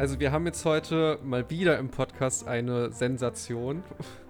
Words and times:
Also 0.00 0.18
wir 0.18 0.32
haben 0.32 0.46
jetzt 0.46 0.64
heute 0.64 1.18
mal 1.22 1.50
wieder 1.50 1.78
im 1.78 1.90
Podcast 1.90 2.48
eine 2.48 2.90
Sensation. 2.90 3.84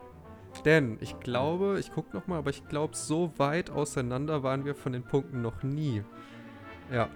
Denn 0.64 0.98
ich 1.00 1.20
glaube, 1.20 1.78
ich 1.78 1.92
gucke 1.92 2.16
nochmal, 2.16 2.38
aber 2.38 2.50
ich 2.50 2.66
glaube, 2.66 2.96
so 2.96 3.32
weit 3.36 3.70
auseinander 3.70 4.42
waren 4.42 4.64
wir 4.64 4.74
von 4.74 4.92
den 4.92 5.04
Punkten 5.04 5.42
noch 5.42 5.62
nie. 5.62 6.02
Ja. 6.92 7.08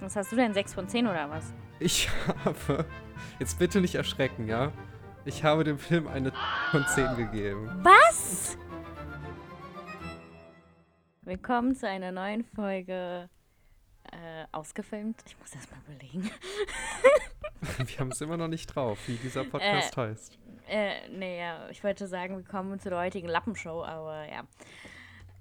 Was 0.00 0.16
hast 0.16 0.32
du 0.32 0.36
denn? 0.36 0.54
6 0.54 0.72
von 0.72 0.88
10 0.88 1.08
oder 1.08 1.28
was? 1.28 1.52
Ich 1.78 2.08
habe, 2.46 2.86
jetzt 3.38 3.58
bitte 3.58 3.82
nicht 3.82 3.96
erschrecken, 3.96 4.46
ja? 4.48 4.72
Ich 5.26 5.44
habe 5.44 5.62
dem 5.62 5.76
Film 5.76 6.08
eine 6.08 6.32
von 6.70 6.86
10 6.86 7.16
gegeben. 7.16 7.68
Was? 7.82 8.56
Willkommen 11.20 11.74
zu 11.74 11.86
einer 11.86 12.12
neuen 12.12 12.44
Folge 12.44 13.28
äh, 14.12 14.46
ausgefilmt. 14.52 15.22
Ich 15.26 15.38
muss 15.38 15.54
erst 15.54 15.70
mal 15.70 15.80
überlegen. 15.86 16.30
Wir 17.86 17.98
haben 17.98 18.10
es 18.12 18.20
immer 18.20 18.36
noch 18.36 18.48
nicht 18.48 18.66
drauf, 18.66 18.98
wie 19.06 19.16
dieser 19.16 19.44
Podcast 19.44 19.96
Äh, 19.96 20.00
heißt. 20.00 20.38
äh, 20.68 21.08
nee, 21.08 21.38
ja, 21.40 21.68
ich 21.70 21.82
wollte 21.82 22.06
sagen, 22.06 22.36
willkommen 22.36 22.78
zu 22.78 22.88
der 22.90 22.98
heutigen 22.98 23.28
Lappenshow, 23.28 23.82
aber 23.84 24.28
ja. 24.28 24.42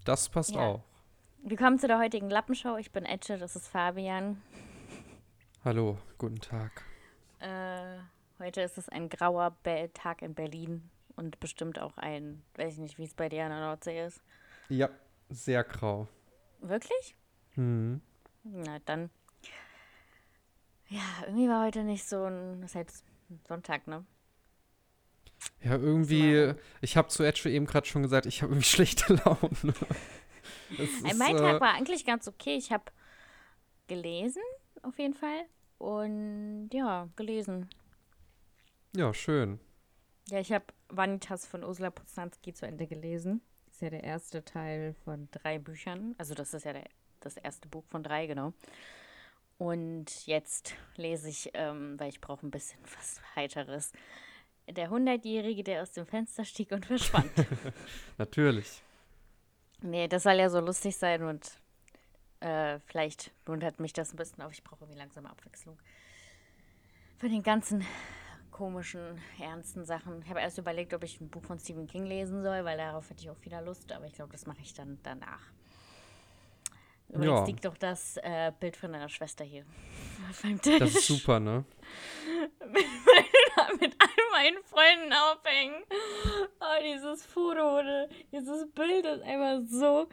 Das 0.05 0.29
passt 0.29 0.51
ja. 0.55 0.61
auch. 0.61 0.83
Willkommen 1.43 1.77
zu 1.79 1.87
der 1.87 1.99
heutigen 1.99 2.29
Lappenshow. 2.29 2.77
Ich 2.77 2.91
bin 2.91 3.05
Etche, 3.05 3.37
das 3.37 3.55
ist 3.55 3.67
Fabian. 3.67 4.41
Hallo, 5.63 5.97
guten 6.17 6.39
Tag. 6.39 6.83
Äh, 7.39 7.99
heute 8.39 8.61
ist 8.61 8.77
es 8.77 8.89
ein 8.89 9.09
grauer 9.09 9.51
Be 9.63 9.89
Tag 9.93 10.21
in 10.21 10.33
Berlin 10.33 10.89
und 11.15 11.39
bestimmt 11.39 11.79
auch 11.79 11.97
ein, 11.97 12.41
weiß 12.55 12.73
ich 12.73 12.79
nicht, 12.79 12.97
wie 12.97 13.03
es 13.03 13.13
bei 13.13 13.29
dir 13.29 13.43
an 13.45 13.51
der 13.51 13.59
Nordsee 13.59 14.05
ist. 14.05 14.21
Ja, 14.69 14.89
sehr 15.29 15.63
grau. 15.63 16.07
Wirklich? 16.61 17.15
Hm. 17.53 18.01
Na 18.53 18.79
dann. 18.85 19.09
Ja, 20.89 21.01
irgendwie 21.25 21.49
war 21.49 21.65
heute 21.65 21.83
nicht 21.83 22.07
so 22.07 22.23
ein, 22.23 22.61
das 22.61 22.71
ist 22.71 22.75
halt 22.75 22.93
Sonntag, 23.47 23.87
ne? 23.87 24.05
Ja, 25.61 25.75
irgendwie, 25.75 26.53
ich 26.81 26.97
habe 26.97 27.09
zu 27.09 27.23
Edge 27.23 27.49
eben 27.49 27.65
gerade 27.65 27.85
schon 27.85 28.01
gesagt, 28.01 28.25
ich 28.25 28.41
habe 28.41 28.53
irgendwie 28.53 28.67
schlechte 28.69 29.13
Laune. 29.15 29.73
Äh, 30.77 30.83
ist, 30.83 31.17
mein 31.17 31.35
äh, 31.35 31.39
Tag 31.39 31.61
war 31.61 31.73
eigentlich 31.73 32.05
ganz 32.05 32.27
okay. 32.27 32.55
Ich 32.55 32.71
habe 32.71 32.85
gelesen, 33.87 34.41
auf 34.81 34.97
jeden 34.97 35.13
Fall. 35.13 35.45
Und 35.77 36.69
ja, 36.71 37.09
gelesen. 37.15 37.69
Ja, 38.95 39.13
schön. 39.13 39.59
Ja, 40.29 40.39
ich 40.39 40.51
habe 40.51 40.65
Vanitas 40.89 41.45
von 41.45 41.63
Ursula 41.63 41.89
Poznanski 41.89 42.53
zu 42.53 42.65
Ende 42.65 42.87
gelesen. 42.87 43.41
Ist 43.69 43.81
ja 43.81 43.89
der 43.89 44.03
erste 44.03 44.43
Teil 44.43 44.95
von 45.03 45.29
drei 45.31 45.59
Büchern. 45.59 46.15
Also 46.17 46.33
das 46.33 46.53
ist 46.53 46.65
ja 46.65 46.73
der, 46.73 46.85
das 47.19 47.37
erste 47.37 47.67
Buch 47.67 47.83
von 47.89 48.03
drei, 48.03 48.27
genau. 48.27 48.53
Und 49.57 50.27
jetzt 50.27 50.75
lese 50.95 51.29
ich, 51.29 51.49
ähm, 51.53 51.99
weil 51.99 52.09
ich 52.09 52.21
brauche 52.21 52.45
ein 52.45 52.51
bisschen 52.51 52.79
was 52.97 53.21
Heiteres. 53.35 53.91
Der 54.69 54.89
Hundertjährige, 54.89 55.63
der 55.63 55.81
aus 55.81 55.91
dem 55.91 56.05
Fenster 56.05 56.43
stieg 56.43 56.71
und 56.71 56.85
verschwand. 56.85 57.31
Natürlich. 58.17 58.81
Nee, 59.81 60.07
das 60.07 60.23
soll 60.23 60.33
ja 60.33 60.49
so 60.49 60.59
lustig 60.59 60.97
sein 60.97 61.23
und 61.23 61.51
äh, 62.39 62.79
vielleicht 62.85 63.31
wundert 63.45 63.79
mich 63.79 63.93
das 63.93 64.13
ein 64.13 64.17
bisschen 64.17 64.41
auf. 64.41 64.51
Ich 64.51 64.63
brauche 64.63 64.83
irgendwie 64.83 64.99
langsame 64.99 65.29
Abwechslung. 65.29 65.77
Von 67.17 67.29
den 67.29 67.43
ganzen 67.43 67.85
komischen, 68.51 69.21
ernsten 69.39 69.85
Sachen. 69.85 70.21
Ich 70.23 70.29
habe 70.29 70.39
erst 70.39 70.57
überlegt, 70.57 70.93
ob 70.93 71.03
ich 71.03 71.21
ein 71.21 71.29
Buch 71.29 71.43
von 71.43 71.59
Stephen 71.59 71.87
King 71.87 72.05
lesen 72.05 72.41
soll, 72.41 72.65
weil 72.65 72.77
darauf 72.77 73.09
hätte 73.09 73.21
ich 73.21 73.29
auch 73.29 73.41
wieder 73.41 73.61
Lust, 73.61 73.91
aber 73.91 74.05
ich 74.05 74.13
glaube, 74.13 74.31
das 74.31 74.47
mache 74.47 74.61
ich 74.61 74.73
dann 74.73 74.97
danach. 75.03 75.51
Übrigens 77.09 77.25
Ja. 77.39 77.45
liegt 77.45 77.65
doch 77.65 77.77
das 77.77 78.17
äh, 78.17 78.51
Bild 78.59 78.75
von 78.75 78.91
deiner 78.91 79.09
Schwester 79.09 79.43
hier 79.45 79.65
auf 80.29 80.43
meinem 80.43 80.61
Tisch. 80.61 80.79
Das 80.79 80.95
ist 80.95 81.07
super, 81.07 81.39
ne? 81.39 81.63
mit 83.79 83.95
all 83.99 84.31
meinen 84.31 84.63
Freunden 84.63 85.13
aufhängen. 85.13 85.83
Oh, 86.59 86.81
dieses 86.83 87.25
Foto, 87.25 87.79
oder 87.79 88.07
dieses 88.31 88.69
Bild 88.71 89.05
ist 89.05 89.21
einfach 89.23 89.61
so 89.69 90.09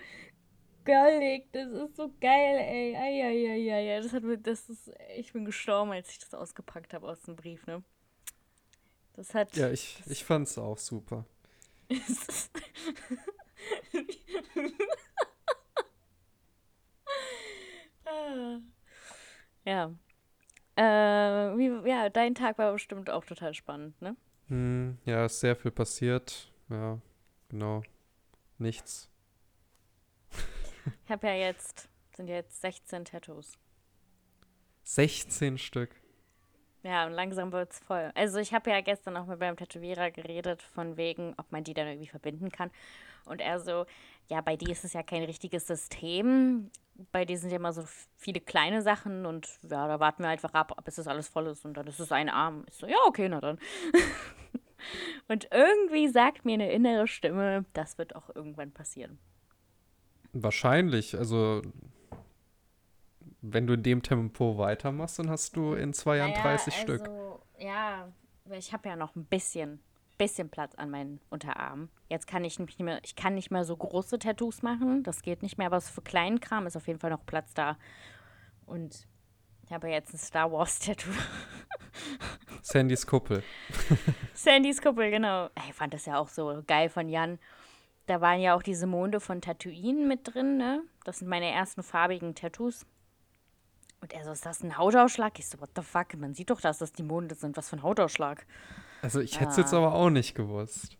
goldig. 0.84 1.48
Das 1.52 1.68
ist 1.70 1.96
so 1.96 2.12
geil, 2.20 2.58
ey. 2.58 2.94
Eieieiei. 2.96 4.00
Das 4.00 4.12
hat 4.12 4.22
mir, 4.22 4.38
das 4.38 4.68
ist, 4.68 4.90
ich 5.16 5.32
bin 5.32 5.44
gestorben, 5.44 5.92
als 5.92 6.10
ich 6.10 6.18
das 6.20 6.32
ausgepackt 6.34 6.94
habe 6.94 7.08
aus 7.08 7.22
dem 7.22 7.36
Brief, 7.36 7.66
ne? 7.66 7.82
Das 9.14 9.34
hat. 9.34 9.56
Ja, 9.56 9.70
ich, 9.70 10.02
ich 10.06 10.24
fand's 10.24 10.58
auch 10.58 10.78
super. 10.78 11.24
Ah. 18.04 18.58
ja. 19.64 19.94
Äh, 20.76 21.56
wie, 21.56 21.88
ja, 21.88 22.08
dein 22.08 22.34
Tag 22.34 22.58
war 22.58 22.72
bestimmt 22.72 23.10
auch 23.10 23.24
total 23.24 23.54
spannend, 23.54 24.00
ne? 24.02 24.16
Hm, 24.48 24.98
ja, 25.04 25.24
ist 25.26 25.40
sehr 25.40 25.56
viel 25.56 25.70
passiert. 25.70 26.52
Ja, 26.68 26.98
genau. 27.48 27.82
Nichts. 28.58 29.10
Ich 31.04 31.10
habe 31.10 31.26
ja 31.28 31.34
jetzt, 31.34 31.88
sind 32.16 32.28
ja 32.28 32.36
jetzt 32.36 32.60
16 32.60 33.04
Tattoos. 33.06 33.58
16 34.82 35.58
Stück. 35.58 35.90
Ja, 36.82 37.06
und 37.06 37.12
langsam 37.12 37.52
wird's 37.52 37.78
voll. 37.78 38.12
Also 38.14 38.38
ich 38.38 38.52
habe 38.52 38.70
ja 38.70 38.82
gestern 38.82 39.16
auch 39.16 39.26
mit 39.26 39.40
meinem 39.40 39.56
Tätowierer 39.56 40.10
geredet, 40.10 40.62
von 40.62 40.98
wegen, 40.98 41.32
ob 41.38 41.50
man 41.50 41.64
die 41.64 41.72
dann 41.72 41.86
irgendwie 41.86 42.08
verbinden 42.08 42.50
kann. 42.52 42.70
Und 43.26 43.40
er 43.40 43.60
so, 43.60 43.86
ja, 44.28 44.40
bei 44.40 44.56
dir 44.56 44.70
ist 44.70 44.84
es 44.84 44.92
ja 44.92 45.02
kein 45.02 45.22
richtiges 45.24 45.66
System. 45.66 46.70
Bei 47.12 47.24
dir 47.24 47.38
sind 47.38 47.50
ja 47.50 47.56
immer 47.56 47.72
so 47.72 47.84
viele 48.16 48.40
kleine 48.40 48.82
Sachen 48.82 49.26
und 49.26 49.48
ja, 49.62 49.88
da 49.88 50.00
warten 50.00 50.22
wir 50.22 50.30
einfach 50.30 50.54
ab, 50.54 50.76
bis 50.84 50.96
das 50.96 51.08
alles 51.08 51.28
voll 51.28 51.46
ist 51.48 51.64
und 51.64 51.74
dann 51.74 51.86
ist 51.86 51.98
es 52.00 52.12
ein 52.12 52.28
Arm. 52.28 52.64
Ich 52.68 52.74
so, 52.76 52.86
ja, 52.86 52.96
okay, 53.06 53.28
na 53.28 53.40
dann. 53.40 53.58
und 55.28 55.48
irgendwie 55.50 56.08
sagt 56.08 56.44
mir 56.44 56.54
eine 56.54 56.70
innere 56.72 57.08
Stimme, 57.08 57.64
das 57.72 57.98
wird 57.98 58.14
auch 58.14 58.34
irgendwann 58.34 58.70
passieren. 58.70 59.18
Wahrscheinlich. 60.32 61.16
Also, 61.16 61.62
wenn 63.40 63.66
du 63.66 63.74
in 63.74 63.82
dem 63.82 64.02
Tempo 64.02 64.58
weitermachst, 64.58 65.18
dann 65.18 65.30
hast 65.30 65.56
du 65.56 65.74
in 65.74 65.92
zwei 65.92 66.16
Jahren 66.18 66.30
Naja, 66.30 66.42
30 66.42 66.74
Stück. 66.74 67.00
also, 67.02 67.40
Ja, 67.58 68.08
weil 68.44 68.58
ich 68.58 68.72
habe 68.72 68.88
ja 68.88 68.96
noch 68.96 69.14
ein 69.16 69.24
bisschen, 69.24 69.80
bisschen 70.18 70.48
Platz 70.50 70.74
an 70.76 70.90
meinen 70.90 71.20
Unterarmen. 71.30 71.90
Jetzt 72.08 72.26
kann 72.26 72.44
ich 72.44 72.58
nicht 72.58 72.80
mehr, 72.80 73.00
ich 73.02 73.16
kann 73.16 73.34
nicht 73.34 73.50
mehr 73.50 73.64
so 73.64 73.76
große 73.76 74.18
Tattoos 74.18 74.62
machen. 74.62 75.02
Das 75.02 75.22
geht 75.22 75.42
nicht 75.42 75.58
mehr, 75.58 75.66
aber 75.66 75.80
für 75.80 76.02
kleinen 76.02 76.40
Kram 76.40 76.66
ist 76.66 76.76
auf 76.76 76.86
jeden 76.86 77.00
Fall 77.00 77.10
noch 77.10 77.26
Platz 77.26 77.54
da. 77.54 77.76
Und 78.66 79.06
ich 79.64 79.72
habe 79.72 79.88
jetzt 79.88 80.12
ein 80.12 80.18
Star 80.18 80.52
Wars 80.52 80.78
Tattoo. 80.78 81.10
Sandys 82.62 83.06
Kuppel. 83.06 83.42
Sandys 84.34 84.80
Kuppel, 84.80 85.10
genau. 85.10 85.48
Ich 85.68 85.74
fand 85.74 85.94
das 85.94 86.06
ja 86.06 86.18
auch 86.18 86.28
so 86.28 86.62
geil 86.66 86.88
von 86.88 87.08
Jan. 87.08 87.38
Da 88.06 88.20
waren 88.20 88.40
ja 88.40 88.54
auch 88.54 88.62
diese 88.62 88.86
Monde 88.86 89.20
von 89.20 89.40
Tatooine 89.40 90.06
mit 90.06 90.34
drin, 90.34 90.58
ne? 90.58 90.82
Das 91.04 91.20
sind 91.20 91.28
meine 91.28 91.50
ersten 91.50 91.82
farbigen 91.82 92.34
Tattoos. 92.34 92.84
Und 94.02 94.12
er 94.12 94.24
so, 94.24 94.32
ist 94.32 94.44
das 94.44 94.62
ein 94.62 94.76
Hautausschlag? 94.76 95.38
Ich 95.38 95.48
so, 95.48 95.58
what 95.60 95.70
the 95.74 95.82
fuck? 95.82 96.14
Man 96.18 96.34
sieht 96.34 96.50
doch, 96.50 96.60
dass 96.60 96.76
das 96.76 96.92
die 96.92 97.02
Monde 97.02 97.34
sind. 97.34 97.56
Was 97.56 97.70
für 97.70 97.76
ein 97.76 97.82
Hautausschlag. 97.82 98.46
Also, 99.04 99.20
ich 99.20 99.38
hätte 99.40 99.50
es 99.50 99.56
jetzt 99.56 99.72
Ah. 99.74 99.78
aber 99.78 99.94
auch 99.94 100.10
nicht 100.10 100.34
gewusst. 100.34 100.96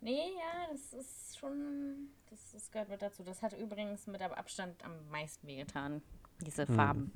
Nee, 0.00 0.16
ja, 0.36 0.66
das 0.72 0.92
ist 0.94 1.38
schon. 1.38 2.08
Das, 2.30 2.52
das 2.52 2.70
gehört 2.70 2.88
mit 2.88 3.02
dazu. 3.02 3.22
Das 3.24 3.42
hat 3.42 3.52
übrigens 3.58 4.06
mit 4.06 4.20
Abstand 4.22 4.84
am 4.84 5.08
meisten 5.10 5.46
wehgetan. 5.46 6.02
Diese 6.40 6.66
Farben. 6.66 7.12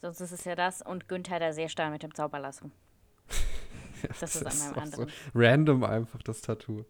Sonst 0.00 0.20
ist 0.20 0.32
es 0.32 0.44
ja 0.44 0.54
das 0.54 0.80
und 0.82 1.08
Günther 1.08 1.38
der 1.38 1.52
Seestern 1.52 1.90
mit 1.92 2.02
dem 2.02 2.14
Zauberlasso. 2.14 2.70
Das 4.20 4.36
ist 4.36 4.46
an 4.46 4.56
meinem 4.58 4.70
auch 4.70 4.74
so 4.74 5.02
anderen. 5.02 5.12
random 5.34 5.82
einfach, 5.84 6.22
das 6.22 6.40
Tattoo. 6.40 6.84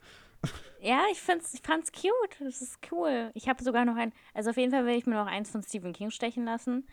Ja, 0.82 1.04
ich, 1.10 1.18
find's, 1.18 1.54
ich 1.54 1.62
fand's 1.62 1.90
cute. 1.90 2.36
Das 2.38 2.60
ist 2.60 2.78
cool. 2.92 3.30
Ich 3.32 3.48
habe 3.48 3.64
sogar 3.64 3.86
noch 3.86 3.96
ein. 3.96 4.12
Also 4.34 4.50
auf 4.50 4.58
jeden 4.58 4.70
Fall 4.70 4.84
will 4.84 4.94
ich 4.94 5.06
mir 5.06 5.14
noch 5.14 5.26
eins 5.26 5.50
von 5.50 5.62
Stephen 5.62 5.94
King 5.94 6.10
stechen 6.10 6.44
lassen. 6.44 6.86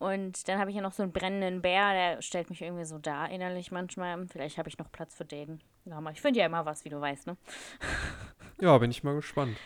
Und 0.00 0.48
dann 0.48 0.58
habe 0.58 0.70
ich 0.70 0.76
ja 0.76 0.82
noch 0.82 0.94
so 0.94 1.02
einen 1.02 1.12
brennenden 1.12 1.60
Bär, 1.60 1.92
der 1.92 2.22
stellt 2.22 2.48
mich 2.48 2.62
irgendwie 2.62 2.86
so 2.86 2.96
dar 2.96 3.30
innerlich 3.30 3.70
manchmal. 3.70 4.26
Vielleicht 4.28 4.56
habe 4.56 4.66
ich 4.66 4.78
noch 4.78 4.90
Platz 4.90 5.14
für 5.14 5.26
den. 5.26 5.60
Ja, 5.84 6.02
ich 6.10 6.22
finde 6.22 6.40
ja 6.40 6.46
immer 6.46 6.64
was, 6.64 6.86
wie 6.86 6.88
du 6.88 6.98
weißt, 6.98 7.26
ne? 7.26 7.36
Ja, 8.62 8.76
bin 8.78 8.90
ich 8.90 9.04
mal 9.04 9.14
gespannt. 9.14 9.58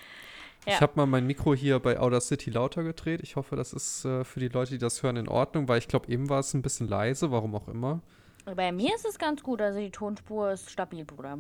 Ja. 0.67 0.75
Ich 0.75 0.81
habe 0.81 0.93
mal 0.97 1.07
mein 1.07 1.27
Mikro 1.27 1.55
hier 1.55 1.79
bei 1.79 2.01
Outer 2.01 2.21
City 2.21 2.51
lauter 2.51 2.83
gedreht. 2.83 3.21
Ich 3.23 3.37
hoffe, 3.37 3.55
das 3.55 3.73
ist 3.73 4.05
äh, 4.05 4.25
für 4.25 4.41
die 4.41 4.49
Leute, 4.49 4.73
die 4.73 4.79
das 4.79 5.05
hören, 5.05 5.17
in 5.17 5.29
Ordnung, 5.29 5.69
weil 5.69 5.79
ich 5.79 5.87
glaube, 5.87 6.09
eben 6.09 6.29
war 6.29 6.41
es 6.41 6.53
ein 6.53 6.63
bisschen 6.63 6.89
leise, 6.89 7.31
warum 7.31 7.55
auch 7.55 7.69
immer. 7.69 8.01
Bei 8.45 8.73
mir 8.73 8.93
ist 8.95 9.05
es 9.05 9.19
ganz 9.19 9.41
gut. 9.43 9.63
Also 9.63 9.79
die 9.79 9.91
Tonspur 9.91 10.51
ist 10.51 10.69
stabil, 10.69 11.05
Bruder. 11.05 11.39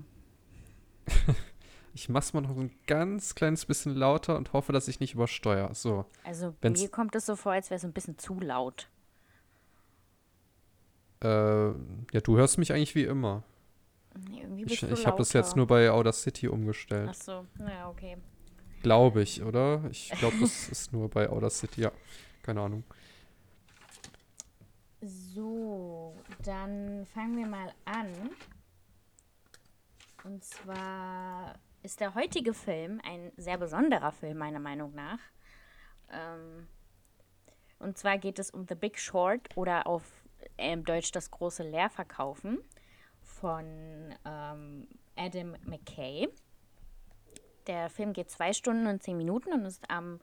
Ich 1.96 2.08
mach's 2.08 2.32
mal 2.32 2.40
noch 2.40 2.50
ein 2.56 2.72
ganz 2.88 3.34
kleines 3.36 3.64
bisschen 3.66 3.94
lauter 3.94 4.36
und 4.36 4.52
hoffe, 4.52 4.72
dass 4.72 4.88
ich 4.88 4.98
nicht 4.98 5.14
übersteuere. 5.14 5.74
So. 5.74 6.04
Also 6.24 6.54
Wenn's- 6.60 6.82
mir 6.82 6.88
kommt 6.88 7.14
es 7.14 7.24
so 7.26 7.36
vor, 7.36 7.52
als 7.52 7.70
wäre 7.70 7.76
es 7.78 7.84
ein 7.84 7.92
bisschen 7.92 8.18
zu 8.18 8.40
laut. 8.40 8.88
Äh, 11.22 11.68
ja, 11.68 12.20
du 12.22 12.36
hörst 12.36 12.58
mich 12.58 12.72
eigentlich 12.72 12.94
wie 12.96 13.04
immer. 13.04 13.44
Nee, 14.28 14.40
irgendwie 14.42 14.62
Ich, 14.64 14.80
bist 14.80 14.82
du 14.82 14.86
ich 14.94 15.06
habe 15.06 15.18
das 15.18 15.32
jetzt 15.32 15.56
nur 15.56 15.66
bei 15.66 15.90
Outer 15.90 16.12
City 16.12 16.48
umgestellt. 16.48 17.08
Ach 17.10 17.14
so, 17.14 17.46
naja, 17.58 17.88
okay. 17.88 18.16
Glaube 18.82 19.22
ich, 19.22 19.42
oder? 19.42 19.82
Ich 19.90 20.10
glaube, 20.10 20.36
das 20.40 20.68
ist 20.68 20.92
nur 20.92 21.08
bei 21.08 21.28
Outer 21.30 21.50
City, 21.50 21.82
ja. 21.82 21.92
Keine 22.42 22.60
Ahnung. 22.60 22.84
So, 25.00 26.14
dann 26.42 27.06
fangen 27.06 27.36
wir 27.38 27.46
mal 27.46 27.72
an. 27.84 28.08
Und 30.24 30.42
zwar 30.44 31.54
ist 31.84 32.00
der 32.00 32.14
heutige 32.14 32.54
Film 32.54 33.00
ein 33.04 33.30
sehr 33.36 33.58
besonderer 33.58 34.10
Film, 34.10 34.38
meiner 34.38 34.58
Meinung 34.58 34.94
nach. 34.94 35.18
Ähm, 36.10 36.66
und 37.78 37.98
zwar 37.98 38.16
geht 38.16 38.38
es 38.38 38.50
um 38.50 38.66
The 38.66 38.74
Big 38.74 38.98
Short 38.98 39.54
oder 39.54 39.86
auf 39.86 40.02
äh, 40.56 40.76
Deutsch 40.78 41.12
das 41.12 41.30
große 41.30 41.62
Leerverkaufen 41.62 42.58
von 43.20 44.14
ähm, 44.24 44.88
Adam 45.16 45.56
McKay. 45.66 46.28
Der 47.66 47.90
Film 47.90 48.14
geht 48.14 48.30
zwei 48.30 48.54
Stunden 48.54 48.86
und 48.86 49.02
zehn 49.02 49.18
Minuten 49.18 49.52
und 49.52 49.66
ist 49.66 49.88
am 49.90 50.20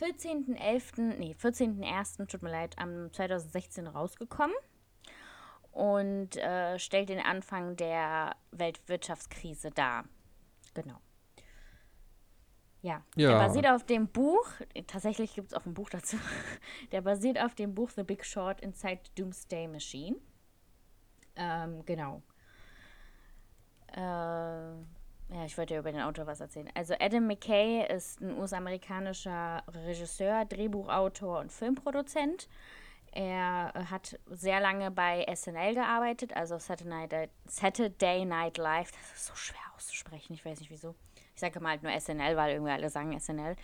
14.11., 0.00 1.18
nee, 1.18 1.34
14.01., 1.38 2.26
tut 2.28 2.42
mir 2.42 2.50
leid, 2.50 2.78
am 2.78 3.12
2016 3.12 3.88
rausgekommen 3.88 4.54
und 5.72 6.36
äh, 6.36 6.78
stellt 6.78 7.08
den 7.08 7.20
Anfang 7.20 7.76
der 7.76 8.36
Weltwirtschaftskrise 8.52 9.70
dar. 9.70 10.04
Genau. 10.74 11.00
Ja, 12.82 13.04
Ja. 13.14 13.30
der 13.30 13.46
basiert 13.46 13.66
auf 13.66 13.84
dem 13.84 14.08
Buch, 14.08 14.46
tatsächlich 14.86 15.34
gibt 15.34 15.48
es 15.48 15.54
auch 15.54 15.66
ein 15.66 15.74
Buch 15.74 15.90
dazu, 15.90 16.16
der 16.92 17.02
basiert 17.02 17.38
auf 17.38 17.54
dem 17.54 17.74
Buch 17.74 17.90
The 17.90 18.02
Big 18.04 18.24
Short 18.24 18.60
Inside 18.62 19.00
the 19.04 19.22
Doomsday 19.22 19.68
Machine. 19.68 20.16
Ähm, 21.36 21.84
genau. 21.84 22.22
Äh, 23.94 24.00
ja, 24.00 25.44
ich 25.44 25.56
wollte 25.58 25.74
ja 25.74 25.80
über 25.80 25.92
den 25.92 26.00
Autor 26.00 26.26
was 26.26 26.40
erzählen. 26.40 26.68
Also 26.74 26.94
Adam 26.98 27.26
McKay 27.26 27.86
ist 27.94 28.20
ein 28.20 28.36
US-amerikanischer 28.38 29.62
Regisseur, 29.68 30.44
Drehbuchautor 30.44 31.38
und 31.40 31.52
Filmproduzent. 31.52 32.48
Er 33.12 33.72
äh, 33.74 33.84
hat 33.86 34.18
sehr 34.26 34.60
lange 34.60 34.90
bei 34.90 35.26
SNL 35.34 35.74
gearbeitet, 35.74 36.34
also 36.34 36.58
Saturday 36.58 38.24
Night, 38.24 38.58
Live. 38.58 38.92
Das 38.92 39.12
ist 39.14 39.26
so 39.26 39.34
schwer 39.34 39.60
auszusprechen, 39.76 40.34
ich 40.34 40.44
weiß 40.44 40.60
nicht 40.60 40.70
wieso. 40.70 40.94
Ich 41.34 41.40
sage 41.40 41.60
mal 41.60 41.70
halt 41.70 41.82
nur 41.82 41.98
SNL, 41.98 42.36
weil 42.36 42.52
irgendwie 42.52 42.72
alle 42.72 42.88
sagen 42.88 43.18
SNL. 43.18 43.56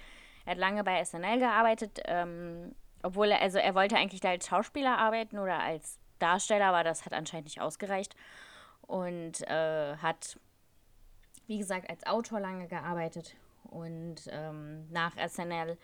Er 0.45 0.51
hat 0.51 0.59
lange 0.59 0.83
bei 0.83 1.05
SNL 1.05 1.39
gearbeitet, 1.39 2.01
ähm, 2.07 2.75
obwohl 3.03 3.31
er, 3.31 3.41
also 3.41 3.59
er 3.59 3.75
wollte 3.75 3.97
eigentlich 3.97 4.21
da 4.21 4.31
als 4.31 4.49
Schauspieler 4.49 4.99
arbeiten 4.99 5.39
oder 5.39 5.61
als 5.61 5.99
Darsteller, 6.19 6.67
aber 6.67 6.83
das 6.83 7.05
hat 7.05 7.13
anscheinend 7.13 7.47
nicht 7.47 7.61
ausgereicht. 7.61 8.17
Und 8.83 9.43
äh, 9.49 9.97
hat, 9.97 10.39
wie 11.47 11.59
gesagt, 11.59 11.91
als 11.91 12.07
Autor 12.07 12.41
lange 12.41 12.67
gearbeitet. 12.69 13.37
Und 13.65 14.29
ähm, 14.29 14.89
nach 14.91 15.13
SNL 15.17 15.77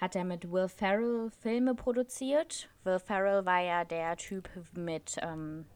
hat 0.00 0.14
er 0.14 0.24
mit 0.24 0.50
Will 0.50 0.68
Ferrell 0.68 1.30
Filme 1.40 1.74
produziert. 1.74 2.68
Will 2.84 2.98
Ferrell 2.98 3.44
war 3.46 3.60
ja 3.60 3.84
der 3.84 4.16
Typ 4.16 4.48
mit 4.72 5.16
ähm, 5.22 5.66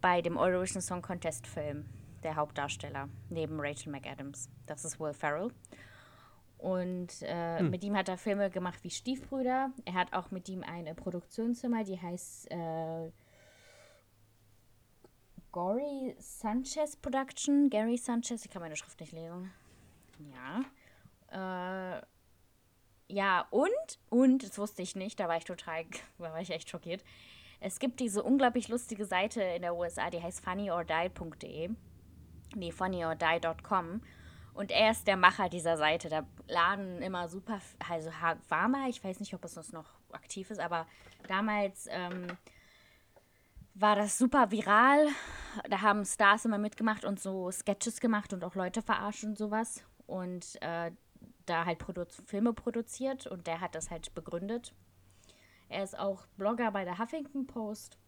bei 0.00 0.22
dem 0.22 0.36
Eurovision 0.36 0.82
Song 0.82 1.02
Contest 1.02 1.46
Film, 1.46 1.86
der 2.22 2.36
Hauptdarsteller, 2.36 3.08
neben 3.28 3.60
Rachel 3.60 3.92
McAdams. 3.92 4.48
Das 4.66 4.84
ist 4.84 5.00
Will 5.00 5.14
Ferrell. 5.14 5.50
Und 6.58 7.08
äh, 7.22 7.62
mit 7.62 7.82
ihm 7.84 7.96
hat 7.96 8.08
er 8.10 8.18
Filme 8.18 8.50
gemacht 8.50 8.84
wie 8.84 8.90
Stiefbrüder. 8.90 9.70
Er 9.86 9.94
hat 9.94 10.12
auch 10.12 10.30
mit 10.30 10.48
ihm 10.50 10.62
eine 10.62 10.94
Produktionsfirma, 10.94 11.84
die 11.84 11.98
heißt 11.98 12.50
äh, 12.50 13.10
Gory 15.52 16.14
Sanchez 16.18 16.96
Production. 16.96 17.70
Gary 17.70 17.96
Sanchez, 17.96 18.44
ich 18.44 18.50
kann 18.50 18.60
meine 18.60 18.76
Schrift 18.76 19.00
nicht 19.00 19.12
lesen. 19.12 19.50
Ja. 20.30 21.96
Äh, 21.96 22.02
ja, 23.10 23.46
und, 23.50 23.70
und, 24.08 24.44
das 24.44 24.56
wusste 24.58 24.82
ich 24.82 24.94
nicht, 24.94 25.18
da 25.18 25.28
war 25.28 25.36
ich 25.36 25.44
total, 25.44 25.84
da 26.18 26.32
war 26.32 26.40
ich 26.40 26.50
echt 26.50 26.70
schockiert. 26.70 27.02
Es 27.60 27.78
gibt 27.78 28.00
diese 28.00 28.22
unglaublich 28.22 28.68
lustige 28.68 29.04
Seite 29.04 29.42
in 29.42 29.62
der 29.62 29.76
USA, 29.76 30.08
die 30.08 30.22
heißt 30.22 30.42
funnyordie.de. 30.42 31.70
Nee, 32.56 32.72
funnyordie.com. 32.72 34.00
Und 34.54 34.70
er 34.70 34.90
ist 34.90 35.06
der 35.06 35.16
Macher 35.16 35.48
dieser 35.48 35.76
Seite. 35.76 36.08
Da 36.08 36.26
laden 36.48 37.02
immer 37.02 37.28
super, 37.28 37.60
also 37.88 38.10
war 38.48 38.68
mal, 38.68 38.88
ich 38.88 39.04
weiß 39.04 39.20
nicht, 39.20 39.34
ob 39.34 39.44
es 39.44 39.72
noch 39.72 39.86
aktiv 40.12 40.50
ist, 40.50 40.58
aber 40.58 40.86
damals 41.28 41.86
ähm, 41.90 42.26
war 43.74 43.94
das 43.94 44.18
super 44.18 44.50
viral. 44.50 45.08
Da 45.68 45.82
haben 45.82 46.04
Stars 46.04 46.46
immer 46.46 46.58
mitgemacht 46.58 47.04
und 47.04 47.20
so 47.20 47.50
Sketches 47.50 48.00
gemacht 48.00 48.32
und 48.32 48.42
auch 48.42 48.54
Leute 48.54 48.82
verarscht 48.82 49.24
und 49.24 49.36
sowas. 49.36 49.84
Und 50.06 50.60
äh, 50.62 50.90
da 51.50 51.66
halt 51.66 51.78
Produ 51.78 52.04
Filme 52.24 52.52
produziert 52.52 53.26
und 53.26 53.46
der 53.46 53.60
hat 53.60 53.74
das 53.74 53.90
halt 53.90 54.14
begründet. 54.14 54.74
Er 55.68 55.84
ist 55.84 55.98
auch 55.98 56.26
Blogger 56.36 56.70
bei 56.70 56.84
der 56.84 56.98
Huffington 56.98 57.46
Post 57.46 57.98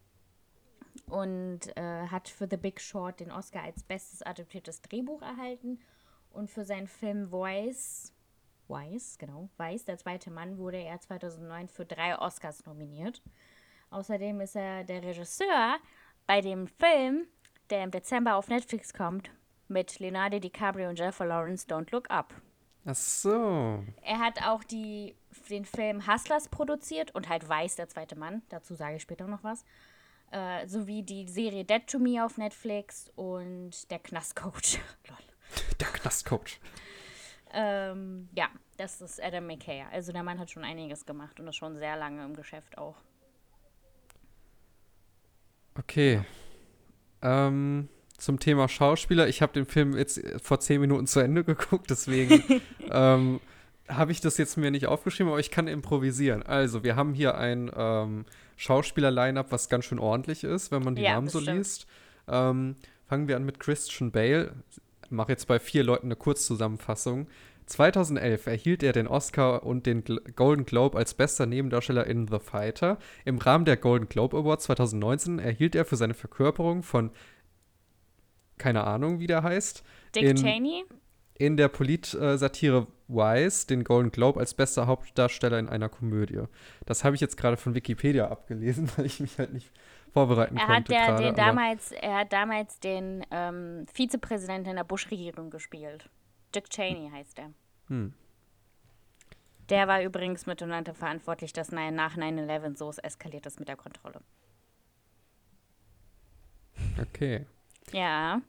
und 1.07 1.75
äh, 1.77 2.07
hat 2.07 2.27
für 2.27 2.47
The 2.49 2.57
Big 2.57 2.81
Short 2.81 3.19
den 3.19 3.31
Oscar 3.31 3.63
als 3.63 3.83
bestes 3.83 4.21
adaptiertes 4.21 4.81
Drehbuch 4.81 5.21
erhalten. 5.21 5.79
Und 6.31 6.49
für 6.49 6.65
seinen 6.65 6.87
Film 6.87 7.29
Voice, 7.29 8.11
Weiss, 8.67 9.17
genau, 9.19 9.49
Weiss, 9.57 9.85
der 9.85 9.97
zweite 9.97 10.31
Mann, 10.31 10.57
wurde 10.57 10.77
er 10.77 10.99
2009 10.99 11.67
für 11.67 11.85
drei 11.85 12.17
Oscars 12.17 12.65
nominiert. 12.65 13.21
Außerdem 13.91 14.41
ist 14.41 14.55
er 14.55 14.83
der 14.83 15.03
Regisseur 15.03 15.77
bei 16.25 16.41
dem 16.41 16.67
Film, 16.67 17.27
der 17.69 17.83
im 17.83 17.91
Dezember 17.91 18.35
auf 18.35 18.47
Netflix 18.47 18.93
kommt, 18.93 19.29
mit 19.67 19.99
Leonardo 19.99 20.39
DiCaprio 20.39 20.89
und 20.89 20.97
Jennifer 20.97 21.25
Lawrence, 21.25 21.67
Don't 21.67 21.91
Look 21.91 22.09
Up. 22.09 22.33
Ach 22.85 22.95
so. 22.95 23.83
Er 24.01 24.19
hat 24.19 24.45
auch 24.45 24.63
die, 24.63 25.15
den 25.49 25.65
Film 25.65 26.05
Hustlers 26.07 26.49
produziert 26.49 27.15
und 27.15 27.29
halt 27.29 27.47
Weiß, 27.47 27.75
der 27.75 27.87
zweite 27.87 28.17
Mann. 28.17 28.41
Dazu 28.49 28.75
sage 28.75 28.97
ich 28.97 29.01
später 29.01 29.27
noch 29.27 29.43
was. 29.43 29.63
Äh, 30.31 30.67
sowie 30.67 31.03
die 31.03 31.27
Serie 31.27 31.63
Dead 31.63 31.85
to 31.87 31.99
Me 31.99 32.23
auf 32.25 32.37
Netflix 32.37 33.11
und 33.15 33.89
der 33.91 33.99
Knastcoach. 33.99 34.79
Lol. 35.07 35.17
Der 35.79 35.87
Knastcoach. 35.87 36.59
Ähm, 37.53 38.29
ja, 38.35 38.49
das 38.77 38.99
ist 38.99 39.21
Adam 39.21 39.45
McKay. 39.45 39.85
Also 39.91 40.11
der 40.11 40.23
Mann 40.23 40.39
hat 40.39 40.49
schon 40.49 40.63
einiges 40.63 41.05
gemacht 41.05 41.39
und 41.39 41.47
ist 41.47 41.55
schon 41.55 41.77
sehr 41.77 41.95
lange 41.95 42.25
im 42.25 42.35
Geschäft 42.35 42.77
auch. 42.77 42.95
Okay. 45.77 46.23
Ähm, 47.21 47.89
zum 48.23 48.39
Thema 48.39 48.69
Schauspieler. 48.69 49.27
Ich 49.27 49.41
habe 49.41 49.53
den 49.53 49.65
Film 49.65 49.97
jetzt 49.97 50.21
vor 50.41 50.59
zehn 50.59 50.79
Minuten 50.79 51.07
zu 51.07 51.19
Ende 51.19 51.43
geguckt, 51.45 51.89
deswegen 51.89 52.41
ähm, 52.89 53.39
habe 53.89 54.11
ich 54.11 54.21
das 54.21 54.37
jetzt 54.37 54.57
mir 54.57 54.71
nicht 54.71 54.87
aufgeschrieben, 54.87 55.29
aber 55.29 55.39
ich 55.39 55.51
kann 55.51 55.67
improvisieren. 55.67 56.41
Also, 56.41 56.83
wir 56.83 56.95
haben 56.95 57.13
hier 57.13 57.37
ein 57.37 57.69
ähm, 57.75 58.25
Schauspieler-Line-Up, 58.55 59.51
was 59.51 59.67
ganz 59.67 59.85
schön 59.85 59.99
ordentlich 59.99 60.43
ist, 60.45 60.71
wenn 60.71 60.83
man 60.83 60.95
die 60.95 61.01
Ja, 61.01 61.15
Namen 61.15 61.27
so 61.27 61.41
stimmt. 61.41 61.57
liest. 61.57 61.85
Ähm, 62.27 62.77
fangen 63.07 63.27
wir 63.27 63.35
an 63.35 63.43
mit 63.43 63.59
Christian 63.59 64.11
Bale. 64.11 64.53
Mache 65.09 65.33
jetzt 65.33 65.47
bei 65.47 65.59
vier 65.59 65.83
Leuten 65.83 66.07
eine 66.07 66.15
Kurzzusammenfassung. 66.15 67.27
2011 67.65 68.47
erhielt 68.47 68.83
er 68.83 68.93
den 68.93 69.07
Oscar 69.07 69.63
und 69.63 69.85
den 69.85 70.03
Golden 70.35 70.65
Globe 70.65 70.97
als 70.97 71.13
bester 71.13 71.45
Nebendarsteller 71.45 72.07
in 72.07 72.27
The 72.27 72.39
Fighter. 72.39 72.97
Im 73.25 73.37
Rahmen 73.37 73.65
der 73.65 73.77
Golden 73.77 74.09
Globe 74.09 74.37
Awards 74.37 74.65
2019 74.65 75.39
erhielt 75.39 75.75
er 75.75 75.85
für 75.85 75.95
seine 75.95 76.13
Verkörperung 76.13 76.83
von, 76.83 77.11
keine 78.63 78.85
Ahnung, 78.85 79.19
wie 79.19 79.27
der 79.27 79.43
heißt, 79.43 79.83
Dick 80.15 80.23
In- 80.23 80.35
Cheney? 80.37 80.85
in 81.35 81.57
der 81.57 81.67
Polit-Satire 81.67 82.87
Wise 83.09 83.67
den 83.67 83.83
Golden 83.83 84.11
Globe 84.11 84.39
als 84.39 84.53
bester 84.53 84.87
Hauptdarsteller 84.87 85.59
in 85.59 85.67
einer 85.67 85.89
Komödie. 85.89 86.43
Das 86.85 87.03
habe 87.03 87.15
ich 87.15 87.21
jetzt 87.21 87.35
gerade 87.35 87.57
von 87.57 87.75
Wikipedia 87.75 88.29
abgelesen, 88.29 88.89
weil 88.95 89.05
ich 89.07 89.19
mich 89.19 89.37
halt 89.37 89.51
nicht 89.51 89.69
vorbereiten 90.13 90.55
Er 90.55 90.67
hat 90.67 90.75
konnte. 90.87 90.91
der, 90.93 91.05
gerade, 91.07 91.23
den 91.23 91.35
damals, 91.35 91.91
er 91.91 92.17
hat 92.19 92.31
damals 92.31 92.79
den 92.79 93.25
ähm, 93.31 93.85
Vizepräsidenten 93.93 94.69
in 94.69 94.75
der 94.77 94.83
Bush-Regierung 94.85 95.49
gespielt. 95.49 96.09
Dick 96.55 96.69
Cheney 96.69 97.09
heißt 97.11 97.39
er. 97.39 97.51
Hm. 97.87 98.13
Der 99.69 99.87
war 99.87 100.01
übrigens 100.03 100.45
mitunter 100.45 100.93
verantwortlich, 100.93 101.51
dass 101.51 101.71
nach 101.71 102.15
9-11 102.15 102.77
so 102.77 102.91
eskaliert 103.01 103.45
ist 103.47 103.59
mit 103.59 103.67
der 103.67 103.75
Kontrolle. 103.77 104.21
Okay. 107.01 107.45
Ja. 107.91 108.41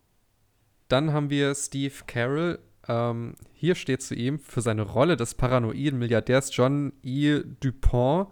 Dann 0.88 1.12
haben 1.12 1.30
wir 1.30 1.54
Steve 1.54 1.94
Carroll. 2.06 2.58
Ähm, 2.86 3.34
hier 3.52 3.74
steht 3.74 4.02
zu 4.02 4.14
ihm 4.14 4.38
für 4.38 4.60
seine 4.60 4.82
Rolle 4.82 5.16
des 5.16 5.34
paranoiden 5.34 5.98
Milliardärs 5.98 6.54
John 6.54 6.92
E. 7.02 7.40
Dupont 7.60 8.28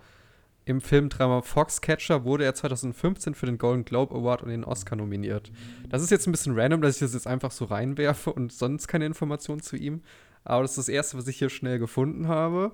im 0.65 0.81
Filmdrama 0.81 1.43
Foxcatcher 1.43 2.25
wurde 2.25 2.45
er 2.45 2.55
2015 2.55 3.35
für 3.35 3.47
den 3.47 3.59
Golden 3.59 3.85
Globe 3.85 4.15
Award 4.15 4.43
und 4.43 4.51
den 4.51 4.65
Oscar 4.65 4.95
nominiert. 4.95 5.51
Das 5.89 6.03
ist 6.03 6.11
jetzt 6.11 6.29
ein 6.29 6.33
bisschen 6.33 6.59
random, 6.59 6.83
dass 6.83 6.95
ich 6.97 7.01
das 7.01 7.15
jetzt 7.15 7.27
einfach 7.27 7.51
so 7.51 7.65
reinwerfe 7.65 8.33
und 8.33 8.53
sonst 8.53 8.87
keine 8.87 9.07
Informationen 9.07 9.61
zu 9.61 9.77
ihm. 9.77 10.03
Aber 10.45 10.63
das 10.63 10.73
ist 10.73 10.79
das 10.79 10.89
Erste, 10.89 11.19
was 11.19 11.27
ich 11.27 11.39
hier 11.39 11.51
schnell 11.51 11.79
gefunden 11.79 12.29
habe. 12.29 12.73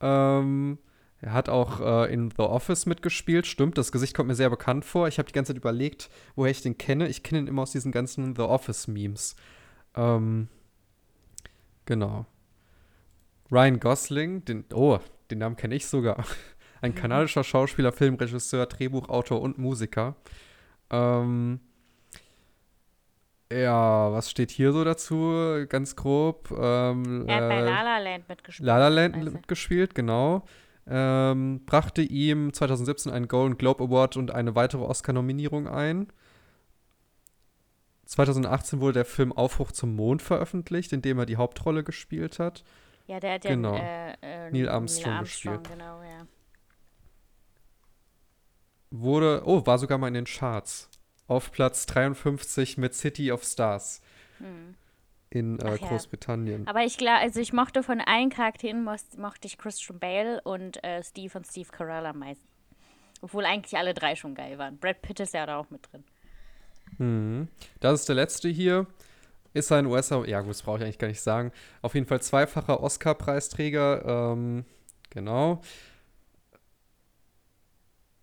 Ähm, 0.00 0.78
er 1.26 1.32
hat 1.32 1.48
auch 1.48 1.80
äh, 1.80 2.12
in 2.14 2.30
The 2.30 2.42
Office 2.42 2.86
mitgespielt. 2.86 3.48
Stimmt, 3.48 3.76
das 3.78 3.90
Gesicht 3.90 4.14
kommt 4.14 4.28
mir 4.28 4.36
sehr 4.36 4.48
bekannt 4.48 4.84
vor. 4.84 5.08
Ich 5.08 5.18
habe 5.18 5.26
die 5.26 5.32
ganze 5.32 5.52
Zeit 5.52 5.58
überlegt, 5.60 6.08
woher 6.36 6.52
ich 6.52 6.62
den 6.62 6.78
kenne. 6.78 7.08
Ich 7.08 7.24
kenne 7.24 7.40
ihn 7.40 7.46
immer 7.48 7.62
aus 7.62 7.72
diesen 7.72 7.90
ganzen 7.90 8.36
The 8.36 8.42
Office-Memes. 8.42 9.34
Ähm, 9.96 10.46
genau. 11.84 12.26
Ryan 13.50 13.80
Gosling, 13.80 14.44
den, 14.44 14.66
oh, 14.72 15.00
den 15.28 15.38
Namen 15.38 15.56
kenne 15.56 15.74
ich 15.74 15.88
sogar. 15.88 16.24
Ein 16.80 16.94
kanadischer 16.94 17.42
Schauspieler, 17.42 17.90
Filmregisseur, 17.90 18.66
Drehbuchautor 18.66 19.40
und 19.40 19.58
Musiker. 19.58 20.14
Ähm, 20.90 21.58
ja, 23.52 24.12
was 24.12 24.30
steht 24.30 24.52
hier 24.52 24.70
so 24.70 24.84
dazu? 24.84 25.66
Ganz 25.68 25.96
grob. 25.96 26.52
Ähm, 26.52 27.24
Er 27.26 27.36
hat 27.36 27.48
bei 27.48 27.56
äh, 27.56 27.64
La 27.64 27.82
La 27.82 27.98
Land 27.98 28.28
mitgespielt. 28.28 28.64
La 28.64 28.78
La 28.78 28.88
Land 28.88 29.32
mitgespielt, 29.32 29.92
genau. 29.96 30.44
Ähm, 30.88 31.64
brachte 31.66 32.02
ihm 32.02 32.52
2017 32.52 33.12
einen 33.12 33.28
Golden 33.28 33.58
Globe 33.58 33.84
Award 33.84 34.16
und 34.16 34.30
eine 34.30 34.54
weitere 34.54 34.82
Oscar-Nominierung 34.82 35.66
ein. 35.66 36.12
2018 38.04 38.80
wurde 38.80 38.92
der 38.94 39.04
Film 39.04 39.32
Aufbruch 39.32 39.72
zum 39.72 39.96
Mond 39.96 40.22
veröffentlicht, 40.22 40.92
in 40.92 41.02
dem 41.02 41.18
er 41.18 41.26
die 41.26 41.36
Hauptrolle 41.36 41.82
gespielt 41.82 42.38
hat. 42.38 42.62
Ja, 43.08 43.18
der 43.18 43.34
hat 43.34 43.44
ja 43.44 43.50
Genau. 43.50 43.74
äh, 43.76 44.12
äh, 44.22 44.50
Neil 44.50 44.68
Armstrong 44.68 45.20
gespielt. 45.20 45.68
Genau, 45.68 46.02
ja. 46.02 46.26
Wurde, 48.90 49.42
oh, 49.44 49.66
war 49.66 49.78
sogar 49.78 49.98
mal 49.98 50.08
in 50.08 50.14
den 50.14 50.24
Charts. 50.24 50.88
Auf 51.26 51.50
Platz 51.50 51.86
53 51.86 52.78
mit 52.78 52.94
City 52.94 53.32
of 53.32 53.42
Stars 53.42 54.00
in 55.30 55.58
äh, 55.60 55.76
ja. 55.76 55.76
Großbritannien. 55.76 56.66
Aber 56.66 56.84
ich 56.84 56.98
glaube, 56.98 57.18
also 57.18 57.40
ich 57.40 57.52
mochte 57.52 57.82
von 57.82 58.00
allen 58.00 58.30
Charakteren 58.30 58.84
mos- 58.84 59.18
mochte 59.18 59.46
ich 59.46 59.58
Christian 59.58 59.98
Bale 59.98 60.40
und 60.42 60.82
äh, 60.84 61.02
Steve 61.02 61.36
und 61.38 61.46
Steve 61.46 61.68
Carell 61.70 62.06
am 62.06 62.18
meisten. 62.20 62.46
Obwohl 63.22 63.44
eigentlich 63.44 63.76
alle 63.76 63.94
drei 63.94 64.14
schon 64.14 64.34
geil 64.34 64.58
waren. 64.58 64.78
Brad 64.78 65.02
Pitt 65.02 65.20
ist 65.20 65.34
ja 65.34 65.46
da 65.46 65.56
auch 65.58 65.70
mit 65.70 65.90
drin. 65.90 66.04
Mhm. 66.98 67.48
Das 67.80 68.00
ist 68.00 68.08
der 68.08 68.16
letzte 68.16 68.48
hier. 68.48 68.86
Ist 69.54 69.72
ein 69.72 69.86
US, 69.86 70.10
ja 70.10 70.40
gut, 70.42 70.50
das 70.50 70.62
brauche 70.62 70.78
ich 70.78 70.84
eigentlich 70.84 70.98
gar 70.98 71.08
nicht 71.08 71.22
sagen. 71.22 71.50
Auf 71.80 71.94
jeden 71.94 72.06
Fall 72.06 72.20
zweifacher 72.20 72.82
Oscar-Preisträger. 72.82 74.32
Ähm, 74.32 74.66
genau. 75.08 75.62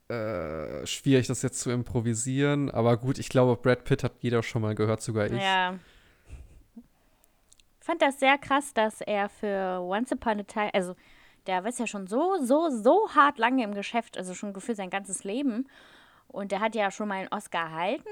Äh, 0.10 0.86
schwierig, 0.86 1.26
das 1.28 1.42
jetzt 1.42 1.60
zu 1.60 1.72
improvisieren. 1.72 2.70
Aber 2.70 2.98
gut, 2.98 3.18
ich 3.18 3.30
glaube, 3.30 3.60
Brad 3.60 3.84
Pitt 3.84 4.04
hat 4.04 4.14
jeder 4.20 4.44
schon 4.44 4.62
mal 4.62 4.76
gehört, 4.76 5.02
sogar 5.02 5.26
ich. 5.26 5.42
Ja. 5.42 5.80
Ich 7.84 7.86
fand 7.86 8.02
das 8.02 8.18
sehr 8.18 8.38
krass, 8.38 8.74
dass 8.74 9.02
er 9.02 9.28
für 9.28 9.82
Once 9.82 10.14
Upon 10.14 10.40
a 10.40 10.44
Time, 10.44 10.74
also 10.74 10.96
der 11.48 11.66
ist 11.66 11.82
ja 11.82 11.86
schon 11.86 12.08
so, 12.08 12.38
so, 12.42 12.70
so 12.70 13.14
hart 13.14 13.38
lange 13.38 13.62
im 13.62 13.74
Geschäft, 13.74 14.18
also 14.18 14.34
schon 14.34 14.54
gefühlt 14.54 14.78
sein 14.78 14.90
ganzes 14.90 15.26
Leben. 15.26 15.68
Und 16.30 16.54
der 16.54 16.62
hat 16.62 16.76
ja 16.76 16.92
schon 16.92 17.10
mal 17.10 17.16
einen 17.16 17.34
Oscar 17.34 17.64
erhalten. 17.64 18.08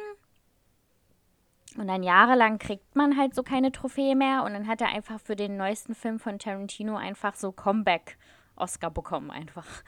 Und 1.78 1.88
dann 1.88 2.04
jahrelang 2.04 2.60
kriegt 2.60 2.98
man 2.98 3.18
halt 3.18 3.34
so 3.34 3.44
keine 3.44 3.72
Trophäe 3.72 4.14
mehr. 4.14 4.44
Und 4.44 4.52
dann 4.52 4.68
hat 4.68 4.82
er 4.82 4.90
einfach 4.90 5.22
für 5.22 5.38
den 5.38 5.56
neuesten 5.56 5.96
Film 5.96 6.20
von 6.20 6.38
Tarantino 6.38 6.98
einfach 6.98 7.38
so 7.38 7.54
Comeback-Oscar 7.54 8.92
bekommen, 8.92 9.32
einfach. 9.32 9.66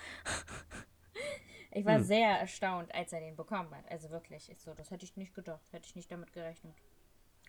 Ich 1.75 1.85
war 1.85 2.01
sehr 2.01 2.39
erstaunt, 2.39 2.93
als 2.93 3.13
er 3.13 3.19
den 3.19 3.35
bekommen 3.35 3.75
hat. 3.75 3.89
Also 3.89 4.11
wirklich, 4.11 4.47
ist 4.47 4.61
so, 4.61 4.75
das 4.75 4.91
hätte 4.91 5.05
ich 5.05 5.17
nicht 5.17 5.33
gedacht, 5.33 5.59
hätte 5.71 5.87
ich 5.87 5.95
nicht 5.95 6.11
damit 6.11 6.31
gerechnet. 6.31 6.75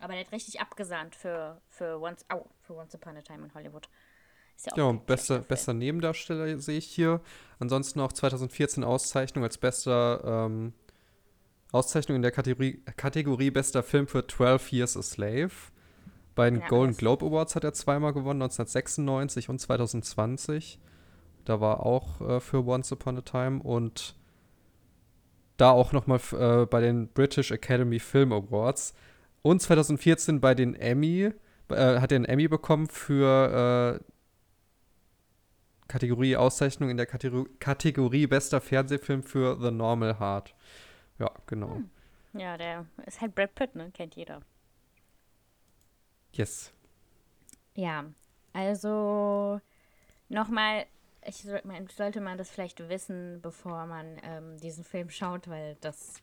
Aber 0.00 0.12
der 0.12 0.24
hat 0.24 0.32
richtig 0.32 0.60
abgesahnt 0.60 1.14
für, 1.14 1.60
für, 1.68 2.00
Once, 2.00 2.24
au, 2.28 2.46
für 2.62 2.74
Once 2.74 2.94
Upon 2.94 3.16
a 3.16 3.22
Time 3.22 3.44
in 3.44 3.54
Hollywood. 3.54 3.88
Ist 4.56 4.72
auch 4.72 4.76
Ja, 4.76 4.84
und 4.84 5.06
bester, 5.06 5.40
bester 5.40 5.72
Nebendarsteller 5.72 6.58
sehe 6.58 6.78
ich 6.78 6.86
hier. 6.86 7.20
Ansonsten 7.58 8.00
auch 8.00 8.12
2014 8.12 8.84
Auszeichnung 8.84 9.44
als 9.44 9.58
bester 9.58 10.46
ähm, 10.46 10.74
Auszeichnung 11.72 12.16
in 12.16 12.22
der 12.22 12.30
Kategorie, 12.30 12.82
Kategorie 12.96 13.50
bester 13.50 13.82
Film 13.82 14.06
für 14.06 14.26
12 14.26 14.72
Years 14.72 14.96
a 14.96 15.02
Slave. 15.02 15.50
Bei 16.34 16.50
den 16.50 16.60
Ja, 16.60 16.68
Golden 16.68 16.96
Globe 16.96 17.26
Awards 17.26 17.54
hat 17.54 17.64
er 17.64 17.72
zweimal 17.72 18.12
gewonnen, 18.12 18.42
1996 18.42 19.48
und 19.48 19.60
2020. 19.60 20.78
Da 21.44 21.60
war 21.60 21.84
auch 21.84 22.20
äh, 22.20 22.40
für 22.40 22.64
Once 22.64 22.90
Upon 22.92 23.18
a 23.18 23.20
Time 23.22 23.62
und 23.62 24.16
da 25.56 25.70
auch 25.70 25.92
nochmal 25.92 26.20
äh, 26.32 26.66
bei 26.66 26.80
den 26.80 27.08
British 27.08 27.50
Academy 27.50 27.98
Film 27.98 28.32
Awards. 28.32 28.94
Und 29.46 29.60
2014 29.60 30.40
bei 30.40 30.54
den 30.54 30.74
Emmy, 30.74 31.30
äh, 31.68 32.00
hat 32.00 32.10
er 32.12 32.16
einen 32.16 32.24
Emmy 32.24 32.48
bekommen 32.48 32.88
für 32.88 34.00
äh, 34.00 34.04
Kategorie 35.86 36.34
Auszeichnung 36.34 36.88
in 36.88 36.96
der 36.96 37.04
Kategorie, 37.04 37.50
Kategorie 37.60 38.26
bester 38.26 38.62
Fernsehfilm 38.62 39.22
für 39.22 39.60
The 39.60 39.70
Normal 39.70 40.18
Heart. 40.18 40.54
Ja, 41.18 41.30
genau. 41.46 41.82
Ja, 42.32 42.56
der 42.56 42.86
ist 43.04 43.20
halt 43.20 43.34
Brad 43.34 43.54
Pitt, 43.54 43.74
ne? 43.74 43.90
Kennt 43.92 44.16
jeder. 44.16 44.40
Yes. 46.32 46.72
Ja, 47.74 48.06
also 48.54 49.60
nochmal, 50.30 50.86
ich 51.26 51.36
soll, 51.36 51.60
man, 51.64 51.86
sollte 51.88 52.22
man 52.22 52.38
das 52.38 52.50
vielleicht 52.50 52.88
wissen, 52.88 53.42
bevor 53.42 53.84
man 53.84 54.16
ähm, 54.22 54.56
diesen 54.56 54.84
Film 54.84 55.10
schaut, 55.10 55.48
weil 55.48 55.76
das 55.82 56.14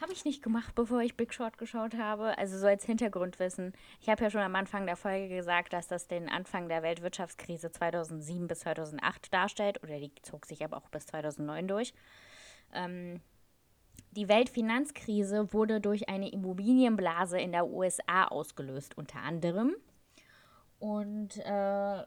habe 0.00 0.12
ich 0.12 0.24
nicht 0.24 0.42
gemacht, 0.42 0.74
bevor 0.74 1.00
ich 1.00 1.16
Big 1.16 1.32
Short 1.32 1.56
geschaut 1.58 1.96
habe. 1.96 2.36
Also 2.38 2.58
so 2.58 2.66
als 2.66 2.84
Hintergrundwissen. 2.84 3.72
Ich 4.00 4.08
habe 4.08 4.22
ja 4.22 4.30
schon 4.30 4.42
am 4.42 4.54
Anfang 4.54 4.86
der 4.86 4.96
Folge 4.96 5.34
gesagt, 5.34 5.72
dass 5.72 5.88
das 5.88 6.06
den 6.06 6.28
Anfang 6.28 6.68
der 6.68 6.82
Weltwirtschaftskrise 6.82 7.70
2007 7.70 8.46
bis 8.46 8.60
2008 8.60 9.32
darstellt. 9.32 9.82
Oder 9.82 9.98
die 9.98 10.12
zog 10.22 10.46
sich 10.46 10.64
aber 10.64 10.76
auch 10.76 10.88
bis 10.88 11.06
2009 11.06 11.68
durch. 11.68 11.94
Ähm, 12.74 13.20
die 14.12 14.28
Weltfinanzkrise 14.28 15.52
wurde 15.52 15.80
durch 15.80 16.08
eine 16.08 16.30
Immobilienblase 16.30 17.38
in 17.38 17.52
der 17.52 17.66
USA 17.66 18.26
ausgelöst, 18.26 18.96
unter 18.96 19.20
anderem. 19.20 19.76
Und 20.78 21.38
äh, 21.38 22.04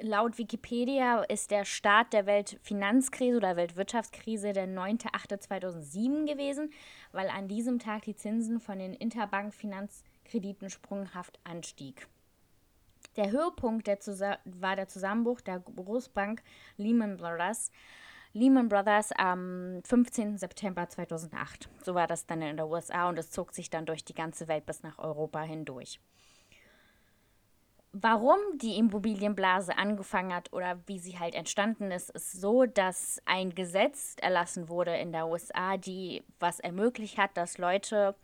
laut 0.00 0.38
Wikipedia 0.38 1.22
ist 1.24 1.50
der 1.50 1.64
Start 1.64 2.12
der 2.12 2.26
Weltfinanzkrise 2.26 3.36
oder 3.36 3.56
Weltwirtschaftskrise 3.56 4.52
der 4.52 4.68
9.8.2007 4.68 6.26
gewesen, 6.26 6.72
weil 7.12 7.28
an 7.28 7.48
diesem 7.48 7.78
Tag 7.78 8.02
die 8.02 8.16
Zinsen 8.16 8.60
von 8.60 8.78
den 8.78 8.94
Interbank-Finanzkrediten 8.94 10.70
sprunghaft 10.70 11.38
anstieg. 11.44 12.06
Der 13.16 13.30
Höhepunkt 13.30 13.86
der 13.86 13.98
war 14.44 14.76
der 14.76 14.88
Zusammenbruch 14.88 15.40
der 15.40 15.60
Großbank 15.60 16.42
Lehman 16.76 17.16
Brothers. 17.16 17.70
Lehman 18.34 18.68
Brothers 18.68 19.12
am 19.12 19.80
15. 19.84 20.36
September 20.36 20.86
2008. 20.86 21.70
So 21.82 21.94
war 21.94 22.06
das 22.06 22.26
dann 22.26 22.42
in 22.42 22.58
der 22.58 22.68
USA 22.68 23.08
und 23.08 23.18
es 23.18 23.30
zog 23.30 23.52
sich 23.52 23.70
dann 23.70 23.86
durch 23.86 24.04
die 24.04 24.14
ganze 24.14 24.48
Welt 24.48 24.66
bis 24.66 24.82
nach 24.82 24.98
Europa 24.98 25.40
hindurch. 25.40 25.98
Warum 27.98 28.36
die 28.56 28.76
Immobilienblase 28.76 29.78
angefangen 29.78 30.34
hat 30.34 30.52
oder 30.52 30.78
wie 30.86 30.98
sie 30.98 31.18
halt 31.18 31.34
entstanden 31.34 31.90
ist, 31.90 32.10
ist 32.10 32.38
so, 32.38 32.66
dass 32.66 33.22
ein 33.24 33.54
Gesetz 33.54 34.16
erlassen 34.20 34.68
wurde 34.68 34.94
in 34.96 35.12
der 35.12 35.26
USA, 35.28 35.78
die 35.78 36.22
was 36.38 36.60
ermöglicht 36.60 37.16
hat, 37.16 37.34
dass 37.38 37.56
Leute 37.56 38.14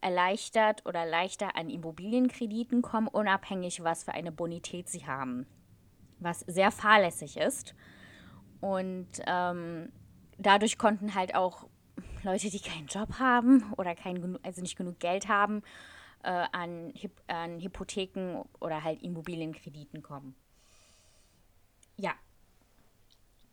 erleichtert 0.00 0.84
oder 0.84 1.06
leichter 1.06 1.54
an 1.54 1.70
Immobilienkrediten 1.70 2.82
kommen, 2.82 3.06
unabhängig 3.06 3.84
was 3.84 4.02
für 4.02 4.14
eine 4.14 4.32
Bonität 4.32 4.88
sie 4.88 5.06
haben. 5.06 5.46
Was 6.18 6.40
sehr 6.40 6.72
fahrlässig 6.72 7.36
ist. 7.36 7.76
Und 8.60 9.10
ähm, 9.28 9.92
dadurch 10.38 10.76
konnten 10.76 11.14
halt 11.14 11.36
auch 11.36 11.68
Leute, 12.24 12.50
die 12.50 12.60
keinen 12.60 12.88
Job 12.88 13.20
haben 13.20 13.72
oder 13.76 13.94
kein, 13.94 14.40
also 14.42 14.60
nicht 14.60 14.76
genug 14.76 14.98
Geld 14.98 15.28
haben, 15.28 15.62
äh, 16.22 16.46
an, 16.52 16.92
Hyp 16.94 17.12
an 17.26 17.60
Hypotheken 17.60 18.44
oder 18.60 18.82
halt 18.84 19.02
Immobilienkrediten 19.02 20.02
kommen. 20.02 20.34
Ja, 21.96 22.14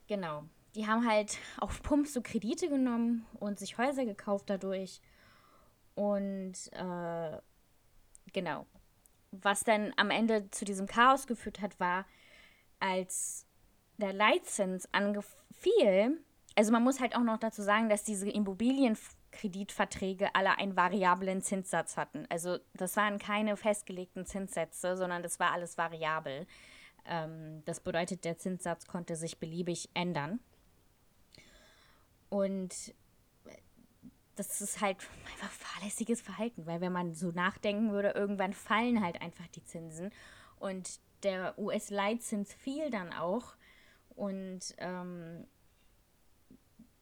genau. 0.08 0.44
Die 0.76 0.88
haben 0.88 1.08
halt 1.08 1.38
auf 1.58 1.82
Pump 1.84 2.08
so 2.08 2.22
Kredite 2.22 2.70
genommen 2.70 3.26
und 3.40 3.60
sich 3.60 3.78
Häuser 3.78 4.06
gekauft 4.06 4.50
dadurch. 4.50 5.02
Und 5.96 6.54
äh, 6.74 7.38
genau. 8.34 8.66
Was 9.32 9.64
dann 9.64 9.94
am 9.98 10.10
Ende 10.10 10.50
zu 10.52 10.64
diesem 10.64 10.88
Chaos 10.88 11.28
geführt 11.28 11.60
hat, 11.60 11.80
war, 11.80 12.06
als 12.80 13.46
der 13.98 14.14
Leitzins 14.14 14.88
angefiel, 14.94 16.24
also 16.56 16.72
man 16.72 16.84
muss 16.84 17.00
halt 17.00 17.16
auch 17.16 17.24
noch 17.24 17.38
dazu 17.38 17.62
sagen, 17.62 17.88
dass 17.90 18.04
diese 18.04 18.30
Immobilienkreditverträge 19.28 20.34
alle 20.36 20.58
einen 20.58 20.76
variablen 20.76 21.42
Zinssatz 21.42 21.98
hatten. 21.98 22.26
Also 22.30 22.60
das 22.74 22.96
waren 22.98 23.20
keine 23.20 23.58
festgelegten 23.58 24.26
Zinssätze, 24.26 24.98
sondern 24.98 25.24
das 25.24 25.40
war 25.40 25.52
alles 25.52 25.78
variabel. 25.78 26.48
Ähm, 27.06 27.64
das 27.66 27.80
bedeutet, 27.80 28.26
der 28.26 28.38
Zinssatz 28.38 28.86
konnte 28.86 29.16
sich 29.16 29.40
beliebig 29.40 29.90
ändern. 29.94 30.40
Und 32.30 32.94
das 34.36 34.62
ist 34.62 34.82
halt 34.82 34.98
einfach 35.32 35.52
fahrlässiges 35.52 36.22
Verhalten, 36.22 36.66
weil 36.66 36.82
wenn 36.82 36.92
man 36.92 37.14
so 37.14 37.32
nachdenken 37.32 37.92
würde, 37.92 38.10
irgendwann 38.10 38.54
fallen 38.54 39.04
halt 39.04 39.22
einfach 39.22 39.48
die 39.48 39.64
Zinsen 39.64 40.12
und 40.60 41.00
der 41.24 41.58
US-Leitzins 41.58 42.54
fiel 42.54 42.92
dann 42.92 43.12
auch 43.12 43.56
und 44.10 44.76
ähm, 44.78 45.48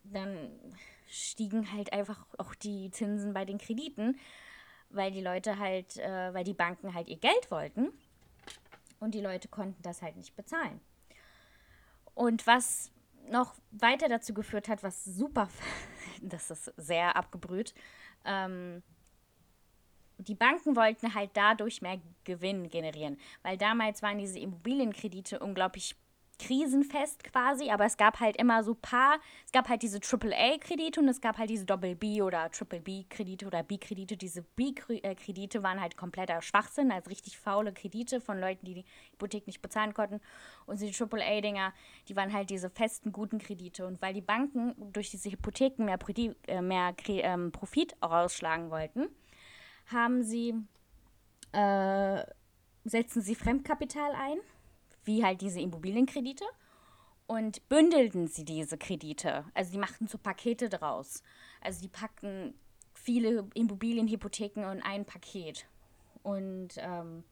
dann 0.04 0.52
stiegen 1.08 1.72
halt 1.72 1.94
einfach 1.94 2.26
auch 2.38 2.56
die 2.56 2.92
Zinsen 2.92 3.34
bei 3.34 3.46
den 3.46 3.58
Krediten, 3.58 4.20
weil 4.90 5.12
die 5.12 5.22
Leute 5.22 5.60
halt, 5.60 5.98
äh, 5.98 6.34
weil 6.34 6.44
die 6.44 6.54
Banken 6.54 6.94
halt 6.94 7.08
ihr 7.08 7.18
Geld 7.18 7.52
wollten 7.52 7.90
und 9.00 9.14
die 9.14 9.22
Leute 9.22 9.48
konnten 9.48 9.82
das 9.84 10.02
halt 10.02 10.16
nicht 10.16 10.36
bezahlen. 10.36 10.80
Und 12.14 12.48
was 12.48 12.92
noch 13.30 13.56
weiter 13.72 14.08
dazu 14.08 14.34
geführt 14.34 14.70
hat, 14.70 14.84
was 14.84 15.04
super, 15.04 15.50
das 16.22 16.52
ist 16.52 16.74
sehr 16.78 17.16
abgebrüht, 17.16 17.74
ähm, 18.24 18.82
die 20.18 20.36
Banken 20.36 20.76
wollten 20.76 21.14
halt 21.14 21.32
dadurch 21.34 21.82
mehr 21.82 22.00
Gewinn 22.24 22.70
generieren, 22.70 23.18
weil 23.44 23.58
damals 23.58 24.02
waren 24.02 24.18
diese 24.18 24.40
Immobilienkredite 24.40 25.40
unglaublich 25.40 25.96
krisenfest 26.38 27.24
quasi, 27.24 27.70
aber 27.70 27.86
es 27.86 27.98
gab 27.98 28.20
halt 28.20 28.38
immer 28.38 28.64
so 28.64 28.76
paar, 28.76 29.20
es 29.46 29.52
gab 29.52 29.70
halt 29.70 29.82
diese 29.82 30.00
AAA-Kredite 30.00 31.00
und 31.00 31.08
es 31.08 31.22
gab 31.22 31.38
halt 31.38 31.50
diese 31.50 31.66
Doppel-B 31.66 32.22
oder 32.22 32.50
Triple-B-Kredite 32.52 33.46
oder 33.46 33.64
B-Kredite. 33.64 34.18
Diese 34.18 34.42
B-Kredite 34.42 35.64
waren 35.64 35.82
halt 35.82 35.98
kompletter 35.98 36.42
Schwachsinn, 36.42 36.92
also 36.92 37.10
richtig 37.10 37.38
faule 37.38 37.74
Kredite 37.74 38.22
von 38.22 38.40
Leuten, 38.40 38.66
die 38.66 38.74
die 38.76 38.86
Hypothek 39.12 39.48
nicht 39.48 39.62
bezahlen 39.62 39.94
konnten. 39.94 40.22
Und 40.66 40.82
die 40.82 40.94
AAA-Dinger, 40.94 41.74
die 42.08 42.16
waren 42.16 42.34
halt 42.34 42.50
diese 42.50 42.70
festen, 42.70 43.12
guten 43.12 43.40
Kredite. 43.40 43.86
Und 43.86 44.02
weil 44.02 44.14
die 44.14 44.22
Banken 44.22 44.76
durch 44.94 45.12
diese 45.12 45.32
Hypotheken 45.32 45.86
mehr, 45.86 46.00
äh, 46.48 46.62
mehr 46.62 46.96
ähm, 47.08 47.52
Profit 47.52 47.96
rausschlagen 48.04 48.70
wollten, 48.70 49.08
haben 49.88 50.24
sie, 50.24 50.54
äh, 51.52 52.24
setzen 52.84 53.22
sie 53.22 53.36
Fremdkapital 53.36 54.12
ein 54.14 54.38
wie 55.06 55.24
halt 55.24 55.42
diese 55.42 55.60
Immobilienkredite 55.60 56.46
und 57.28 57.68
bündelten 57.70 58.28
sie 58.28 58.46
diese 58.46 58.78
Kredite. 58.78 59.46
Also 59.54 59.72
die 59.72 59.78
machten 59.78 60.08
so 60.08 60.18
Pakete 60.18 60.70
draus. 60.70 61.24
Also 61.62 61.82
die 61.82 61.88
packten 61.88 62.54
viele 62.94 63.48
Immobilienhypotheken 63.54 64.64
in 64.72 64.82
ein 64.82 65.06
Paket. 65.06 65.68
Und 66.24 66.70
ähm, 66.78 67.24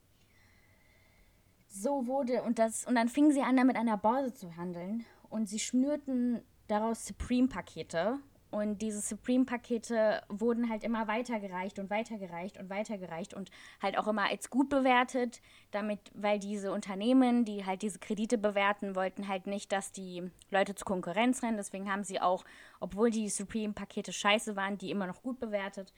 so 1.68 2.08
wurde, 2.08 2.44
und 2.44 2.60
das, 2.60 2.86
und 2.86 2.96
dann 2.96 3.10
fingen 3.10 3.32
sie 3.32 3.42
an, 3.42 3.58
damit 3.58 3.76
an 3.76 3.88
der 3.88 3.98
Börse 3.98 4.34
zu 4.34 4.56
handeln. 4.56 5.06
Und 5.30 5.50
sie 5.50 5.60
schnürten 5.60 6.44
daraus 6.68 7.06
Supreme-Pakete 7.06 8.20
und 8.54 8.84
diese 8.84 9.02
Supreme-Pakete 9.02 10.22
wurden 10.30 10.70
halt 10.70 10.84
immer 10.84 11.08
weitergereicht 11.08 11.80
und 11.80 11.90
weitergereicht 11.90 12.60
und 12.60 12.70
weitergereicht 12.70 13.34
und 13.34 13.50
halt 13.82 13.98
auch 13.98 14.08
immer 14.08 14.30
als 14.30 14.52
gut 14.52 14.70
bewertet, 14.70 15.42
damit, 15.72 16.00
weil 16.14 16.38
diese 16.38 16.72
Unternehmen, 16.72 17.46
die 17.46 17.66
halt 17.66 17.82
diese 17.82 17.98
Kredite 17.98 18.38
bewerten, 18.38 18.96
wollten 18.96 19.28
halt 19.28 19.48
nicht, 19.48 19.72
dass 19.72 19.92
die 19.92 20.30
Leute 20.52 20.76
zur 20.76 20.86
Konkurrenz 20.86 21.42
rennen. 21.42 21.58
Deswegen 21.58 21.92
haben 21.92 22.04
sie 22.04 22.22
auch, 22.22 22.46
obwohl 22.80 23.10
die 23.10 23.28
Supreme-Pakete 23.28 24.14
scheiße 24.14 24.56
waren, 24.56 24.78
die 24.78 24.92
immer 24.92 25.08
noch 25.08 25.24
gut 25.24 25.40
bewertet. 25.40 25.92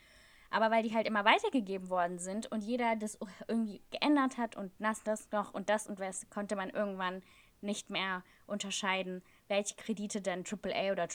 Aber 0.50 0.72
weil 0.72 0.84
die 0.84 0.96
halt 0.96 1.08
immer 1.08 1.26
weitergegeben 1.26 1.90
worden 1.90 2.20
sind 2.20 2.50
und 2.54 2.64
jeder 2.64 2.96
das 2.96 3.20
irgendwie 3.50 3.82
geändert 3.92 4.38
hat 4.38 4.56
und 4.56 4.72
das, 4.80 5.04
das 5.04 5.30
noch 5.32 5.54
und 5.54 5.68
das 5.68 5.88
und 5.88 6.00
was, 6.00 6.30
konnte 6.30 6.56
man 6.56 6.70
irgendwann 6.70 7.22
nicht 7.60 7.90
mehr 7.90 8.24
unterscheiden, 8.48 9.24
welche 9.48 9.76
Kredite 9.76 10.22
denn 10.22 10.44
AAA 10.44 10.92
oder 10.92 11.08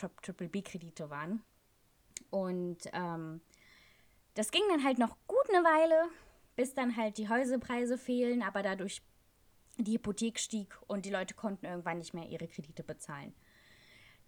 B 0.51 0.63
Kredite 0.63 1.11
waren. 1.11 1.43
Und 2.31 2.79
ähm, 2.93 3.41
das 4.35 4.51
ging 4.51 4.63
dann 4.71 4.85
halt 4.85 4.99
noch 4.99 5.17
gut 5.27 5.49
eine 5.49 5.65
Weile, 5.65 6.09
bis 6.57 6.75
dann 6.75 6.97
halt 6.97 7.19
die 7.19 7.29
Häuserpreise 7.29 7.99
fehlen, 7.99 8.43
aber 8.43 8.63
dadurch 8.63 9.03
die 9.79 9.95
Hypothek 9.95 10.39
stieg 10.39 10.77
und 10.87 11.07
die 11.07 11.11
Leute 11.11 11.35
konnten 11.35 11.67
irgendwann 11.67 11.99
nicht 11.99 12.15
mehr 12.15 12.29
ihre 12.29 12.47
Kredite 12.47 12.83
bezahlen. 12.83 13.33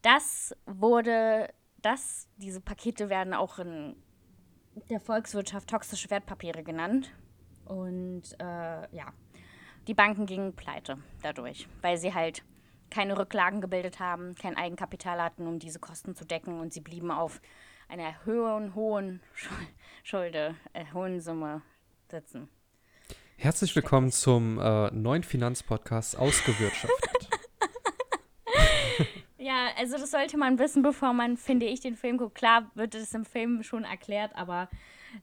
Das 0.00 0.56
wurde, 0.66 1.52
das, 1.80 2.28
diese 2.36 2.60
Pakete 2.60 3.08
werden 3.08 3.34
auch 3.34 3.58
in 3.58 3.94
der 4.90 5.00
Volkswirtschaft 5.00 5.68
toxische 5.68 6.10
Wertpapiere 6.10 6.62
genannt. 6.62 7.12
Und 7.66 8.22
äh, 8.40 8.96
ja, 8.96 9.12
die 9.86 9.94
Banken 9.94 10.26
gingen 10.26 10.54
pleite 10.54 10.98
dadurch, 11.22 11.68
weil 11.80 11.96
sie 11.96 12.12
halt 12.12 12.42
keine 12.92 13.18
Rücklagen 13.18 13.60
gebildet 13.60 13.98
haben, 14.00 14.34
kein 14.34 14.56
Eigenkapital 14.56 15.20
hatten, 15.20 15.46
um 15.46 15.58
diese 15.58 15.78
Kosten 15.78 16.14
zu 16.14 16.26
decken 16.26 16.60
und 16.60 16.72
sie 16.72 16.80
blieben 16.80 17.10
auf 17.10 17.40
einer 17.88 18.14
hohen, 18.26 18.74
hohen 18.74 19.20
Schulde, 20.04 20.54
äh, 20.74 20.84
hohen 20.92 21.20
Summe 21.20 21.62
sitzen. 22.10 22.48
Herzlich 23.36 23.74
willkommen 23.74 24.12
zum 24.12 24.60
äh, 24.60 24.90
neuen 24.90 25.22
Finanzpodcast 25.22 26.18
Ausgewirtschaftet. 26.18 27.28
ja, 29.38 29.68
also 29.78 29.96
das 29.96 30.10
sollte 30.10 30.36
man 30.36 30.58
wissen, 30.58 30.82
bevor 30.82 31.14
man, 31.14 31.38
finde 31.38 31.66
ich, 31.66 31.80
den 31.80 31.96
Film 31.96 32.18
guckt. 32.18 32.34
Klar 32.34 32.70
wird 32.74 32.94
es 32.94 33.14
im 33.14 33.24
Film 33.24 33.62
schon 33.62 33.84
erklärt, 33.84 34.32
aber 34.36 34.68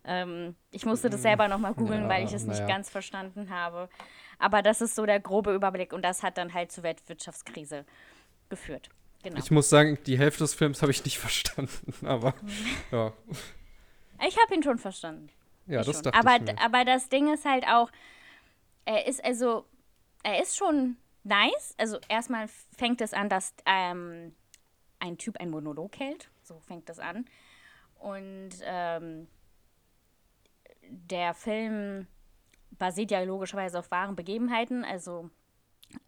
ähm, 0.06 0.56
ich 0.72 0.86
musste 0.86 1.10
das 1.10 1.22
selber 1.22 1.48
nochmal 1.48 1.74
googeln, 1.76 2.04
ja, 2.04 2.10
weil 2.10 2.26
ich 2.26 2.34
es 2.34 2.46
nicht 2.46 2.60
ja. 2.60 2.68
ganz 2.68 2.90
verstanden 2.90 3.52
habe. 3.52 3.90
Aber 4.40 4.62
das 4.62 4.82
ist 4.82 4.96
so 4.96 5.06
der 5.06 5.20
grobe 5.20 5.54
Überblick 5.54 5.94
und 5.94 6.02
das 6.02 6.24
hat 6.24 6.38
dann 6.38 6.54
halt 6.54 6.72
zur 6.72 6.84
Weltwirtschaftskrise 6.84 7.86
geführt. 8.50 8.90
Genau. 9.22 9.38
Ich 9.38 9.52
muss 9.52 9.70
sagen, 9.70 9.98
die 10.06 10.18
Hälfte 10.18 10.46
des 10.46 10.54
Films 10.54 10.82
habe 10.82 10.92
ich 10.92 11.04
nicht 11.04 11.20
verstanden, 11.20 11.94
aber 12.06 12.34
ja. 12.92 13.14
Ich 14.26 14.38
habe 14.42 14.56
ihn 14.56 14.64
schon 14.64 14.78
verstanden. 14.80 15.30
Ja, 15.68 15.82
ich 15.82 15.86
das 15.86 15.98
schon. 15.98 16.04
dachte 16.04 16.18
aber, 16.18 16.36
ich 16.38 16.42
mir. 16.54 16.62
Aber 16.62 16.86
das 16.86 17.10
Ding 17.10 17.32
ist 17.34 17.46
halt 17.46 17.68
auch, 17.68 17.92
er 18.86 19.06
ist 19.06 19.24
also, 19.24 19.66
er 20.24 20.42
ist 20.42 20.58
schon 20.58 20.98
nice. 21.24 21.76
Also 21.78 22.00
erstmal 22.08 22.48
fängt 22.76 23.02
es 23.02 23.14
an, 23.14 23.30
dass 23.30 23.54
ähm, 23.66 24.34
ein 25.00 25.18
Typ 25.18 25.38
einen 25.38 25.52
Monolog 25.52 26.00
hält. 26.00 26.30
So 26.44 26.60
fängt 26.62 26.90
es 26.90 27.00
an. 27.00 27.26
Und 28.00 28.52
ähm, 28.64 29.28
der 30.90 31.34
Film 31.34 32.08
basiert 32.78 33.12
ja 33.12 33.22
logischerweise 33.22 33.80
auf 33.80 33.92
wahren 33.92 34.16
Begebenheiten. 34.16 34.84
Also 34.84 35.30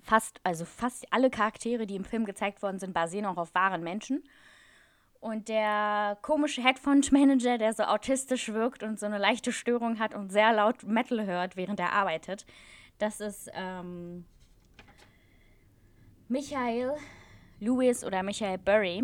fast, 0.02 0.40
also 0.44 0.66
fast 0.66 1.06
alle 1.12 1.30
Charaktere, 1.30 1.88
die 1.88 1.96
im 1.96 2.06
Film 2.06 2.26
gezeigt 2.26 2.62
worden 2.62 2.80
sind, 2.80 2.94
basieren 2.94 3.26
auch 3.26 3.38
auf 3.38 3.54
wahren 3.56 3.84
Menschen. 3.84 4.24
Und 5.20 5.50
der 5.50 6.18
komische 6.24 6.64
Headphone-Manager, 6.64 7.60
der 7.60 7.74
so 7.74 7.84
autistisch 7.84 8.50
wirkt 8.54 8.82
und 8.82 9.00
so 9.00 9.06
eine 9.06 9.20
leichte 9.20 9.52
Störung 9.52 10.00
hat 10.00 10.16
und 10.16 10.32
sehr 10.32 10.52
laut 10.52 10.84
Metal 10.84 11.26
hört, 11.26 11.56
während 11.56 11.80
er 11.80 11.94
arbeitet, 11.94 12.46
das 12.98 13.20
ist 13.20 13.50
ähm, 13.54 14.26
Michael 16.28 16.96
Lewis 17.60 18.04
oder 18.04 18.24
Michael 18.24 18.58
Burry. 18.58 19.04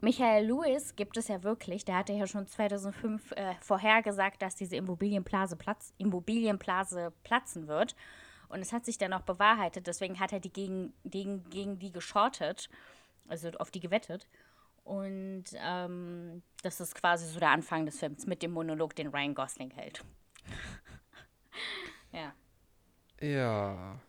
Michael 0.00 0.46
Lewis 0.46 0.94
gibt 0.94 1.16
es 1.16 1.28
ja 1.28 1.42
wirklich. 1.42 1.84
Der 1.84 1.96
hatte 1.96 2.12
ja 2.12 2.26
schon 2.26 2.46
2005 2.46 3.32
äh, 3.32 3.54
vorhergesagt, 3.60 4.40
dass 4.42 4.54
diese 4.54 4.76
Immobilienblase, 4.76 5.56
Platz, 5.56 5.92
Immobilienblase 5.98 7.12
platzen 7.24 7.66
wird. 7.66 7.96
Und 8.48 8.60
es 8.60 8.72
hat 8.72 8.84
sich 8.84 8.96
dann 8.96 9.12
auch 9.12 9.22
bewahrheitet. 9.22 9.86
Deswegen 9.86 10.20
hat 10.20 10.32
er 10.32 10.40
die 10.40 10.52
gegen, 10.52 10.92
gegen, 11.04 11.48
gegen 11.50 11.78
die 11.78 11.92
geschortet, 11.92 12.68
also 13.26 13.50
auf 13.58 13.70
die 13.70 13.80
gewettet. 13.80 14.26
Und 14.84 15.44
ähm, 15.56 16.42
das 16.62 16.80
ist 16.80 16.94
quasi 16.94 17.26
so 17.26 17.38
der 17.40 17.50
Anfang 17.50 17.84
des 17.84 17.98
Films 17.98 18.26
mit 18.26 18.42
dem 18.42 18.52
Monolog, 18.52 18.94
den 18.94 19.08
Ryan 19.08 19.34
Gosling 19.34 19.70
hält. 19.70 20.02
ja. 22.12 22.32
Ja. 23.20 24.00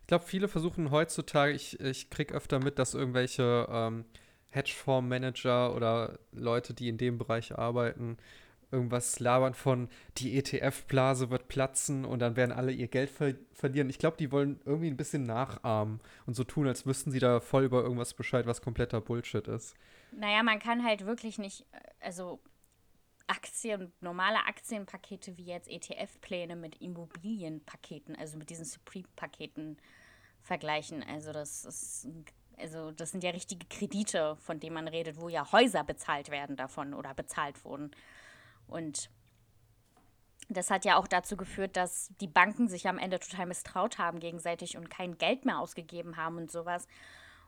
Ich 0.00 0.06
glaube, 0.06 0.24
viele 0.24 0.48
versuchen 0.48 0.90
heutzutage, 0.90 1.52
ich, 1.52 1.80
ich 1.80 2.08
kriege 2.10 2.32
öfter 2.32 2.60
mit, 2.60 2.78
dass 2.78 2.94
irgendwelche 2.94 3.66
ähm, 3.70 4.04
Hedgefondsmanager 4.54 5.74
oder 5.74 6.18
Leute, 6.32 6.74
die 6.74 6.88
in 6.88 6.98
dem 6.98 7.18
Bereich 7.18 7.56
arbeiten, 7.58 8.16
irgendwas 8.70 9.20
labern 9.20 9.54
von, 9.54 9.88
die 10.18 10.36
ETF-Blase 10.36 11.30
wird 11.30 11.48
platzen 11.48 12.04
und 12.04 12.18
dann 12.18 12.36
werden 12.36 12.52
alle 12.52 12.72
ihr 12.72 12.88
Geld 12.88 13.08
ver 13.08 13.34
verlieren. 13.52 13.88
Ich 13.88 13.98
glaube, 13.98 14.16
die 14.16 14.32
wollen 14.32 14.60
irgendwie 14.64 14.88
ein 14.88 14.96
bisschen 14.96 15.24
nachahmen 15.24 16.00
und 16.26 16.34
so 16.34 16.44
tun, 16.44 16.66
als 16.66 16.84
wüssten 16.84 17.12
sie 17.12 17.20
da 17.20 17.40
voll 17.40 17.64
über 17.64 17.82
irgendwas 17.82 18.14
Bescheid, 18.14 18.46
was 18.46 18.62
kompletter 18.62 19.00
Bullshit 19.00 19.46
ist. 19.46 19.74
Naja, 20.12 20.42
man 20.42 20.58
kann 20.58 20.84
halt 20.84 21.06
wirklich 21.06 21.38
nicht, 21.38 21.66
also 22.00 22.40
Aktien, 23.26 23.92
normale 24.00 24.38
Aktienpakete 24.46 25.36
wie 25.38 25.44
jetzt 25.44 25.68
ETF-Pläne 25.68 26.56
mit 26.56 26.80
Immobilienpaketen, 26.80 28.16
also 28.16 28.36
mit 28.36 28.50
diesen 28.50 28.64
Supreme-Paketen 28.64 29.78
vergleichen. 30.42 31.02
Also 31.02 31.32
das 31.32 31.64
ist 31.64 32.04
ein 32.04 32.24
also 32.58 32.90
das 32.92 33.10
sind 33.10 33.24
ja 33.24 33.30
richtige 33.30 33.66
Kredite, 33.66 34.36
von 34.36 34.60
denen 34.60 34.74
man 34.74 34.88
redet, 34.88 35.20
wo 35.20 35.28
ja 35.28 35.50
Häuser 35.52 35.84
bezahlt 35.84 36.30
werden 36.30 36.56
davon 36.56 36.94
oder 36.94 37.14
bezahlt 37.14 37.64
wurden. 37.64 37.90
Und 38.66 39.10
das 40.48 40.70
hat 40.70 40.84
ja 40.84 40.96
auch 40.96 41.06
dazu 41.06 41.36
geführt, 41.36 41.76
dass 41.76 42.12
die 42.20 42.26
Banken 42.26 42.68
sich 42.68 42.88
am 42.88 42.98
Ende 42.98 43.18
total 43.18 43.46
misstraut 43.46 43.98
haben 43.98 44.20
gegenseitig 44.20 44.76
und 44.76 44.90
kein 44.90 45.18
Geld 45.18 45.44
mehr 45.44 45.58
ausgegeben 45.58 46.16
haben 46.16 46.36
und 46.36 46.50
sowas. 46.50 46.86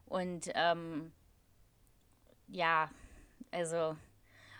Und 0.06 0.50
ähm, 0.54 1.12
ja, 2.48 2.90
also, 3.50 3.96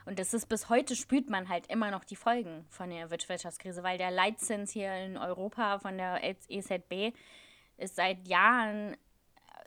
und 0.05 0.19
das 0.19 0.35
ist 0.35 0.49
bis 0.49 0.69
heute 0.69 0.97
spürt 0.97 1.31
man 1.31 1.49
halt 1.49 1.67
immer 1.69 1.91
noch 1.91 2.05
die 2.05 2.17
Folgen 2.17 2.67
von 2.69 2.91
der 2.91 3.11
Wirtschaftskrise, 3.11 3.83
weil 3.83 3.99
der 3.99 4.11
Leitzins 4.11 4.71
hier 4.71 4.95
in 4.95 5.17
Europa 5.17 5.79
von 5.79 5.97
der 5.97 6.21
EZB 6.23 7.17
ist 7.77 7.97
seit 7.97 8.27
Jahren 8.29 8.97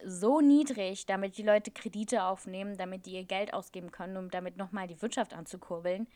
so 0.06 0.42
niedrig, 0.42 1.06
damit 1.06 1.38
die 1.38 1.44
Leute 1.44 1.72
Kredite 1.72 2.24
aufnehmen, 2.24 2.78
damit 2.78 3.06
die 3.06 3.14
ihr 3.14 3.26
Geld 3.26 3.54
ausgeben 3.54 3.92
können, 3.92 4.18
um 4.18 4.30
damit 4.30 4.58
nochmal 4.58 4.88
die 4.88 5.02
Wirtschaft 5.02 5.34
anzukurbeln. 5.34 6.08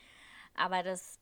Aber 0.55 0.83
das 0.83 1.19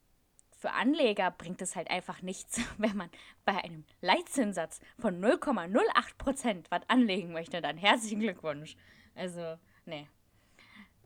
für 0.61 0.71
Anleger 0.71 1.31
bringt 1.31 1.61
es 1.61 1.75
halt 1.75 1.89
einfach 1.89 2.21
nichts, 2.21 2.61
wenn 2.77 2.95
man 2.95 3.09
bei 3.45 3.63
einem 3.63 3.83
Leitzinssatz 4.01 4.79
von 4.99 5.19
0,08 5.19 6.17
Prozent 6.17 6.71
was 6.71 6.87
anlegen 6.87 7.33
möchte. 7.33 7.61
Dann 7.61 7.77
herzlichen 7.77 8.19
Glückwunsch. 8.19 8.77
Also, 9.15 9.57
nee. 9.85 10.07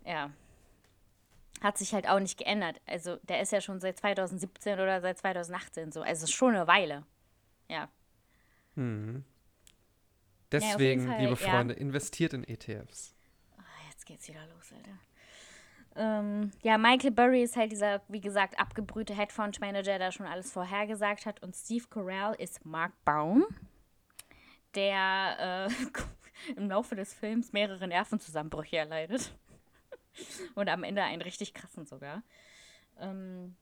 Ja. 0.06 0.32
Hat 1.62 1.78
sich 1.78 1.94
halt 1.94 2.08
auch 2.08 2.20
nicht 2.20 2.38
geändert. 2.38 2.82
Also, 2.86 3.16
der 3.24 3.42
ist 3.42 3.54
ja 3.54 3.62
schon 3.62 3.80
seit 3.80 3.98
2017 3.98 4.74
oder 4.74 5.00
seit 5.02 5.18
2018 5.18 5.92
so. 5.92 6.02
Also, 6.02 6.28
schon 6.28 6.54
eine 6.54 6.68
Weile. 6.68 7.04
Ja. 7.70 7.90
Hm. 8.76 9.24
Deswegen, 10.52 11.08
Fall, 11.08 11.22
liebe 11.22 11.36
Freunde, 11.36 11.74
ja. 11.74 11.80
investiert 11.80 12.34
in 12.34 12.44
ETFs. 12.44 13.16
Oh, 13.58 13.62
jetzt 13.90 14.06
geht's 14.06 14.28
wieder 14.28 14.46
los, 14.48 14.72
Alter. 14.72 14.98
Ähm, 15.98 16.52
ja, 16.62 16.78
Michael 16.78 17.12
Burry 17.12 17.44
ist 17.44 17.56
halt 17.56 17.72
dieser, 17.72 18.02
wie 18.10 18.20
gesagt, 18.20 18.60
abgebrühte 18.60 19.16
Hedgefonds-Manager, 19.16 19.98
der 19.98 20.12
schon 20.12 20.26
alles 20.26 20.52
vorhergesagt 20.52 21.26
hat. 21.26 21.42
Und 21.42 21.56
Steve 21.56 21.86
Carell 21.90 22.36
ist 22.38 22.66
Mark 22.66 22.92
Baum, 23.06 23.46
der 24.76 25.70
äh, 25.70 26.54
im 26.58 26.70
Laufe 26.70 26.96
des 26.96 27.14
Films 27.14 27.54
mehrere 27.54 27.88
Nervenzusammenbrüche 27.88 28.78
erleidet. 28.78 29.34
Und 30.56 30.70
am 30.70 30.84
Ende 30.84 31.02
einen 31.04 31.22
richtig 31.22 31.54
krassen 31.54 31.86
sogar. 31.86 32.24
Ähm, 33.00 33.56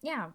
ja, 0.00 0.32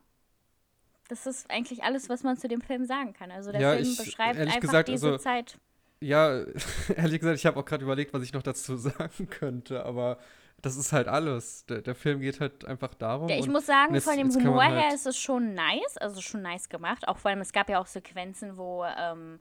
das 1.13 1.27
ist 1.27 1.51
eigentlich 1.51 1.83
alles, 1.83 2.09
was 2.09 2.23
man 2.23 2.37
zu 2.37 2.47
dem 2.47 2.61
Film 2.61 2.85
sagen 2.85 3.13
kann. 3.13 3.31
Also 3.31 3.51
der 3.51 3.61
ja, 3.61 3.73
Film 3.73 3.83
ich, 3.83 3.97
beschreibt 3.97 4.39
einfach 4.39 4.59
gesagt, 4.59 4.89
diese 4.89 5.11
also, 5.11 5.17
Zeit. 5.19 5.59
Ja, 5.99 6.43
ehrlich 6.95 7.19
gesagt, 7.19 7.37
ich 7.37 7.45
habe 7.45 7.59
auch 7.59 7.65
gerade 7.65 7.83
überlegt, 7.83 8.13
was 8.13 8.23
ich 8.23 8.33
noch 8.33 8.41
dazu 8.41 8.75
sagen 8.77 9.29
könnte, 9.29 9.85
aber 9.85 10.17
das 10.61 10.75
ist 10.75 10.91
halt 10.91 11.07
alles. 11.07 11.65
Der, 11.65 11.81
der 11.81 11.93
Film 11.93 12.21
geht 12.21 12.39
halt 12.39 12.65
einfach 12.65 12.93
darum. 12.95 13.29
Ja, 13.29 13.37
ich 13.37 13.47
muss 13.47 13.65
sagen, 13.65 13.93
jetzt, 13.93 14.05
von 14.05 14.17
dem 14.17 14.33
Humor 14.33 14.63
her 14.63 14.85
halt 14.85 14.93
ist 14.93 15.05
es 15.05 15.17
schon 15.17 15.53
nice, 15.53 15.97
also 15.97 16.21
schon 16.21 16.41
nice 16.41 16.69
gemacht. 16.69 17.07
Auch 17.07 17.17
vor 17.17 17.29
allem, 17.29 17.41
es 17.41 17.51
gab 17.51 17.69
ja 17.69 17.79
auch 17.79 17.87
Sequenzen, 17.87 18.57
wo 18.57 18.85
ähm, 18.85 19.39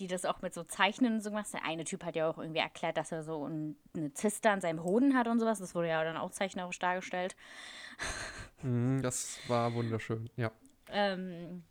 die 0.00 0.08
das 0.08 0.24
auch 0.24 0.42
mit 0.42 0.54
so 0.54 0.64
Zeichnen 0.64 1.20
so 1.20 1.30
gemacht 1.30 1.46
haben. 1.52 1.60
Der 1.62 1.70
eine 1.70 1.84
Typ 1.84 2.02
hat 2.02 2.16
ja 2.16 2.28
auch 2.28 2.38
irgendwie 2.38 2.60
erklärt, 2.60 2.96
dass 2.96 3.12
er 3.12 3.22
so 3.22 3.44
eine 3.44 4.12
Zyste 4.14 4.50
an 4.50 4.60
seinem 4.60 4.82
Hoden 4.82 5.16
hat 5.16 5.28
und 5.28 5.38
sowas. 5.38 5.58
Das 5.60 5.74
wurde 5.74 5.88
ja 5.88 6.02
dann 6.02 6.16
auch 6.16 6.32
zeichnerisch 6.32 6.78
dargestellt. 6.78 7.36
Mhm, 8.62 9.02
das 9.02 9.38
war 9.46 9.74
wunderschön, 9.74 10.30
ja. 10.36 10.50
Ähm, 10.90 11.64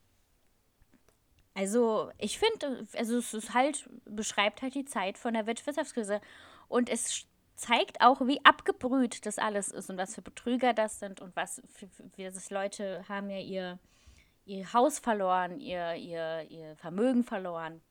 also, 1.55 2.11
ich 2.17 2.39
finde, 2.39 2.87
also 2.97 3.17
es 3.17 3.33
ist 3.33 3.53
halt, 3.53 3.87
beschreibt 4.05 4.61
halt 4.61 4.73
die 4.75 4.85
Zeit 4.85 5.17
von 5.17 5.33
der 5.33 5.45
Wirtschaftskrise. 5.45 6.19
Und 6.67 6.89
es 6.89 7.25
zeigt 7.55 8.01
auch, 8.01 8.21
wie 8.21 8.43
abgebrüht 8.43 9.25
das 9.25 9.37
alles 9.37 9.69
ist 9.69 9.89
und 9.89 9.97
was 9.97 10.15
für 10.15 10.21
Betrüger 10.21 10.73
das 10.73 10.99
sind 10.99 11.21
und 11.21 11.35
was 11.35 11.61
für, 11.71 11.87
für, 11.87 12.03
das 12.17 12.49
Leute 12.49 13.05
haben 13.07 13.29
ja 13.29 13.37
ihr, 13.39 13.79
ihr 14.45 14.73
Haus 14.73 14.99
verloren, 14.99 15.59
ihr, 15.59 15.93
ihr, 15.95 16.47
ihr 16.49 16.75
Vermögen 16.77 17.23
verloren. 17.23 17.81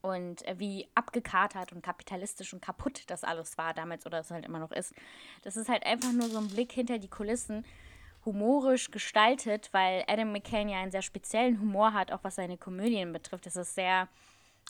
Und 0.00 0.44
wie 0.58 0.86
abgekatert 0.94 1.72
und 1.72 1.82
kapitalistisch 1.82 2.52
und 2.52 2.60
kaputt 2.60 3.04
das 3.06 3.24
alles 3.24 3.56
war 3.56 3.72
damals 3.72 4.04
oder 4.04 4.18
es 4.18 4.30
halt 4.30 4.44
immer 4.44 4.58
noch 4.58 4.70
ist. 4.70 4.94
Das 5.42 5.56
ist 5.56 5.70
halt 5.70 5.86
einfach 5.86 6.12
nur 6.12 6.28
so 6.28 6.38
ein 6.38 6.48
Blick 6.48 6.72
hinter 6.72 6.98
die 6.98 7.08
Kulissen 7.08 7.64
humorisch 8.24 8.90
gestaltet, 8.90 9.68
weil 9.72 10.04
Adam 10.06 10.32
McCain 10.32 10.68
ja 10.68 10.78
einen 10.78 10.90
sehr 10.90 11.02
speziellen 11.02 11.60
Humor 11.60 11.92
hat, 11.92 12.12
auch 12.12 12.22
was 12.22 12.36
seine 12.36 12.56
Komödien 12.56 13.12
betrifft. 13.12 13.46
Es 13.46 13.56
ist 13.56 13.74
sehr 13.74 14.08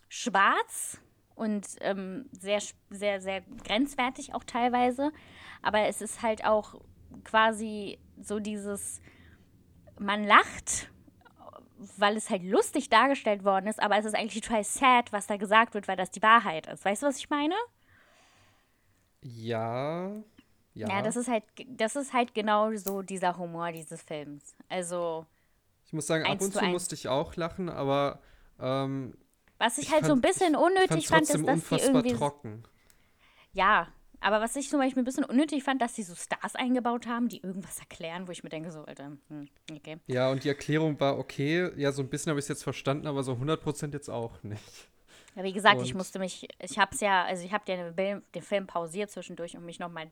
schwarz 0.08 0.98
und 1.34 1.66
ähm, 1.80 2.28
sehr, 2.32 2.60
sehr, 2.90 3.20
sehr 3.20 3.42
grenzwertig 3.64 4.34
auch 4.34 4.44
teilweise. 4.44 5.12
Aber 5.62 5.80
es 5.86 6.00
ist 6.00 6.22
halt 6.22 6.44
auch 6.44 6.80
quasi 7.24 7.98
so 8.20 8.38
dieses, 8.40 9.00
man 9.98 10.24
lacht, 10.24 10.90
weil 11.96 12.16
es 12.16 12.30
halt 12.30 12.42
lustig 12.42 12.88
dargestellt 12.88 13.44
worden 13.44 13.66
ist, 13.66 13.82
aber 13.82 13.98
es 13.98 14.04
ist 14.04 14.14
eigentlich 14.14 14.42
total 14.42 14.64
sad, 14.64 15.12
was 15.12 15.26
da 15.26 15.36
gesagt 15.36 15.74
wird, 15.74 15.88
weil 15.88 15.96
das 15.96 16.10
die 16.10 16.22
Wahrheit 16.22 16.66
ist. 16.66 16.84
Weißt 16.84 17.02
du, 17.02 17.06
was 17.06 17.18
ich 17.18 17.30
meine? 17.30 17.54
Ja, 19.22 20.22
ja. 20.74 20.88
Ja, 20.88 21.02
das 21.02 21.16
ist 21.16 21.28
halt, 21.28 21.44
das 21.68 21.96
ist 21.96 22.12
halt 22.12 22.34
genau 22.34 22.74
so 22.74 23.02
dieser 23.02 23.38
Humor 23.38 23.72
dieses 23.72 24.02
Films. 24.02 24.54
Also. 24.68 25.26
Ich 25.86 25.92
muss 25.92 26.06
sagen, 26.06 26.24
ab 26.24 26.40
und 26.40 26.52
zu 26.52 26.64
musste 26.64 26.94
ich 26.94 27.08
auch 27.08 27.36
lachen, 27.36 27.68
aber 27.68 28.20
ähm, 28.60 29.14
was 29.58 29.78
ich, 29.78 29.84
ich 29.84 29.92
halt 29.92 30.04
fand, 30.04 30.10
so 30.10 30.14
ein 30.14 30.20
bisschen 30.20 30.56
unnötig 30.56 31.08
fand, 31.08 31.22
ist, 31.22 31.46
dass 31.46 31.68
die 31.68 31.76
irgendwie 31.76 32.14
trocken. 32.14 32.64
Ja, 33.52 33.88
aber 34.20 34.40
was 34.40 34.56
ich 34.56 34.68
zum 34.70 34.80
Beispiel 34.80 35.02
ein 35.02 35.04
bisschen 35.04 35.24
unnötig 35.24 35.62
fand, 35.62 35.82
dass 35.82 35.94
sie 35.94 36.02
so 36.02 36.14
Stars 36.14 36.56
eingebaut 36.56 37.06
haben, 37.06 37.28
die 37.28 37.42
irgendwas 37.42 37.78
erklären, 37.78 38.26
wo 38.26 38.32
ich 38.32 38.42
mir 38.42 38.48
denke, 38.48 38.72
so, 38.72 38.84
Alter, 38.84 39.12
hm, 39.28 39.48
okay. 39.70 39.98
Ja, 40.06 40.30
und 40.30 40.44
die 40.44 40.48
Erklärung 40.48 40.98
war 40.98 41.18
okay. 41.18 41.70
Ja, 41.76 41.92
so 41.92 42.02
ein 42.02 42.08
bisschen 42.08 42.30
habe 42.30 42.40
ich 42.40 42.44
es 42.44 42.48
jetzt 42.48 42.64
verstanden, 42.64 43.06
aber 43.06 43.22
so 43.22 43.32
100% 43.32 43.92
jetzt 43.92 44.08
auch 44.08 44.42
nicht. 44.42 44.88
Ja, 45.36 45.42
wie 45.42 45.52
gesagt, 45.52 45.78
und 45.78 45.84
ich 45.84 45.94
musste 45.94 46.18
mich, 46.18 46.48
ich 46.60 46.78
habe 46.78 46.94
es 46.94 47.00
ja, 47.00 47.24
also 47.24 47.44
ich 47.44 47.52
habe 47.52 47.64
den, 47.64 48.22
den 48.34 48.42
Film 48.42 48.66
pausiert 48.66 49.10
zwischendurch 49.10 49.56
und 49.56 49.64
mich 49.64 49.78
nochmal 49.78 50.10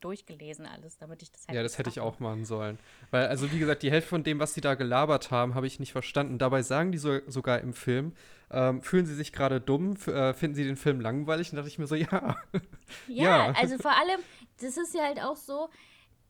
durchgelesen 0.00 0.66
alles, 0.66 0.96
damit 0.98 1.22
ich 1.22 1.30
das 1.30 1.46
halt 1.46 1.56
Ja, 1.56 1.62
das 1.62 1.78
hätte 1.78 1.90
ich 1.90 2.00
auch 2.00 2.18
machen 2.20 2.44
sollen. 2.44 2.78
Weil, 3.10 3.26
also 3.26 3.52
wie 3.52 3.58
gesagt, 3.58 3.82
die 3.82 3.90
Hälfte 3.90 4.08
von 4.08 4.24
dem, 4.24 4.40
was 4.40 4.54
sie 4.54 4.60
da 4.60 4.74
gelabert 4.74 5.30
haben, 5.30 5.54
habe 5.54 5.66
ich 5.66 5.78
nicht 5.78 5.92
verstanden. 5.92 6.38
Dabei 6.38 6.62
sagen 6.62 6.90
die 6.90 6.98
so, 6.98 7.18
sogar 7.26 7.60
im 7.60 7.74
Film, 7.74 8.14
ähm, 8.50 8.82
fühlen 8.82 9.06
sie 9.06 9.14
sich 9.14 9.32
gerade 9.32 9.60
dumm, 9.60 9.96
äh, 10.06 10.32
finden 10.32 10.54
sie 10.54 10.64
den 10.64 10.76
Film 10.76 11.00
langweilig? 11.00 11.50
Und 11.50 11.56
dachte 11.56 11.68
ich 11.68 11.78
mir 11.78 11.86
so, 11.86 11.94
ja. 11.96 12.08
ja. 12.10 12.36
ja, 13.08 13.52
also 13.52 13.78
vor 13.78 13.92
allem, 13.92 14.20
das 14.60 14.76
ist 14.76 14.94
ja 14.94 15.04
halt 15.04 15.20
auch 15.20 15.36
so, 15.36 15.68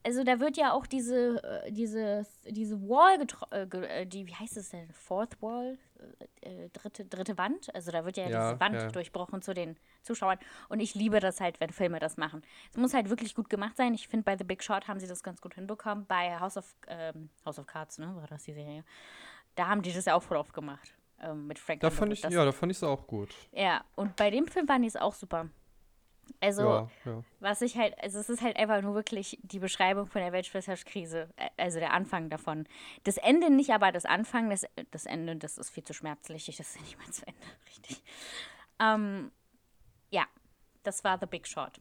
also 0.03 0.25
da 0.25 0.41
wird 0.41 0.57
ja 0.57 0.73
auch 0.73 0.87
diese, 0.87 1.43
äh, 1.43 1.73
diese, 1.73 2.27
diese 2.47 2.81
Wall, 2.83 3.19
äh, 3.53 3.63
äh, 3.63 4.07
die, 4.07 4.27
wie 4.27 4.35
heißt 4.35 4.57
es 4.57 4.71
denn, 4.71 4.91
Fourth 4.93 5.41
Wall, 5.41 5.79
äh, 6.41 6.69
dritte, 6.71 7.05
dritte 7.05 7.39
Wand, 7.39 7.75
also 7.75 7.91
da 7.91 8.05
wird 8.05 8.17
ja, 8.17 8.29
ja 8.29 8.51
diese 8.51 8.61
Wand 8.61 8.75
ja. 8.75 8.89
durchbrochen 8.89 9.43
zu 9.43 9.55
den 9.55 9.77
Zuschauern 10.03 10.39
und 10.69 10.81
ich 10.81 10.95
liebe 10.95 11.21
das 11.21 11.41
halt, 11.41 11.61
wenn 11.61 11.71
Filme 11.71 11.99
das 11.99 12.17
machen. 12.17 12.43
Es 12.71 12.77
muss 12.77 12.95
halt 12.95 13.09
wirklich 13.11 13.35
gut 13.35 13.51
gemacht 13.51 13.77
sein. 13.77 13.95
Ich 13.95 14.09
finde, 14.09 14.25
bei 14.25 14.37
The 14.37 14.45
Big 14.45 14.63
Short 14.63 14.89
haben 14.89 15.01
sie 15.01 15.07
das 15.07 15.23
ganz 15.23 15.41
gut 15.41 15.55
hinbekommen. 15.55 16.07
Bei 16.07 16.39
House 16.41 16.57
of, 16.57 16.75
ähm, 16.89 17.31
House 17.45 17.59
of 17.59 17.67
Cards, 17.67 17.99
ne, 17.99 18.15
war 18.15 18.27
das 18.27 18.45
die 18.45 18.53
Serie, 18.53 18.85
da 19.55 19.69
haben 19.69 19.83
die 19.83 19.93
das 19.93 20.05
ja 20.05 20.15
auch 20.15 20.23
voll 20.23 20.37
oft 20.37 20.53
gemacht, 20.55 20.95
ähm, 21.21 21.47
mit 21.47 21.59
Frank 21.59 21.81
da 21.81 21.91
fand 21.91 22.13
ich, 22.13 22.23
Ja, 22.23 22.45
da 22.45 22.53
fand 22.53 22.73
ich 22.73 22.79
es 22.79 22.85
auch 22.85 23.07
gut. 23.07 23.35
Ja, 23.53 23.85
und 23.97 24.17
bei 24.17 24.31
dem 24.31 24.47
Film 24.49 24.69
waren 24.69 24.83
die 24.83 24.89
es 24.89 24.97
auch 24.97 25.15
super. 25.15 25.49
Also, 26.41 26.63
ja, 26.63 26.91
ja. 27.05 27.25
was 27.41 27.63
ich 27.63 27.77
halt, 27.77 27.95
also 28.03 28.19
es 28.19 28.29
ist 28.29 28.43
halt 28.43 28.57
einfach 28.57 28.81
nur 28.83 28.95
wirklich 28.95 29.39
die 29.43 29.59
Beschreibung 29.59 30.07
von 30.07 30.21
der 30.21 30.33
Weltwirtschaftskrise, 30.33 31.29
also 31.57 31.79
der 31.79 31.93
Anfang 31.93 32.31
davon. 32.31 32.67
Das 33.05 33.17
Ende 33.17 33.51
nicht, 33.51 33.71
aber 33.71 33.93
das 33.93 34.05
Anfang, 34.05 34.51
das, 34.51 34.67
das 34.91 35.07
Ende, 35.07 35.37
das 35.37 35.59
ist 35.59 35.71
viel 35.71 35.85
zu 35.85 35.95
schmerzlich. 35.95 36.47
Das 36.47 36.61
ist 36.61 36.77
ja 36.77 36.83
nicht 36.83 36.99
mal 36.99 37.11
zu 37.11 37.27
Ende, 37.27 37.47
richtig. 37.69 38.03
Ähm, 38.79 39.31
ja, 40.11 40.27
das 40.83 41.05
war 41.05 41.19
The 41.19 41.27
Big 41.27 41.47
Short. 41.47 41.81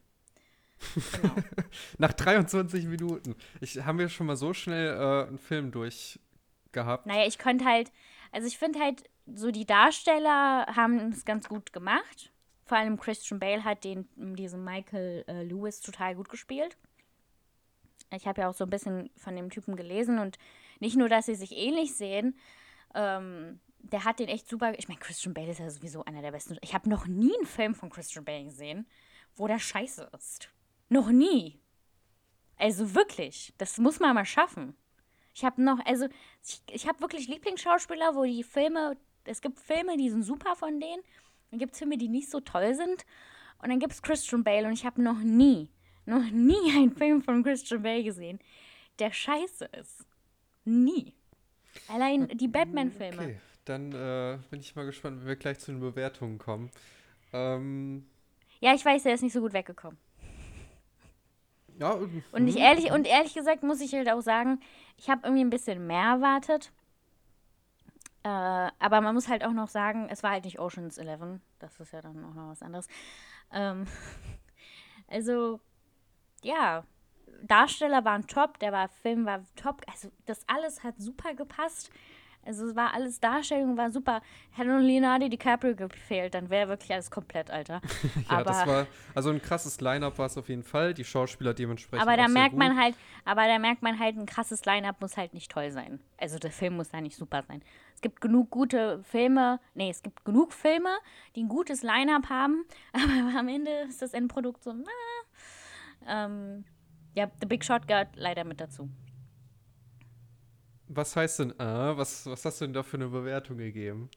Genau. 1.12 1.34
Nach 1.98 2.12
23 2.12 2.86
Minuten. 2.86 3.36
Ich, 3.60 3.84
haben 3.84 3.98
wir 3.98 4.08
schon 4.08 4.26
mal 4.26 4.36
so 4.36 4.54
schnell 4.54 4.94
äh, 4.94 5.28
einen 5.28 5.38
Film 5.38 5.70
durchgehabt? 5.70 7.06
Naja, 7.06 7.26
ich 7.26 7.38
könnte 7.38 7.64
halt, 7.64 7.92
also 8.32 8.46
ich 8.46 8.58
finde 8.58 8.80
halt, 8.80 9.04
so 9.26 9.50
die 9.50 9.66
Darsteller 9.66 10.66
haben 10.74 11.12
es 11.12 11.24
ganz 11.24 11.48
gut 11.48 11.72
gemacht. 11.72 12.32
Vor 12.70 12.78
allem 12.78 13.00
Christian 13.00 13.40
Bale 13.40 13.64
hat 13.64 13.82
den, 13.82 14.08
diesen 14.36 14.62
Michael 14.62 15.24
äh, 15.26 15.42
Lewis 15.42 15.80
total 15.80 16.14
gut 16.14 16.28
gespielt. 16.28 16.76
Ich 18.14 18.28
habe 18.28 18.42
ja 18.42 18.48
auch 18.48 18.54
so 18.54 18.62
ein 18.62 18.70
bisschen 18.70 19.10
von 19.16 19.34
dem 19.34 19.50
Typen 19.50 19.74
gelesen 19.74 20.20
und 20.20 20.38
nicht 20.78 20.96
nur, 20.96 21.08
dass 21.08 21.26
sie 21.26 21.34
sich 21.34 21.50
ähnlich 21.50 21.96
sehen, 21.96 22.38
ähm, 22.94 23.58
der 23.80 24.04
hat 24.04 24.20
den 24.20 24.28
echt 24.28 24.48
super. 24.48 24.72
Ich 24.78 24.86
meine, 24.86 25.00
Christian 25.00 25.34
Bale 25.34 25.50
ist 25.50 25.58
ja 25.58 25.68
sowieso 25.68 26.04
einer 26.04 26.22
der 26.22 26.30
besten. 26.30 26.58
Ich 26.60 26.72
habe 26.72 26.88
noch 26.88 27.08
nie 27.08 27.34
einen 27.36 27.46
Film 27.46 27.74
von 27.74 27.90
Christian 27.90 28.24
Bale 28.24 28.44
gesehen, 28.44 28.86
wo 29.34 29.48
der 29.48 29.58
scheiße 29.58 30.08
ist. 30.16 30.48
Noch 30.88 31.08
nie. 31.08 31.58
Also 32.56 32.94
wirklich, 32.94 33.52
das 33.58 33.78
muss 33.78 33.98
man 33.98 34.14
mal 34.14 34.24
schaffen. 34.24 34.76
Ich 35.34 35.44
habe 35.44 35.60
noch, 35.60 35.84
also 35.86 36.06
ich, 36.46 36.62
ich 36.70 36.86
habe 36.86 37.00
wirklich 37.00 37.26
Lieblingsschauspieler, 37.26 38.14
wo 38.14 38.22
die 38.22 38.44
Filme, 38.44 38.96
es 39.24 39.40
gibt 39.40 39.58
Filme, 39.58 39.96
die 39.96 40.10
sind 40.10 40.22
super 40.22 40.54
von 40.54 40.78
denen 40.78 41.02
dann 41.50 41.58
gibt 41.58 41.72
es 41.72 41.78
Filme, 41.78 41.98
die 41.98 42.08
nicht 42.08 42.30
so 42.30 42.40
toll 42.40 42.74
sind. 42.74 43.04
Und 43.62 43.68
dann 43.68 43.78
gibt 43.78 43.92
es 43.92 44.02
Christian 44.02 44.44
Bale 44.44 44.66
und 44.66 44.72
ich 44.72 44.86
habe 44.86 45.02
noch 45.02 45.18
nie, 45.18 45.68
noch 46.06 46.30
nie 46.30 46.72
einen 46.76 46.94
Film 46.94 47.22
von 47.22 47.42
Christian 47.42 47.82
Bale 47.82 48.02
gesehen, 48.02 48.38
der 48.98 49.12
scheiße 49.12 49.66
ist. 49.78 50.06
Nie. 50.64 51.14
Allein 51.88 52.28
die 52.28 52.48
Batman-Filme. 52.48 53.22
Okay, 53.22 53.40
dann 53.64 53.92
äh, 53.92 54.38
bin 54.50 54.60
ich 54.60 54.74
mal 54.74 54.86
gespannt, 54.86 55.20
wenn 55.20 55.28
wir 55.28 55.36
gleich 55.36 55.58
zu 55.58 55.72
den 55.72 55.80
Bewertungen 55.80 56.38
kommen. 56.38 56.70
Ähm, 57.32 58.06
ja, 58.60 58.74
ich 58.74 58.84
weiß, 58.84 59.06
er 59.06 59.14
ist 59.14 59.22
nicht 59.22 59.32
so 59.32 59.40
gut 59.40 59.52
weggekommen. 59.52 59.98
Ja, 61.78 61.92
und 62.32 62.46
ich 62.46 62.56
mhm. 62.56 62.60
ehrlich 62.60 62.92
und 62.92 63.06
ehrlich 63.06 63.32
gesagt 63.32 63.62
muss 63.62 63.80
ich 63.80 63.94
halt 63.94 64.10
auch 64.10 64.20
sagen, 64.20 64.60
ich 64.98 65.08
habe 65.08 65.22
irgendwie 65.24 65.44
ein 65.44 65.50
bisschen 65.50 65.86
mehr 65.86 66.04
erwartet. 66.04 66.72
Äh, 68.22 68.28
aber 68.78 69.00
man 69.00 69.14
muss 69.14 69.28
halt 69.28 69.44
auch 69.44 69.52
noch 69.52 69.68
sagen, 69.68 70.08
es 70.10 70.22
war 70.22 70.32
halt 70.32 70.44
nicht 70.44 70.58
Oceans 70.58 70.98
11. 70.98 71.40
Das 71.58 71.80
ist 71.80 71.92
ja 71.92 72.00
dann 72.00 72.24
auch 72.24 72.34
noch 72.34 72.48
was 72.48 72.62
anderes. 72.62 72.86
Ähm, 73.50 73.86
also, 75.08 75.60
ja, 76.42 76.84
Darsteller 77.42 78.04
waren 78.04 78.26
top, 78.26 78.58
der 78.58 78.72
war, 78.72 78.88
Film 78.88 79.24
war 79.24 79.44
top. 79.56 79.82
Also 79.86 80.10
das 80.26 80.46
alles 80.48 80.84
hat 80.84 80.98
super 80.98 81.34
gepasst. 81.34 81.90
Also 82.44 82.66
es 82.66 82.74
war 82.74 82.94
alles 82.94 83.20
Darstellung, 83.20 83.76
war 83.76 83.90
super. 83.90 84.22
Hätte 84.52 84.68
nur 84.68 84.80
Leonardo 84.80 85.28
DiCaprio 85.28 85.76
gefehlt, 85.76 86.34
dann 86.34 86.48
wäre 86.48 86.68
wirklich 86.68 86.92
alles 86.92 87.10
komplett, 87.10 87.50
Alter. 87.50 87.80
ja, 88.30 88.38
aber, 88.38 88.44
das 88.44 88.66
war, 88.66 88.86
also 89.14 89.30
ein 89.30 89.42
krasses 89.42 89.80
Line-Up 89.80 90.18
war 90.18 90.26
es 90.26 90.38
auf 90.38 90.48
jeden 90.48 90.62
Fall. 90.62 90.94
Die 90.94 91.04
Schauspieler 91.04 91.52
dementsprechend. 91.52 92.06
aber 92.06 92.16
da 92.16 92.28
merkt 92.28 92.56
man 92.56 92.78
halt, 92.78 92.94
aber 93.24 93.46
da 93.46 93.58
merkt 93.58 93.82
man 93.82 93.98
halt, 93.98 94.16
ein 94.16 94.26
krasses 94.26 94.64
Line-Up 94.64 95.00
muss 95.00 95.16
halt 95.16 95.34
nicht 95.34 95.50
toll 95.50 95.70
sein. 95.70 96.00
Also 96.16 96.38
der 96.38 96.50
Film 96.50 96.76
muss 96.76 96.90
da 96.90 97.00
nicht 97.00 97.16
super 97.16 97.42
sein. 97.46 97.62
Es 97.94 98.00
gibt 98.00 98.20
genug 98.22 98.50
gute 98.50 99.02
Filme, 99.02 99.60
nee, 99.74 99.90
es 99.90 100.02
gibt 100.02 100.24
genug 100.24 100.54
Filme, 100.54 100.96
die 101.36 101.42
ein 101.42 101.48
gutes 101.48 101.82
Line-Up 101.82 102.30
haben, 102.30 102.64
aber 102.92 103.38
am 103.38 103.48
Ende 103.48 103.70
ist 103.88 104.00
das 104.00 104.14
Endprodukt 104.14 104.64
so, 104.64 104.72
na. 104.72 104.90
Ähm, 106.06 106.64
ja, 107.14 107.30
The 107.40 107.46
Big 107.46 107.64
Shot 107.64 107.86
gehört 107.86 108.16
leider 108.16 108.44
mit 108.44 108.60
dazu. 108.60 108.88
Was 110.92 111.14
heißt 111.14 111.38
denn, 111.38 111.50
äh, 111.52 111.96
was, 111.96 112.26
was 112.26 112.44
hast 112.44 112.60
du 112.60 112.64
denn 112.64 112.74
da 112.74 112.82
für 112.82 112.96
eine 112.96 113.06
Bewertung 113.06 113.58
gegeben? 113.58 114.10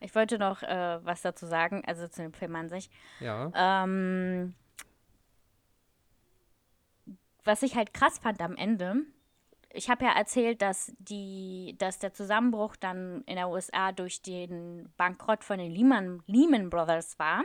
Ich 0.00 0.14
wollte 0.14 0.38
noch 0.38 0.62
äh, 0.62 0.98
was 1.02 1.22
dazu 1.22 1.46
sagen, 1.46 1.82
also 1.86 2.06
zu 2.08 2.20
dem 2.20 2.34
Film 2.34 2.54
an 2.56 2.68
sich. 2.68 2.90
Ja. 3.20 3.50
Ähm, 3.54 4.54
was 7.44 7.62
ich 7.62 7.74
halt 7.74 7.94
krass 7.94 8.18
fand 8.18 8.42
am 8.42 8.54
Ende, 8.56 8.96
ich 9.72 9.88
habe 9.88 10.04
ja 10.04 10.12
erzählt, 10.12 10.60
dass, 10.60 10.92
die, 10.98 11.74
dass 11.78 11.98
der 11.98 12.12
Zusammenbruch 12.12 12.76
dann 12.76 13.22
in 13.24 13.36
der 13.36 13.48
USA 13.48 13.92
durch 13.92 14.20
den 14.20 14.92
Bankrott 14.98 15.42
von 15.42 15.58
den 15.58 15.70
Lehman, 15.70 16.22
Lehman 16.26 16.68
Brothers 16.68 17.18
war. 17.18 17.44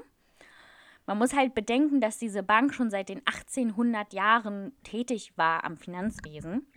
Man 1.05 1.17
muss 1.17 1.33
halt 1.33 1.53
bedenken, 1.53 2.01
dass 2.01 2.17
diese 2.17 2.43
Bank 2.43 2.73
schon 2.73 2.89
seit 2.89 3.07
den 3.07 3.19
1800 3.19 4.11
Jahren 4.11 4.73
tätig 4.83 5.33
war 5.37 5.63
am 5.63 5.77
Finanzwesen. 5.77 6.67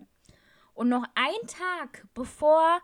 Und 0.78 0.90
noch 0.90 1.02
ein 1.16 1.48
Tag 1.48 2.06
bevor 2.14 2.80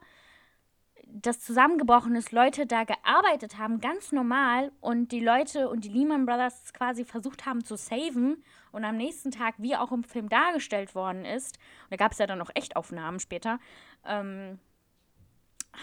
das 1.07 1.38
zusammengebrochen 1.38 2.16
ist, 2.16 2.33
Leute 2.33 2.66
da 2.66 2.83
gearbeitet 2.83 3.57
haben, 3.57 3.80
ganz 3.80 4.11
normal, 4.11 4.72
und 4.80 5.12
die 5.12 5.20
Leute 5.20 5.68
und 5.68 5.85
die 5.85 5.90
Lehman 5.90 6.26
Brothers 6.26 6.72
quasi 6.72 7.04
versucht 7.04 7.46
haben 7.46 7.64
zu 7.64 7.76
saven 7.76 8.42
und 8.72 8.85
am 8.85 8.96
nächsten 8.96 9.30
Tag, 9.30 9.54
wie 9.59 9.76
auch 9.76 9.92
im 9.92 10.02
Film 10.02 10.28
dargestellt 10.28 10.96
worden 10.96 11.24
ist, 11.24 11.57
und 11.85 11.92
da 11.92 11.96
gab 11.96 12.11
es 12.11 12.18
ja 12.18 12.26
dann 12.26 12.38
noch 12.40 12.50
Echtaufnahmen 12.52 13.20
später, 13.20 13.61
ähm, 14.04 14.59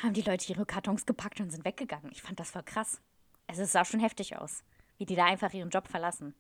haben 0.04 0.12
die 0.12 0.24
Leute 0.24 0.52
ihre 0.52 0.66
Kartons 0.66 1.06
gepackt 1.06 1.40
und 1.40 1.50
sind 1.50 1.64
weggegangen. 1.64 2.12
Ich 2.12 2.22
fand 2.22 2.42
das 2.42 2.52
voll 2.52 2.64
krass. 2.64 3.00
Also 3.48 3.62
es 3.62 3.72
sah 3.72 3.86
schon 3.86 4.02
heftig 4.02 4.36
aus, 4.36 4.66
wie 4.98 5.06
die 5.06 5.16
da 5.16 5.24
einfach 5.24 5.54
ihren 5.54 5.70
Job 5.70 5.88
verlassen 5.88 6.36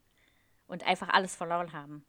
und 0.67 0.85
einfach 0.85 1.07
alles 1.07 1.33
verloren 1.33 1.71
haben. 1.71 2.03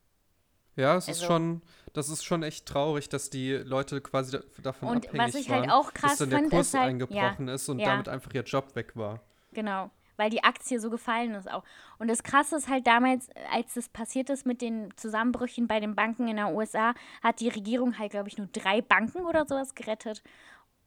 Ja, 0.76 0.96
es 0.96 1.04
ist 1.08 1.16
Also- 1.22 1.26
schon, 1.26 1.62
das 1.92 2.08
ist 2.08 2.24
schon 2.24 2.42
echt 2.42 2.66
traurig, 2.66 3.08
dass 3.08 3.28
die 3.30 3.52
Leute 3.52 4.00
quasi 4.00 4.32
da, 4.38 4.40
davon 4.62 4.88
Und 4.88 5.06
abhängig 5.08 5.28
was 5.28 5.34
ich 5.34 5.50
waren, 5.50 5.60
halt 5.62 5.70
auch 5.72 5.92
krass 5.92 6.12
dass 6.12 6.18
dann 6.20 6.30
der 6.30 6.38
fand, 6.40 6.50
Kurs 6.50 6.66
ist 6.68 6.74
halt- 6.74 6.88
eingebrochen 6.88 7.48
ja, 7.48 7.54
ist 7.54 7.68
und 7.68 7.78
ja. 7.78 7.90
damit 7.90 8.08
einfach 8.08 8.32
ihr 8.32 8.42
Job 8.42 8.74
weg 8.74 8.96
war. 8.96 9.20
Genau, 9.52 9.90
weil 10.16 10.30
die 10.30 10.42
Aktie 10.44 10.80
so 10.80 10.88
gefallen 10.88 11.34
ist 11.34 11.50
auch. 11.50 11.62
Und 11.98 12.08
das 12.08 12.22
Krasse 12.22 12.56
ist 12.56 12.68
halt 12.68 12.86
damals, 12.86 13.28
als 13.50 13.74
das 13.74 13.88
passiert 13.90 14.30
ist 14.30 14.46
mit 14.46 14.62
den 14.62 14.88
Zusammenbrüchen 14.96 15.66
bei 15.66 15.78
den 15.80 15.94
Banken 15.94 16.26
in 16.28 16.36
der 16.36 16.54
USA, 16.54 16.94
hat 17.22 17.40
die 17.40 17.50
Regierung 17.50 17.98
halt, 17.98 18.12
glaube 18.12 18.28
ich, 18.28 18.38
nur 18.38 18.46
drei 18.46 18.80
Banken 18.80 19.26
oder 19.26 19.44
sowas 19.46 19.74
gerettet. 19.74 20.22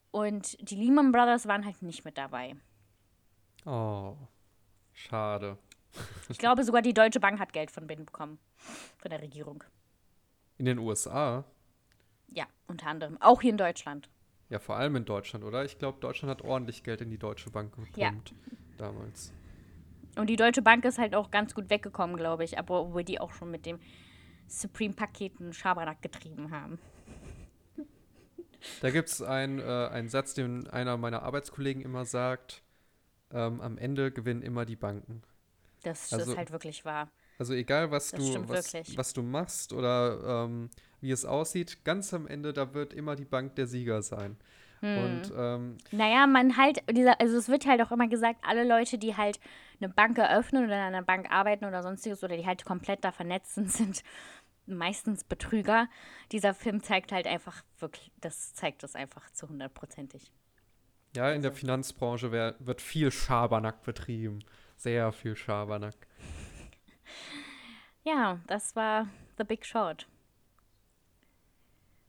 Und 0.10 0.58
die 0.68 0.76
Lehman 0.76 1.12
Brothers 1.12 1.46
waren 1.48 1.64
halt 1.66 1.82
nicht 1.84 2.06
mit 2.06 2.18
dabei. 2.18 2.56
Oh, 3.66 4.16
schade. 4.94 5.58
Ich 6.30 6.38
glaube, 6.38 6.64
sogar 6.64 6.82
die 6.82 6.94
Deutsche 6.94 7.20
Bank 7.20 7.40
hat 7.40 7.54
Geld 7.54 7.72
von 7.72 7.88
denen 7.88 8.06
bekommen. 8.06 8.40
Von 8.98 9.12
der 9.12 9.22
Regierung. 9.22 9.64
In 10.58 10.66
den 10.66 10.80
USA? 10.80 11.44
Ja, 12.30 12.46
unter 12.68 12.88
anderem. 12.88 13.18
Auch 13.22 13.42
hier 13.42 13.52
in 13.52 13.58
Deutschland. 13.58 14.10
Ja, 14.50 14.60
vor 14.60 14.76
allem 14.78 14.96
in 14.96 15.06
Deutschland, 15.06 15.44
oder? 15.44 15.66
Ich 15.66 15.80
glaube, 15.80 16.00
Deutschland 16.00 16.30
hat 16.30 16.42
ordentlich 16.44 16.84
Geld 16.84 17.02
in 17.02 17.10
die 17.10 17.18
Deutsche 17.18 17.50
Bank 17.50 17.74
Ja. 17.96 18.10
gepumpt 18.10 18.34
damals. 18.78 19.34
Und 20.18 20.30
die 20.30 20.36
Deutsche 20.38 20.62
Bank 20.62 20.86
ist 20.86 20.98
halt 20.98 21.14
auch 21.16 21.30
ganz 21.32 21.54
gut 21.56 21.70
weggekommen, 21.70 22.16
glaube 22.16 22.44
ich. 22.44 22.58
Aber 22.58 22.82
obwohl 22.82 23.04
die 23.04 23.20
auch 23.20 23.34
schon 23.34 23.52
mit 23.52 23.66
dem 23.66 23.80
Supreme-Paketen 24.48 25.52
Schabernack 25.54 26.02
getrieben 26.02 26.52
haben. 26.52 26.80
Da 28.82 28.90
gibt 28.92 29.10
es 29.10 29.22
ein, 29.22 29.60
äh, 29.60 29.64
einen 29.92 30.10
Satz, 30.10 30.34
den 30.34 30.68
einer 30.70 30.98
meiner 30.98 31.24
Arbeitskollegen 31.24 31.82
immer 31.84 32.06
sagt: 32.06 32.64
ähm, 33.32 33.60
Am 33.62 33.78
Ende 33.78 34.12
gewinnen 34.12 34.42
immer 34.42 34.66
die 34.66 34.76
Banken. 34.76 35.22
Das 35.84 36.14
Also- 36.14 36.32
ist 36.32 36.38
halt 36.38 36.52
wirklich 36.52 36.86
wahr. 36.86 37.12
Also 37.38 37.54
egal, 37.54 37.92
was 37.92 38.12
Das 38.12 38.20
du, 38.20 38.48
was, 38.50 38.74
wirklich. 38.74 38.98
was 38.98 39.14
du 39.14 39.22
machst 39.24 39.74
oder 39.74 40.46
ähm, 40.46 40.70
wie 41.02 41.12
es 41.12 41.26
aussieht, 41.26 41.84
ganz 41.84 42.14
am 42.14 42.28
Ende, 42.28 42.54
da 42.54 42.74
wird 42.74 42.94
immer 42.94 43.16
die 43.16 43.26
Bank 43.26 43.56
der 43.56 43.68
Sieger 43.68 44.02
sein. 44.02 44.38
Hm. 44.82 44.98
Und 45.04 45.34
ähm, 45.38 45.78
Naja, 45.92 46.28
man 46.28 46.58
halt, 46.58 46.82
dieser, 46.92 47.20
also 47.20 47.38
es 47.38 47.48
wird 47.50 47.66
halt 47.66 47.82
auch 47.82 47.92
immer 47.92 48.08
gesagt, 48.08 48.40
alle 48.44 48.64
Leute, 48.68 48.98
die 48.98 49.16
halt 49.18 49.40
eine 49.82 49.90
Bank 49.90 50.18
eröffnen 50.18 50.66
oder 50.66 50.76
in 50.76 50.82
einer 50.82 51.02
Bank 51.04 51.30
arbeiten 51.32 51.66
oder 51.66 51.84
sonstiges 51.84 52.24
oder 52.24 52.38
die 52.38 52.46
halt 52.46 52.64
komplett 52.66 53.04
da 53.04 53.12
vernetzt 53.12 53.56
sind, 53.56 53.72
sind 53.72 54.04
meistens 54.68 55.24
Betrüger. 55.24 55.88
Dieser 56.32 56.54
Film 56.54 56.82
zeigt 56.84 57.12
halt 57.12 57.28
einfach 57.28 57.64
wirklich, 57.80 58.12
das 58.22 58.54
zeigt 58.54 58.84
das 58.84 58.96
einfach 58.96 59.30
zu 59.32 59.48
hundertprozentig. 59.50 60.32
ja, 61.16 61.32
in 61.32 61.42
der 61.42 61.52
Also- 61.52 61.60
Finanzbranche 61.60 62.32
wär, 62.32 62.56
wird 62.60 62.82
viel 62.82 63.12
Schabernack 63.12 63.84
betrieben. 63.84 64.40
Sehr 64.78 65.12
viel 65.14 65.36
Schabernack. 65.38 65.96
Ja, 68.04 68.40
das 68.48 68.76
war 68.76 69.08
The 69.38 69.44
Big 69.44 69.66
Short. 69.66 70.08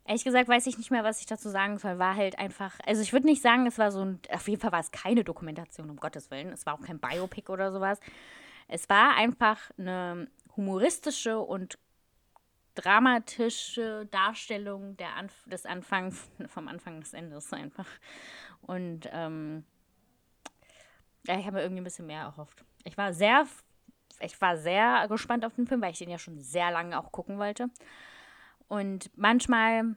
Ehrlich 0.05 0.25
gesagt 0.25 0.49
weiß 0.49 0.67
ich 0.69 0.79
nicht 0.79 0.91
mehr, 0.93 1.03
was 1.03 1.21
ich 1.21 1.27
dazu 1.27 1.49
sagen 1.49 1.79
soll. 1.79 1.99
War 1.99 2.15
halt 2.15 2.39
einfach, 2.39 2.79
also 2.87 3.03
ich 3.03 3.13
würde 3.13 3.27
nicht 3.27 3.43
sagen, 3.43 3.67
es 3.67 3.79
war 3.79 3.91
so 3.91 4.05
ein, 4.05 4.21
auf 4.31 4.47
jeden 4.47 4.61
Fall 4.61 4.73
war 4.73 4.81
es 4.81 4.93
keine 4.93 5.25
Dokumentation, 5.25 5.91
um 5.91 5.97
Gottes 5.97 6.31
Willen. 6.31 6.53
Es 6.53 6.65
war 6.65 6.75
auch 6.75 6.83
kein 6.83 7.01
Biopic 7.01 7.51
oder 7.51 7.73
sowas. 7.73 7.99
Es 8.69 8.89
war 8.89 9.17
einfach 9.17 9.59
eine 9.79 10.29
humoristische 10.57 11.39
und 11.39 11.79
dramatische 12.77 14.07
Darstellung 14.11 14.97
der 14.97 15.17
Anf 15.17 15.33
des 15.47 15.67
Anfangs, 15.67 16.31
vom 16.47 16.69
Anfang 16.69 17.01
des 17.01 17.13
Endes 17.13 17.53
einfach. 17.53 17.89
Und 18.63 19.09
ähm, 19.13 19.65
ja, 21.27 21.39
ich 21.39 21.47
habe 21.47 21.57
mir 21.57 21.63
irgendwie 21.63 21.81
ein 21.81 21.85
bisschen 21.85 22.07
mehr 22.07 22.23
erhofft. 22.23 22.65
Ich 22.85 22.97
war 22.97 23.13
sehr, 23.13 23.47
ich 24.20 24.40
war 24.40 24.57
sehr 24.57 25.07
gespannt 25.09 25.44
auf 25.44 25.55
den 25.55 25.66
Film, 25.66 25.83
weil 25.83 25.92
ich 25.92 25.98
den 25.98 26.11
ja 26.11 26.18
schon 26.18 26.40
sehr 26.40 26.70
lange 26.70 26.98
auch 26.98 27.12
gucken 27.12 27.38
wollte. 27.38 27.68
Und 28.68 29.11
manchmal 29.16 29.96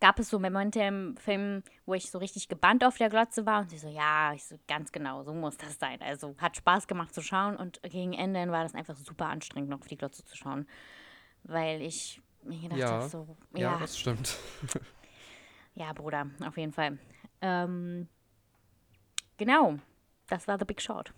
gab 0.00 0.18
es 0.18 0.30
so 0.30 0.40
Momente 0.40 0.80
im 0.80 1.16
Film, 1.16 1.62
wo 1.86 1.94
ich 1.94 2.10
so 2.10 2.18
richtig 2.18 2.48
gebannt 2.48 2.84
auf 2.84 2.98
der 2.98 3.08
Glotze 3.08 3.46
war 3.46 3.60
und 3.60 3.70
sie 3.70 3.78
so, 3.78 3.88
ja, 3.88 4.32
ich 4.34 4.44
so, 4.44 4.58
ganz 4.66 4.90
genau, 4.90 5.22
so 5.22 5.32
muss 5.32 5.56
das 5.56 5.78
sein. 5.78 6.02
Also 6.02 6.34
hat 6.38 6.56
Spaß 6.56 6.88
gemacht 6.88 7.14
zu 7.14 7.22
schauen 7.22 7.56
und 7.56 7.80
gegen 7.84 8.12
Ende 8.12 8.50
war 8.50 8.64
das 8.64 8.74
einfach 8.74 8.96
super 8.96 9.26
anstrengend, 9.26 9.70
noch 9.70 9.78
auf 9.78 9.86
die 9.86 9.96
Glotze 9.96 10.24
zu 10.24 10.36
schauen. 10.36 10.66
Weil 11.44 11.80
ich 11.82 12.20
mir 12.42 12.58
gedacht 12.60 12.80
Ja. 12.80 12.90
habe, 12.90 13.08
so, 13.08 13.36
Ja, 13.54 13.60
ja, 13.74 13.78
das 13.78 13.96
stimmt. 13.96 14.36
ja, 15.74 15.92
Bruder, 15.92 16.26
auf 16.44 16.56
jeden 16.56 16.72
Fall. 16.72 16.98
Ähm, 17.40 18.08
genau, 19.36 19.76
das 20.28 20.48
war 20.48 20.58
The 20.58 20.64
Big 20.64 20.82
Short. 20.82 21.14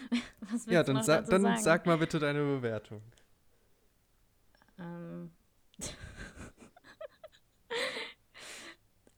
Was 0.40 0.50
willst 0.52 0.66
Ja, 0.70 0.82
du 0.82 0.86
dann, 0.88 0.96
noch 0.96 1.02
sa 1.04 1.20
dann 1.22 1.42
sagen? 1.42 1.62
sag 1.62 1.86
mal 1.86 1.98
bitte 1.98 2.18
deine 2.18 2.40
Bewertung. 2.40 3.02
Ähm. 4.78 5.30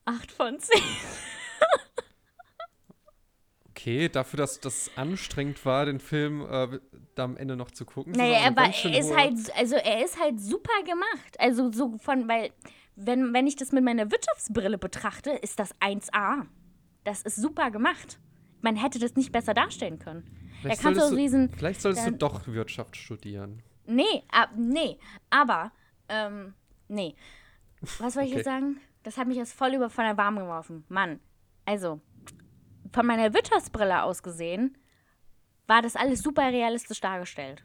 8 0.04 0.30
von 0.30 0.58
10. 0.60 0.80
Okay, 3.70 4.08
dafür, 4.08 4.38
dass 4.38 4.60
das 4.60 4.90
anstrengend 4.96 5.64
war, 5.64 5.86
den 5.86 6.00
Film 6.00 6.42
äh, 6.48 6.80
da 7.14 7.24
am 7.24 7.36
Ende 7.36 7.56
noch 7.56 7.70
zu 7.70 7.84
gucken. 7.84 8.12
Naja, 8.12 8.46
aber 8.48 8.62
er 8.62 8.98
ist 8.98 9.10
hohe- 9.10 9.16
halt, 9.16 9.56
also 9.56 9.76
er 9.76 10.04
ist 10.04 10.18
halt 10.18 10.40
super 10.40 10.82
gemacht. 10.84 11.38
Also 11.38 11.70
so 11.72 11.96
von, 11.98 12.26
weil, 12.28 12.50
wenn, 12.96 13.32
wenn 13.32 13.46
ich 13.46 13.54
das 13.56 13.72
mit 13.72 13.84
meiner 13.84 14.10
Wirtschaftsbrille 14.10 14.78
betrachte, 14.78 15.30
ist 15.30 15.58
das 15.60 15.74
1A. 15.80 16.46
Das 17.04 17.22
ist 17.22 17.36
super 17.36 17.70
gemacht. 17.70 18.18
Man 18.60 18.74
hätte 18.76 18.98
das 18.98 19.14
nicht 19.14 19.30
besser 19.30 19.54
darstellen 19.54 19.98
können. 19.98 20.24
Vielleicht 20.62 20.80
du 20.80 20.82
solltest 20.84 21.12
auch 21.12 21.16
diesen, 21.16 21.48
Vielleicht 21.50 21.80
solltest 21.80 22.06
du 22.06 22.10
dann- 22.10 22.18
doch 22.18 22.46
Wirtschaft 22.46 22.96
studieren. 22.96 23.62
Nee, 23.86 24.22
ab, 24.32 24.50
nee, 24.56 24.98
aber, 25.30 25.70
ähm, 26.08 26.54
nee. 26.88 27.14
Was 27.98 28.16
wollte 28.16 28.20
ich 28.28 28.32
Okay. 28.32 28.36
jetzt 28.36 28.44
sagen? 28.44 28.80
Das 29.02 29.16
hat 29.16 29.28
mich 29.28 29.36
jetzt 29.36 29.52
voll 29.52 29.74
über 29.74 29.90
von 29.90 30.04
der 30.04 30.16
Warm 30.16 30.36
geworfen. 30.36 30.84
Mann, 30.88 31.20
also, 31.64 32.00
von 32.92 33.06
meiner 33.06 33.32
Wirtschaftsbrille 33.34 34.02
aus 34.02 34.22
gesehen, 34.22 34.76
war 35.68 35.82
das 35.82 35.94
alles 35.96 36.22
super 36.22 36.42
realistisch 36.48 37.00
dargestellt. 37.00 37.64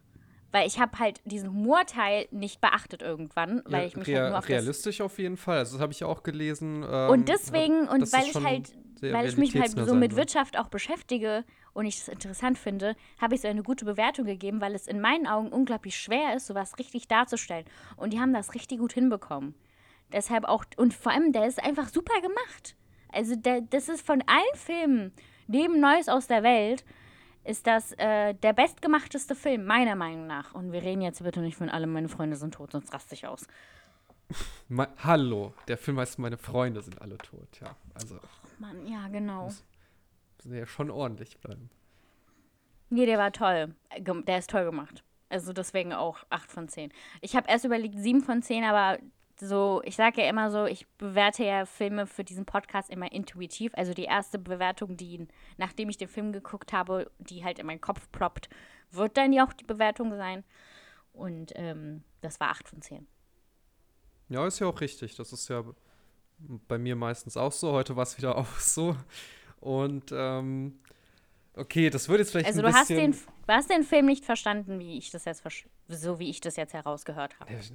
Weil 0.52 0.68
ich 0.68 0.80
habe 0.80 1.00
halt 1.00 1.22
diesen 1.24 1.50
Humorteil 1.50 2.28
nicht 2.32 2.60
beachtet 2.60 3.02
irgendwann, 3.02 3.62
weil 3.66 3.82
Ja, 3.82 3.88
ich 3.88 3.96
mich 3.96 4.08
rea 4.08 4.20
halt 4.22 4.30
nur 4.32 4.38
auf 4.40 4.46
das 4.46 4.50
realistisch 4.50 5.00
auf 5.02 5.18
jeden 5.18 5.38
Fall. 5.38 5.60
Also 5.60 5.78
das 5.78 5.82
habe 5.82 5.94
ich 5.94 6.04
auch 6.04 6.24
gelesen. 6.24 6.84
ähm, 6.88 7.10
und 7.10 7.30
deswegen, 7.30 7.88
und 7.88 8.12
weil 8.12 8.26
ich 8.26 8.36
halt 8.36 8.76
sehr 9.02 9.14
weil 9.14 9.28
ich 9.28 9.38
mich 9.38 9.56
halt 9.56 9.72
so 9.72 9.96
mit. 9.96 10.16
Wirtschaft 10.16 10.58
auch 10.58 10.68
beschäftige 10.68 11.44
und 11.74 11.86
ich 11.86 11.98
es 11.98 12.08
interessant 12.08 12.58
finde, 12.58 12.96
habe 13.20 13.36
ich 13.36 13.42
so 13.42 13.48
eine 13.48 13.64
gute 13.64 13.84
Bewertung 13.86 14.26
gegeben, 14.26 14.62
weil 14.62 14.76
es 14.76 14.88
in 14.88 15.02
meinen 15.02 15.28
Augen 15.28 15.50
unglaublich 15.50 15.98
schwer 15.98 16.36
ist, 16.36 16.48
sowas 16.48 16.78
richtig 16.78 17.08
darzustellen. 17.08 17.66
Und 17.98 18.14
die 18.14 18.20
haben 18.20 18.34
das 18.34 18.54
richtig 18.54 18.80
gut 18.80 18.94
hinbekommen. 18.94 19.56
Deshalb 20.14 20.46
auch, 20.46 20.66
und 20.78 20.94
vor 20.94 21.12
allem, 21.12 21.32
der 21.32 21.48
ist 21.48 21.64
einfach 21.64 21.90
super 21.90 22.20
gemacht. 22.22 22.76
Also, 23.12 23.36
der, 23.36 23.62
das 23.62 23.90
ist 23.90 24.06
von 24.06 24.22
allen 24.28 24.56
Filmen, 24.56 25.12
neben 25.48 25.80
Neues 25.80 26.08
aus 26.08 26.28
der 26.28 26.44
Welt, 26.44 26.86
ist 27.44 27.66
das 27.66 27.94
äh, 27.94 28.34
der 28.36 28.54
bestgemachteste 28.54 29.36
Film, 29.36 29.66
meiner 29.66 29.96
Meinung 29.96 30.28
nach. 30.28 30.54
Und 30.54 30.72
wir 30.72 30.84
reden 30.84 31.02
jetzt 31.02 31.24
bitte 31.24 31.40
nicht 31.40 31.58
von 31.58 31.70
alle 31.70 31.88
meine 31.88 32.10
Freunde 32.10 32.36
sind 32.36 32.54
tot, 32.54 32.72
sonst 32.72 32.94
raste 32.94 33.16
ich 33.16 33.26
aus. 33.26 33.48
Ma 34.70 34.88
Hallo, 34.98 35.54
der 35.68 35.78
Film 35.78 36.00
heißt 36.00 36.20
Meine 36.20 36.38
Freunde 36.38 36.82
sind 36.82 37.02
alle 37.02 37.18
tot, 37.18 37.48
ja. 37.60 37.76
Also 37.96 38.20
Mann, 38.62 38.88
ja, 38.88 39.08
genau. 39.10 39.46
müssen 39.46 40.52
wir 40.52 40.60
ja 40.60 40.66
schon 40.66 40.90
ordentlich 40.90 41.38
bleiben. 41.40 41.70
Nee, 42.90 43.06
der 43.06 43.18
war 43.18 43.32
toll. 43.32 43.76
Der 43.98 44.38
ist 44.38 44.50
toll 44.50 44.66
gemacht. 44.66 45.04
Also 45.30 45.54
deswegen 45.54 45.94
auch 45.94 46.20
8 46.30 46.52
von 46.52 46.68
10. 46.68 46.92
Ich 47.22 47.36
habe 47.36 47.50
erst 47.50 47.66
überlegt 47.66 47.98
7 47.98 48.22
von 48.22 48.42
10, 48.42 48.64
aber 48.64 49.00
so, 49.40 49.82
ich 49.86 49.96
sage 49.96 50.22
ja 50.22 50.30
immer 50.30 50.52
so, 50.52 50.66
ich 50.66 50.88
bewerte 50.98 51.44
ja 51.44 51.66
Filme 51.66 52.06
für 52.06 52.24
diesen 52.24 52.46
Podcast 52.46 52.90
immer 52.90 53.12
intuitiv. 53.12 53.72
Also 53.76 53.94
die 53.94 54.04
erste 54.04 54.38
Bewertung, 54.38 54.98
die, 54.98 55.28
nachdem 55.58 55.90
ich 55.90 55.98
den 55.98 56.10
Film 56.10 56.32
geguckt 56.32 56.74
habe, 56.74 57.10
die 57.18 57.44
halt 57.44 57.58
in 57.58 57.66
meinen 57.66 57.82
Kopf 57.82 58.12
ploppt, 58.12 58.50
wird 58.92 59.18
dann 59.18 59.34
ja 59.34 59.48
auch 59.48 59.54
die 59.54 59.64
Bewertung 59.64 60.16
sein. 60.16 60.44
Und 61.14 61.54
ähm, 61.56 62.04
das 62.22 62.40
war 62.40 62.50
8 62.50 62.68
von 62.68 62.82
10. 62.82 63.08
Ja, 64.30 64.46
ist 64.46 64.60
ja 64.60 64.68
auch 64.68 64.80
richtig. 64.82 65.16
Das 65.16 65.34
ist 65.34 65.48
ja 65.50 65.64
bei 66.68 66.78
mir 66.78 66.96
meistens 66.96 67.38
auch 67.38 67.52
so. 67.52 67.72
Heute 67.72 67.96
war 67.96 68.04
es 68.04 68.18
wieder 68.18 68.36
auch 68.38 68.60
so. 68.60 68.96
Und 69.60 70.12
ähm, 70.12 70.80
okay, 71.56 71.90
das 71.90 72.10
wird 72.10 72.20
jetzt 72.20 72.32
vielleicht 72.32 72.48
Also 72.48 72.62
ein 72.62 72.72
du 72.72 72.74
hast, 72.74 72.88
bisschen. 72.88 73.12
den, 73.12 73.20
du 73.48 73.54
hast 73.54 73.70
den 73.70 73.84
Film 73.84 74.06
nicht 74.08 74.26
verstanden, 74.26 74.80
wie 74.80 74.98
ich 74.98 75.12
das 75.12 75.26
jetzt 75.26 75.44
so 75.88 76.20
wie 76.20 76.30
ich 76.30 76.40
das 76.40 76.56
jetzt 76.56 76.74
herausgehört 76.74 77.40
habe. 77.40 77.52
Ja, 77.52 77.58
also 77.58 77.74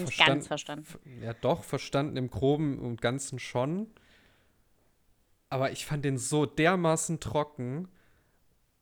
nicht 0.00 0.02
verstand- 0.14 0.28
ganz 0.28 0.46
verstanden. 0.46 0.86
Ja, 1.22 1.34
doch, 1.34 1.62
verstanden 1.64 2.16
im 2.16 2.30
Groben 2.30 2.78
und 2.78 3.00
Ganzen 3.02 3.38
schon. 3.38 3.88
Aber 5.50 5.70
ich 5.72 5.86
fand 5.86 6.04
den 6.04 6.18
so 6.18 6.44
dermaßen 6.46 7.20
trocken. 7.20 7.88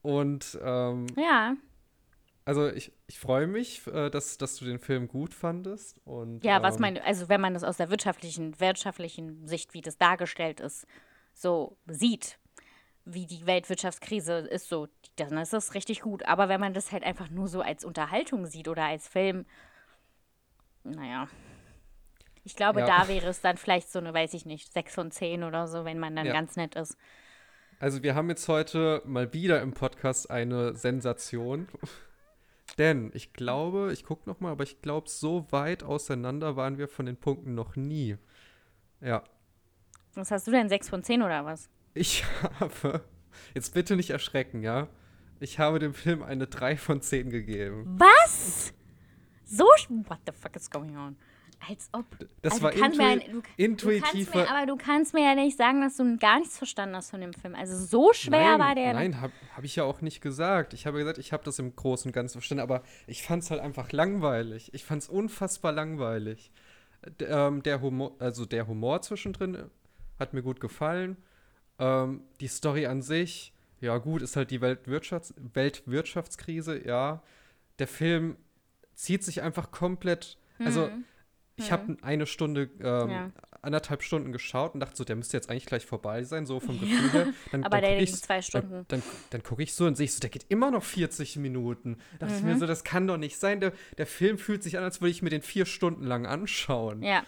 Und 0.03 0.59
ähm, 0.62 1.07
Ja, 1.16 1.55
also 2.46 2.68
ich, 2.68 2.92
ich 3.09 3.18
freue 3.18 3.46
mich, 3.46 3.87
äh, 3.88 4.09
dass, 4.09 4.38
dass 4.38 4.56
du 4.56 4.64
den 4.64 4.78
Film 4.78 5.09
gut 5.09 5.35
fandest. 5.35 6.00
Und, 6.06 6.44
Ja, 6.44 6.62
was 6.62 6.76
ähm, 6.76 6.80
mein, 6.82 6.98
also 6.98 7.28
wenn 7.28 7.40
man 7.40 7.52
das 7.54 7.64
aus 7.64 7.76
der 7.76 7.90
wirtschaftlichen, 7.90 8.59
wirtschaftlichen 8.61 9.46
Sicht, 9.46 9.74
wie 9.74 9.80
das 9.82 9.98
dargestellt 9.98 10.61
ist, 10.61 10.87
so 11.35 11.76
sieht, 11.87 12.38
wie 13.04 13.26
die 13.26 13.46
Weltwirtschaftskrise 13.46 14.38
ist, 14.38 14.68
so, 14.68 14.88
dann 15.16 15.37
ist 15.38 15.52
das 15.52 15.74
richtig 15.74 16.00
gut. 16.00 16.24
Aber 16.26 16.48
wenn 16.48 16.61
man 16.61 16.72
das 16.72 16.92
halt 16.92 17.02
einfach 17.02 17.30
nur 17.30 17.48
so 17.48 17.61
als 17.61 17.85
Unterhaltung 17.85 18.46
sieht 18.46 18.68
oder 18.68 18.85
als 18.85 19.09
Film, 19.09 19.44
naja. 20.85 21.28
Ich 22.44 22.54
glaube, 22.54 22.80
Ja. 22.80 22.87
da 22.87 23.09
wäre 23.09 23.26
es 23.28 23.40
dann 23.40 23.56
vielleicht 23.56 23.90
so 23.90 23.98
eine, 23.98 24.14
weiß 24.14 24.35
ich 24.35 24.46
nicht, 24.46 24.72
6 24.72 24.94
von 24.94 25.11
10 25.11 25.42
oder 25.42 25.66
so, 25.66 25.85
wenn 25.85 25.98
man 25.98 26.14
dann 26.14 26.26
Ja. 26.26 26.32
ganz 26.32 26.54
nett 26.54 26.76
ist. 26.76 26.96
Also 27.80 28.02
wir 28.04 28.14
haben 28.14 28.28
jetzt 28.30 28.48
heute 28.48 29.02
mal 29.04 29.32
wieder 29.32 29.61
im 29.61 29.74
Podcast 29.74 30.30
eine 30.30 30.74
Sensation. 30.74 31.68
Denn 32.79 33.11
ich 33.14 33.33
glaube, 33.33 33.92
ich 33.92 34.05
gucke 34.05 34.29
noch 34.29 34.40
mal, 34.40 34.50
aber 34.52 34.64
ich 34.64 34.83
glaube, 34.83 35.09
so 35.09 35.46
weit 35.50 35.83
auseinander 35.83 36.57
waren 36.57 36.79
wir 36.79 36.88
von 36.88 37.07
den 37.07 37.16
Punkten 37.16 37.55
noch 37.55 37.76
nie. 37.76 38.16
Ja, 39.00 39.22
Was 40.14 40.31
hast 40.31 40.46
du 40.46 40.50
denn, 40.50 40.68
6 40.68 40.88
von 40.88 41.02
10 41.02 41.22
oder 41.22 41.44
was? 41.44 41.68
ich 41.94 42.24
habe, 42.61 43.02
jetzt 43.55 43.72
bitte 43.74 43.96
nicht 43.96 44.11
erschrecken, 44.11 44.62
ja? 44.62 44.88
Ich 45.40 45.59
habe 45.59 45.79
dem 45.79 45.94
Film 45.94 46.22
eine 46.22 46.46
3 46.46 46.76
von 46.76 47.00
10 47.02 47.31
gegeben. 47.31 47.85
Was? 47.98 48.72
So, 49.44 49.64
what 50.09 50.18
the 50.26 50.33
fuck 50.33 50.57
is 50.57 50.70
going 50.70 50.96
on? 50.96 51.16
Als 51.69 51.88
ob. 51.92 52.05
Das 52.42 52.55
Also 52.55 52.64
war 52.64 52.73
du 52.73 52.85
intui 52.85 53.16
mir, 53.16 53.19
du, 53.19 53.40
Du 53.40 53.42
intuitive... 53.57 54.03
kannst 54.03 54.35
mir, 54.35 54.51
aber 54.51 54.66
du 54.66 54.77
kannst 54.77 55.14
mir 55.14 55.25
ja 55.25 55.35
nicht 55.35 55.57
sagen, 55.57 55.81
dass 55.81 55.97
du 55.97 56.16
gar 56.19 56.38
nichts 56.38 56.59
verstanden 56.59 56.95
hast 56.95 57.11
von 57.11 57.21
dem 57.21 57.33
Film. 57.33 57.55
Also 57.55 57.77
so 57.77 58.12
schwer 58.12 58.57
nein, 58.57 58.61
war 58.61 58.75
der. 58.75 58.92
Nein, 58.95 59.21
habe 59.21 59.33
hab 59.55 59.64
ich 59.64 59.75
ja 59.77 59.85
auch 59.85 60.01
nicht 60.01 60.21
gesagt. 60.21 60.75
Ich 60.75 60.87
habe 60.87 60.99
gesagt, 60.99 61.19
ich 61.19 61.33
habe 61.33 61.42
das 61.45 61.59
im 61.59 61.75
Großen 61.75 62.09
und 62.09 62.12
Ganzen 62.12 62.35
verstanden, 62.35 62.62
aber 62.62 62.83
ich 63.07 63.23
fand 63.23 63.42
es 63.42 63.51
halt 63.51 63.61
einfach 63.61 63.92
langweilig. 63.92 64.73
Ich 64.75 64.85
fand 64.85 65.03
es 65.03 65.09
unfassbar 65.09 65.73
langweilig. 65.73 66.53
D 67.21 67.25
ähm, 67.25 67.62
der, 67.62 67.81
Humor, 67.81 68.14
also 68.19 68.47
der 68.47 68.66
Humor 68.66 69.03
zwischendrin 69.03 69.71
hat 70.19 70.35
mir 70.35 70.42
gut 70.42 70.61
gefallen. 70.61 71.16
Ähm, 71.79 72.23
die 72.40 72.49
Story 72.49 72.87
an 72.87 73.03
sich, 73.03 73.53
ja 73.81 73.99
gut, 73.99 74.23
ist 74.23 74.37
halt 74.37 74.51
die 74.51 74.61
Weltwirtschafts 74.61 75.35
Weltwirtschaftskrise, 75.53 76.87
ja. 76.87 77.23
Der 77.79 77.88
Film 77.88 78.37
zieht 78.95 79.23
sich 79.23 79.42
einfach 79.42 79.71
komplett, 79.71 80.38
also 80.59 80.88
ich 81.57 81.73
habe 81.73 81.97
eine 82.03 82.27
Stunde, 82.27 82.71
ähm, 82.81 83.05
Mhm. 83.07 83.11
Ja. 83.11 83.31
anderthalb 83.62 84.03
Stunden 84.03 84.31
geschaut 84.31 84.75
und 84.75 84.81
dachte 84.81 84.97
so, 84.97 85.03
der 85.05 85.16
müsste 85.16 85.37
jetzt 85.37 85.51
eigentlich 85.51 85.66
gleich 85.66 85.85
vorbei 85.87 86.23
sein, 86.23 86.47
so 86.47 86.61
vom 86.61 86.79
Gefühl 86.81 87.11
her. 87.12 87.27
Dann, 87.51 87.64
Aber 87.64 87.81
dann 87.81 87.90
der 87.90 87.97
ging 87.97 88.05
ich- 88.05 88.23
zwei 88.23 88.40
Stunden. 88.42 88.71
Dann, 88.71 88.85
dann, 88.88 89.03
dann 89.31 89.42
gucke 89.42 89.62
ich 89.62 89.75
so 89.75 89.87
und 89.87 89.97
sehe 89.97 90.05
ich 90.05 90.14
so, 90.14 90.21
der 90.21 90.31
geht 90.31 90.47
immer 90.51 90.71
noch 90.71 90.85
40 90.85 91.37
Minuten. 91.37 91.97
Da 92.19 92.27
dachte 92.27 92.38
ich 92.38 92.45
Mhm. 92.45 92.51
mir 92.53 92.59
so, 92.59 92.66
das 92.66 92.85
kann 92.85 93.07
doch 93.07 93.16
nicht 93.16 93.38
sein. 93.38 93.61
Der, 93.61 93.73
der 93.99 94.07
Film 94.07 94.38
fühlt 94.38 94.62
sich 94.62 94.79
an, 94.79 94.85
als 94.85 95.01
würde 95.01 95.11
ich 95.11 95.23
mir 95.23 95.31
den 95.31 95.42
vier 95.42 95.66
Stunden 95.66 96.05
lang 96.05 96.27
anschauen. 96.27 97.03
Ja. 97.03 97.25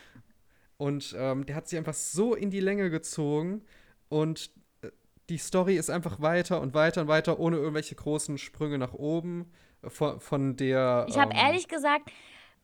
Und 0.77 1.15
ähm, 1.19 1.45
der 1.47 1.57
hat 1.57 1.67
sich 1.69 1.77
einfach 1.79 1.95
so 1.95 2.35
in 2.35 2.51
die 2.51 2.61
Länge 2.61 2.89
gezogen 2.91 3.63
und 4.09 4.53
äh, 4.83 4.91
die 5.29 5.39
Story 5.39 5.77
ist 5.77 5.91
einfach 5.91 6.21
weiter 6.21 6.61
und 6.61 6.73
weiter 6.73 7.01
und 7.01 7.09
weiter, 7.09 7.41
ohne 7.41 7.57
irgendwelche 7.57 7.97
großen 7.97 8.39
Sprünge 8.39 8.79
nach 8.79 8.93
oben 8.93 9.51
äh, 9.83 9.91
von, 9.91 10.21
von 10.21 10.55
der. 10.57 11.07
Ich 11.09 11.19
habe 11.19 11.33
ähm, 11.33 11.39
ehrlich 11.47 11.67
gesagt, 11.67 12.13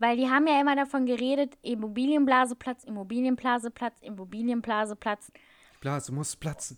weil 0.05 0.19
die 0.19 0.29
haben 0.29 0.47
ja 0.47 0.61
immer 0.61 0.77
davon 0.77 1.07
geredet, 1.07 1.57
Immobilienblaseplatz, 1.63 2.85
Immobilienblaseplatz, 2.85 4.03
Immobilienblaseplatz. 4.03 5.33
Die 5.33 5.79
Blase 5.81 6.13
muss 6.13 6.37
platzen. 6.37 6.77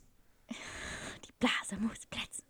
Die 0.48 1.32
Blase 1.40 1.76
muss 1.82 2.06
platzen. 2.06 2.44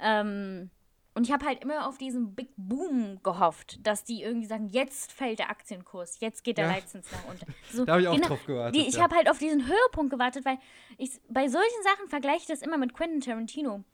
Ähm, 0.00 0.70
und 1.14 1.26
ich 1.28 1.32
habe 1.32 1.46
halt 1.46 1.62
immer 1.62 1.86
auf 1.86 1.96
diesen 1.96 2.34
Big 2.34 2.48
Boom 2.56 3.20
gehofft, 3.22 3.78
dass 3.86 4.02
die 4.02 4.22
irgendwie 4.22 4.46
sagen, 4.48 4.68
jetzt 4.68 5.12
fällt 5.12 5.38
der 5.38 5.48
Aktienkurs, 5.48 6.18
jetzt 6.18 6.42
geht 6.42 6.58
der 6.58 6.66
Ja. 6.66 6.72
Leitzins 6.72 7.06
nach 7.12 7.24
unten. 7.28 7.54
So, 7.72 7.84
Da 7.84 7.92
habe 7.92 8.02
ich 8.02 8.08
auch 8.08 8.20
drauf 8.20 8.44
gewartet, 8.46 8.74
Die, 8.74 8.88
ich 8.88 8.96
ja. 8.96 9.02
habe 9.02 9.14
halt 9.14 9.30
auf 9.30 9.38
diesen 9.38 9.64
Höhepunkt 9.66 10.10
gewartet, 10.10 10.44
weil 10.44 10.58
ich 10.98 11.20
bei 11.28 11.46
solchen 11.46 11.82
Sachen 11.84 12.08
vergleiche 12.08 12.40
ich 12.40 12.46
das 12.46 12.62
immer 12.62 12.78
mit 12.78 12.94
Quentin 12.94 13.20
Tarantino. 13.20 13.84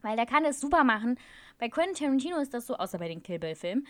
Weil 0.00 0.16
der 0.16 0.24
kann 0.26 0.46
es 0.46 0.58
super 0.58 0.84
machen. 0.84 1.18
Bei 1.58 1.68
Quentin 1.68 1.94
Tarantino 1.94 2.38
ist 2.38 2.54
das 2.54 2.66
so, 2.66 2.76
außer 2.76 2.98
bei 2.98 3.08
den 3.08 3.22
Kill 3.22 3.38
Bill-Filmen. 3.38 3.86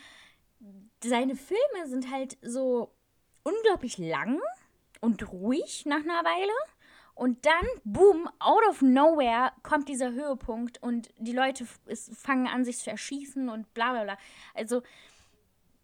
Seine 1.02 1.36
Filme 1.36 1.86
sind 1.86 2.10
halt 2.10 2.36
so 2.42 2.92
unglaublich 3.42 3.98
lang 3.98 4.38
und 5.00 5.32
ruhig 5.32 5.84
nach 5.86 6.00
einer 6.00 6.24
Weile. 6.24 6.52
Und 7.14 7.44
dann, 7.44 7.66
boom, 7.84 8.28
out 8.38 8.62
of 8.68 8.80
nowhere 8.80 9.52
kommt 9.62 9.88
dieser 9.88 10.12
Höhepunkt 10.12 10.82
und 10.82 11.10
die 11.18 11.32
Leute 11.32 11.66
fangen 12.14 12.46
an, 12.46 12.64
sich 12.64 12.78
zu 12.78 12.90
erschießen 12.90 13.48
und 13.48 13.72
bla 13.74 13.92
bla 13.92 14.04
bla. 14.04 14.18
Also, 14.54 14.82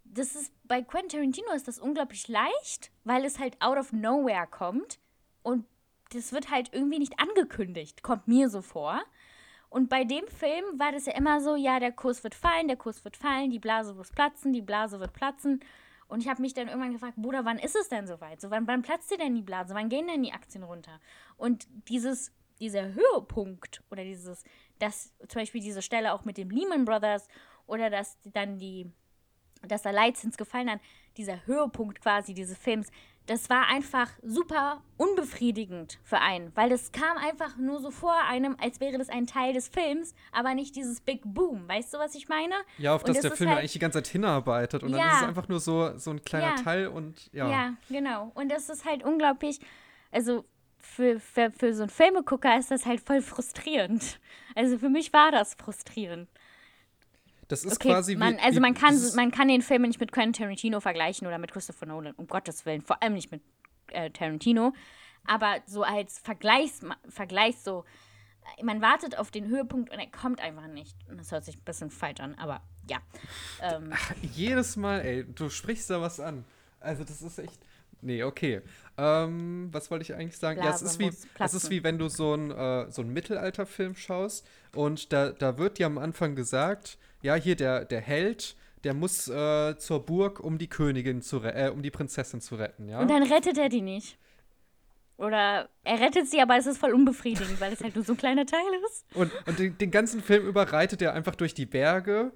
das 0.05 0.35
ist 0.35 0.53
bei 0.65 0.83
Quentin 0.83 1.19
Tarantino 1.21 1.53
ist 1.53 1.69
das 1.69 1.79
unglaublich 1.79 2.29
leicht, 2.29 2.91
weil 3.05 3.25
es 3.25 3.39
halt 3.39 3.61
out 3.61 3.77
of 3.77 3.93
nowhere 3.93 4.47
kommt 4.47 4.99
und 5.43 5.67
das 6.11 6.33
wird 6.33 6.51
halt 6.51 6.73
irgendwie 6.73 6.99
nicht 6.99 7.19
angekündigt, 7.19 8.03
kommt 8.03 8.29
mir 8.29 8.49
so 8.49 8.63
vor. 8.63 9.03
Und 9.69 9.89
bei 9.89 10.05
dem 10.05 10.27
Film 10.29 10.65
war 10.79 10.93
das 10.93 11.07
ja 11.07 11.15
immer 11.15 11.41
so, 11.41 11.57
ja, 11.57 11.81
der 11.81 11.93
Kurs 11.93 12.23
wird 12.25 12.35
fallen, 12.35 12.69
der 12.69 12.77
Kurs 12.77 13.05
wird 13.05 13.17
fallen, 13.17 13.51
die 13.51 13.59
Blase 13.59 13.95
muss 13.95 14.11
platzen, 14.11 14.53
die 14.53 14.63
Blase 14.63 15.01
wird 15.01 15.13
platzen. 15.13 15.61
Und 16.09 16.21
ich 16.21 16.29
habe 16.29 16.41
mich 16.41 16.55
dann 16.55 16.69
irgendwann 16.69 16.93
gefragt, 16.93 17.17
Bruder, 17.17 17.45
wann 17.45 17.59
ist 17.59 17.75
es 17.75 17.89
denn 17.89 18.07
soweit? 18.07 18.41
So, 18.41 18.51
wann, 18.51 18.67
wann 18.67 18.83
platzt 18.83 19.11
dir 19.11 19.19
denn 19.19 19.35
die 19.35 19.43
Blase? 19.43 19.75
Wann 19.75 19.89
gehen 19.89 20.07
denn 20.07 20.23
die 20.23 20.33
Aktien 20.33 20.63
runter? 20.63 21.01
Und 21.37 21.67
dieses, 21.89 22.33
dieser 22.61 22.95
Höhepunkt 22.95 23.83
oder 23.91 24.05
dieses, 24.05 24.45
dass 24.79 25.13
zum 25.29 25.41
Beispiel 25.41 25.61
diese 25.61 25.83
Stelle 25.83 26.13
auch 26.13 26.25
mit 26.25 26.39
dem 26.39 26.51
Lehman 26.51 26.85
Brothers 26.85 27.27
oder 27.67 27.91
dass 27.91 28.19
dann 28.25 28.59
die, 28.59 28.91
dass 29.67 29.83
der 29.83 29.93
Leitzins 29.93 30.37
gefallen 30.37 30.71
hat, 30.71 30.81
dieser 31.17 31.45
Höhepunkt 31.47 32.01
quasi 32.01 32.35
dieses 32.35 32.57
Films, 32.57 32.91
das 33.27 33.51
war 33.51 33.69
einfach 33.69 34.11
super 34.23 34.83
unbefriedigend 34.97 35.99
für 36.05 36.19
einen, 36.21 36.53
weil 36.55 36.69
das 36.71 36.93
kam 36.93 37.17
einfach 37.19 37.57
nur 37.57 37.81
so 37.81 37.91
vor 37.91 38.15
einem, 38.29 38.57
als 38.61 38.81
wäre 38.81 38.99
das 38.99 39.09
ein 39.09 39.27
Teil 39.27 39.53
des 39.53 39.69
Films, 39.69 40.15
aber 40.33 40.55
nicht 40.55 40.77
dieses 40.77 41.01
Big 41.01 41.23
Boom. 41.25 41.69
Weißt 41.69 41.93
du, 41.93 41.99
was 41.99 42.15
ich 42.15 42.29
meine? 42.29 42.55
Ja, 42.79 42.95
auf 42.95 43.03
Und 43.03 43.09
das 43.09 43.17
das 43.17 43.23
der 43.23 43.37
Film 43.37 43.51
halt- 43.51 43.59
eigentlich 43.61 43.73
die 43.73 43.79
ganze 43.79 43.99
Zeit 44.03 44.09
hinarbeitet. 44.13 44.83
Und 44.83 44.93
dann 44.93 45.01
Ja. 45.01 45.11
ist 45.13 45.23
es 45.23 45.29
einfach 45.29 45.49
nur 45.49 45.61
so, 45.61 45.97
so 45.99 46.11
ein 46.11 46.23
kleiner 46.23 46.57
Ja. 46.57 46.63
Teil 46.63 46.87
und 46.89 47.31
ja. 47.33 47.51
Ja, 47.51 47.75
genau. 47.89 48.31
Und 48.35 48.51
das 48.51 48.69
ist 48.69 48.85
halt 48.85 49.03
unglaublich, 49.05 49.59
also 50.13 50.45
für, 50.79 51.19
für, 51.19 51.51
für 51.51 51.75
so 51.75 51.83
einen 51.83 51.91
Filmegucker 51.91 52.57
ist 52.59 52.71
das 52.71 52.87
halt 52.87 53.01
voll 53.01 53.21
frustrierend. 53.23 54.21
Also 54.55 54.79
für 54.79 54.89
mich 54.89 55.13
war 55.13 55.33
das 55.33 55.55
frustrierend. 55.55 56.29
Das 57.49 57.65
ist 57.65 57.75
Okay, 57.75 57.91
quasi 57.91 58.13
wie. 58.13 58.17
man, 58.17 58.39
also 58.39 58.57
wie, 58.57 58.61
man 58.61 58.75
kann, 58.75 58.99
man 59.15 59.31
kann 59.31 59.49
den 59.49 59.63
Film 59.63 59.83
nicht 59.83 60.01
mit 60.01 60.13
Quentin 60.13 60.45
Tarantino 60.45 60.81
vergleichen 60.81 61.27
oder 61.27 61.39
mit 61.39 61.53
Christopher 61.53 61.87
Nolan, 61.87 62.15
um 62.17 62.27
Gottes 62.27 62.67
Willen, 62.67 62.83
vor 62.83 63.03
allem 63.03 63.15
nicht 63.15 63.31
mit 63.31 63.43
äh, 63.89 64.11
Tarantino. 64.11 64.73
Aber 65.27 65.57
so 65.67 65.83
als 65.83 66.19
Vergleichs, 66.19 66.81
Vergleich 67.09 67.59
so, 67.59 67.85
man 68.63 68.81
wartet 68.81 69.19
auf 69.19 69.31
den 69.31 69.49
Höhepunkt 69.49 69.91
und 69.91 69.99
er 69.99 70.11
kommt 70.11 70.41
einfach 70.41 70.67
nicht. 70.67 70.97
Und 71.09 71.19
das 71.19 71.33
hört 71.33 71.45
sich 71.45 71.57
ein 71.57 71.65
bisschen 71.65 71.91
falsch 71.91 72.21
an, 72.21 72.35
aber 72.35 72.63
ja. 72.89 72.99
Ähm. 73.61 73.91
Ach, 73.93 74.13
jedes 74.35 74.77
Mal, 74.77 75.01
ey, 75.01 75.25
du 75.25 75.49
sprichst 75.49 75.91
da 75.91 76.01
was 76.01 76.21
an. 76.21 76.45
Also 76.81 77.05
das 77.05 77.23
ist 77.23 77.39
echt. 77.39 77.59
Nee, 78.03 78.23
okay. 78.23 78.61
Ähm, 78.99 79.69
was 79.73 79.91
wollte 79.91 80.03
ich 80.03 80.15
eigentlich 80.15 80.39
sagen? 80.39 80.61
Blase 80.61 80.85
ja, 80.85 80.91
es 80.91 80.93
ist, 80.93 80.99
wie, 81.01 81.43
es 81.43 81.55
ist 81.55 81.71
wie 81.71 81.83
wenn 81.83 81.99
du 81.99 82.09
so 82.09 82.35
einen 82.35 82.51
äh, 82.51 82.91
so 82.91 83.03
Mittelalterfilm 83.03 83.97
schaust 83.97 84.47
und 84.75 85.13
da, 85.13 85.31
da 85.31 85.59
wird 85.59 85.79
dir 85.79 85.87
am 85.87 85.99
Anfang 85.99 86.37
gesagt, 86.37 86.99
ja, 87.23 87.35
hier 87.35 87.57
der, 87.57 87.85
der 87.85 88.01
Held, 88.01 88.57
der 88.85 88.95
muss 88.95 89.29
äh, 89.29 89.77
zur 89.79 90.05
Burg, 90.05 90.41
um 90.41 90.59
die 90.59 90.69
Königin 90.69 91.23
zu 91.23 91.43
äh, 91.43 91.71
um 91.73 91.83
die 91.83 91.91
Prinzessin 91.91 92.41
zu 92.41 92.57
retten, 92.57 92.89
ja. 92.89 93.01
Und 93.01 93.11
dann 93.11 93.23
rettet 93.23 93.59
er 93.59 93.69
die 93.69 93.83
nicht. 93.83 94.19
Oder 95.19 95.71
er 95.83 96.01
rettet 96.01 96.29
sie, 96.29 96.43
aber 96.43 96.59
es 96.59 96.67
ist 96.67 96.77
voll 96.77 96.93
unbefriedigend, 96.93 97.59
weil 97.59 97.73
es 97.73 97.81
halt 97.83 97.95
nur 97.95 98.05
so 98.05 98.13
ein 98.13 98.19
kleiner 98.19 98.45
Teil 98.45 98.61
ist. 98.87 99.07
Und, 99.15 99.33
und 99.47 99.59
den, 99.59 99.79
den 99.79 99.91
ganzen 99.91 100.23
Film 100.23 100.47
über 100.47 100.73
reitet 100.73 101.01
er 101.01 101.15
einfach 101.15 101.35
durch 101.35 101.55
die 101.55 101.65
Berge 101.65 102.33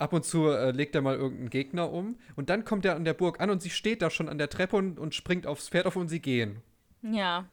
Ab 0.00 0.14
und 0.14 0.24
zu 0.24 0.48
äh, 0.48 0.70
legt 0.70 0.94
er 0.94 1.02
mal 1.02 1.14
irgendeinen 1.14 1.50
Gegner 1.50 1.92
um. 1.92 2.16
Und 2.34 2.48
dann 2.48 2.64
kommt 2.64 2.86
er 2.86 2.96
an 2.96 3.04
der 3.04 3.12
Burg 3.12 3.38
an 3.38 3.50
und 3.50 3.60
sie 3.60 3.68
steht 3.68 4.00
da 4.00 4.08
schon 4.08 4.30
an 4.30 4.38
der 4.38 4.48
Treppe 4.48 4.76
und, 4.76 4.98
und 4.98 5.14
springt 5.14 5.46
aufs 5.46 5.68
Pferd 5.68 5.84
auf 5.84 5.94
und 5.94 6.08
sie 6.08 6.20
gehen. 6.20 6.62
Ja. 7.02 7.44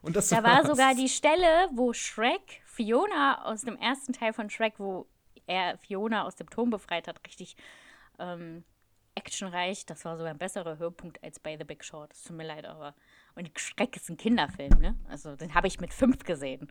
Und 0.00 0.14
das 0.14 0.28
da 0.28 0.44
war 0.44 0.64
sogar 0.64 0.94
die 0.94 1.08
Stelle, 1.08 1.68
wo 1.74 1.92
Shrek 1.92 2.62
Fiona 2.66 3.44
aus 3.44 3.62
dem 3.62 3.76
ersten 3.76 4.12
Teil 4.12 4.32
von 4.32 4.48
Shrek, 4.48 4.74
wo 4.78 5.08
er 5.48 5.78
Fiona 5.78 6.24
aus 6.24 6.36
dem 6.36 6.48
Turm 6.48 6.70
befreit 6.70 7.08
hat, 7.08 7.20
richtig 7.26 7.56
ähm, 8.18 8.64
actionreich. 9.14 9.86
Das 9.86 10.04
war 10.04 10.16
sogar 10.16 10.32
ein 10.32 10.38
besserer 10.38 10.78
Höhepunkt 10.78 11.22
als 11.22 11.40
bei 11.40 11.56
The 11.56 11.64
Big 11.64 11.84
Short. 11.84 12.12
Es 12.12 12.22
tut 12.22 12.36
mir 12.36 12.46
leid, 12.46 12.64
aber. 12.64 12.94
Und 13.34 13.50
Shrek 13.58 13.96
ist 13.96 14.08
ein 14.08 14.16
Kinderfilm, 14.16 14.78
ne? 14.78 14.96
Also, 15.08 15.36
den 15.36 15.54
habe 15.54 15.66
ich 15.66 15.80
mit 15.80 15.92
fünf 15.92 16.24
gesehen. 16.24 16.70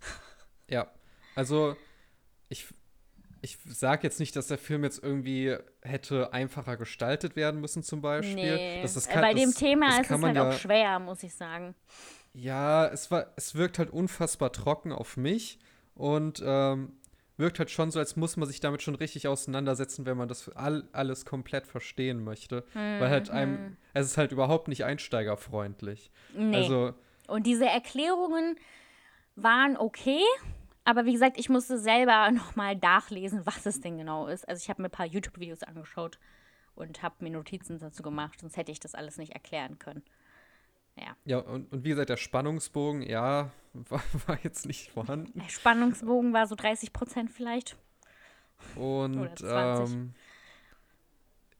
Ja. 0.70 0.86
Also, 1.34 1.78
ich 2.50 2.66
ich 3.40 3.58
sage 3.64 4.02
jetzt 4.02 4.20
nicht, 4.20 4.34
dass 4.36 4.48
der 4.48 4.58
Film 4.58 4.84
jetzt 4.84 5.02
irgendwie 5.02 5.56
hätte 5.82 6.32
einfacher 6.32 6.76
gestaltet 6.76 7.36
werden 7.36 7.60
müssen, 7.60 7.82
zum 7.82 8.00
Beispiel. 8.00 8.34
Nee, 8.34 8.82
das, 8.82 8.94
das 8.94 9.08
kann, 9.08 9.20
bei 9.20 9.34
dem 9.34 9.50
das, 9.50 9.54
Thema 9.54 10.00
ist 10.00 10.10
es 10.10 10.22
halt 10.22 10.36
ja, 10.36 10.48
auch 10.48 10.52
schwer, 10.52 10.98
muss 10.98 11.22
ich 11.22 11.34
sagen. 11.34 11.74
Ja, 12.34 12.86
es, 12.86 13.10
war, 13.10 13.32
es 13.36 13.54
wirkt 13.54 13.78
halt 13.78 13.90
unfassbar 13.90 14.52
trocken 14.52 14.92
auf 14.92 15.16
mich 15.16 15.58
und 15.94 16.42
ähm, 16.44 16.92
wirkt 17.38 17.58
halt 17.58 17.70
schon 17.70 17.90
so, 17.90 17.98
als 17.98 18.16
muss 18.16 18.36
man 18.36 18.48
sich 18.48 18.60
damit 18.60 18.82
schon 18.82 18.96
richtig 18.96 19.28
auseinandersetzen, 19.28 20.04
wenn 20.04 20.16
man 20.16 20.28
das 20.28 20.48
all, 20.50 20.84
alles 20.92 21.24
komplett 21.24 21.66
verstehen 21.66 22.22
möchte. 22.22 22.64
Mhm. 22.74 23.00
Weil 23.00 23.10
halt 23.10 23.30
einem, 23.30 23.58
hm. 23.58 23.76
es 23.94 24.06
ist 24.06 24.18
halt 24.18 24.32
überhaupt 24.32 24.68
nicht 24.68 24.84
einsteigerfreundlich. 24.84 26.10
Nee. 26.34 26.56
Also, 26.56 26.94
und 27.28 27.46
diese 27.46 27.66
Erklärungen 27.66 28.56
waren 29.36 29.76
okay, 29.76 30.22
aber 30.84 31.04
wie 31.04 31.12
gesagt, 31.12 31.38
ich 31.38 31.48
musste 31.48 31.78
selber 31.78 32.30
nochmal 32.32 32.76
nachlesen, 32.76 33.46
was 33.46 33.66
es 33.66 33.80
denn 33.80 33.98
genau 33.98 34.26
ist. 34.26 34.48
Also 34.48 34.62
ich 34.62 34.68
habe 34.68 34.82
mir 34.82 34.88
ein 34.88 34.92
paar 34.92 35.06
YouTube-Videos 35.06 35.62
angeschaut 35.62 36.18
und 36.74 37.02
habe 37.02 37.16
mir 37.20 37.30
Notizen 37.30 37.78
dazu 37.78 38.02
gemacht, 38.02 38.40
sonst 38.40 38.56
hätte 38.56 38.72
ich 38.72 38.80
das 38.80 38.94
alles 38.94 39.16
nicht 39.16 39.32
erklären 39.32 39.78
können. 39.78 40.02
Ja. 41.00 41.16
Ja, 41.24 41.38
und, 41.38 41.72
und 41.72 41.84
wie 41.84 41.90
gesagt, 41.90 42.10
der 42.10 42.16
Spannungsbogen, 42.16 43.02
ja, 43.02 43.50
war, 43.72 44.02
war 44.26 44.38
jetzt 44.42 44.66
nicht 44.66 44.90
vorhanden. 44.90 45.38
Der 45.38 45.48
Spannungsbogen 45.48 46.32
war 46.32 46.46
so 46.46 46.54
30 46.54 46.92
Prozent 46.92 47.30
vielleicht. 47.30 47.76
Und 48.74 49.42
ähm, 49.44 50.14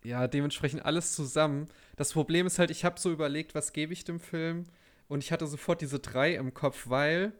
ja, 0.02 0.26
dementsprechend 0.26 0.84
alles 0.84 1.14
zusammen. 1.14 1.68
Das 1.96 2.12
Problem 2.12 2.46
ist 2.46 2.58
halt, 2.58 2.70
ich 2.70 2.84
habe 2.84 2.98
so 2.98 3.12
überlegt, 3.12 3.54
was 3.54 3.72
gebe 3.72 3.92
ich 3.92 4.04
dem 4.04 4.20
Film? 4.20 4.64
Und 5.08 5.22
ich 5.22 5.32
hatte 5.32 5.46
sofort 5.46 5.80
diese 5.80 5.98
drei 6.00 6.34
im 6.34 6.54
Kopf, 6.54 6.88
weil 6.88 7.32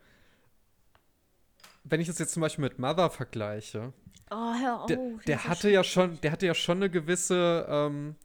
wenn 1.85 2.01
ich 2.01 2.07
das 2.07 2.19
jetzt 2.19 2.33
zum 2.33 2.41
Beispiel 2.41 2.65
mit 2.65 2.79
Mother 2.79 3.11
vergleiche, 3.11 3.93
oh, 4.31 4.55
hör 4.55 4.81
auf, 4.83 4.87
der, 4.87 4.99
der 5.27 5.45
hatte 5.45 5.71
ja 5.71 5.85
schon, 5.85 6.21
der 6.21 6.33
hatte 6.33 6.47
ja 6.47 6.55
schon 6.55 6.79
eine 6.79 6.91
gewisse, 6.91 7.67
ähm, 7.69 8.17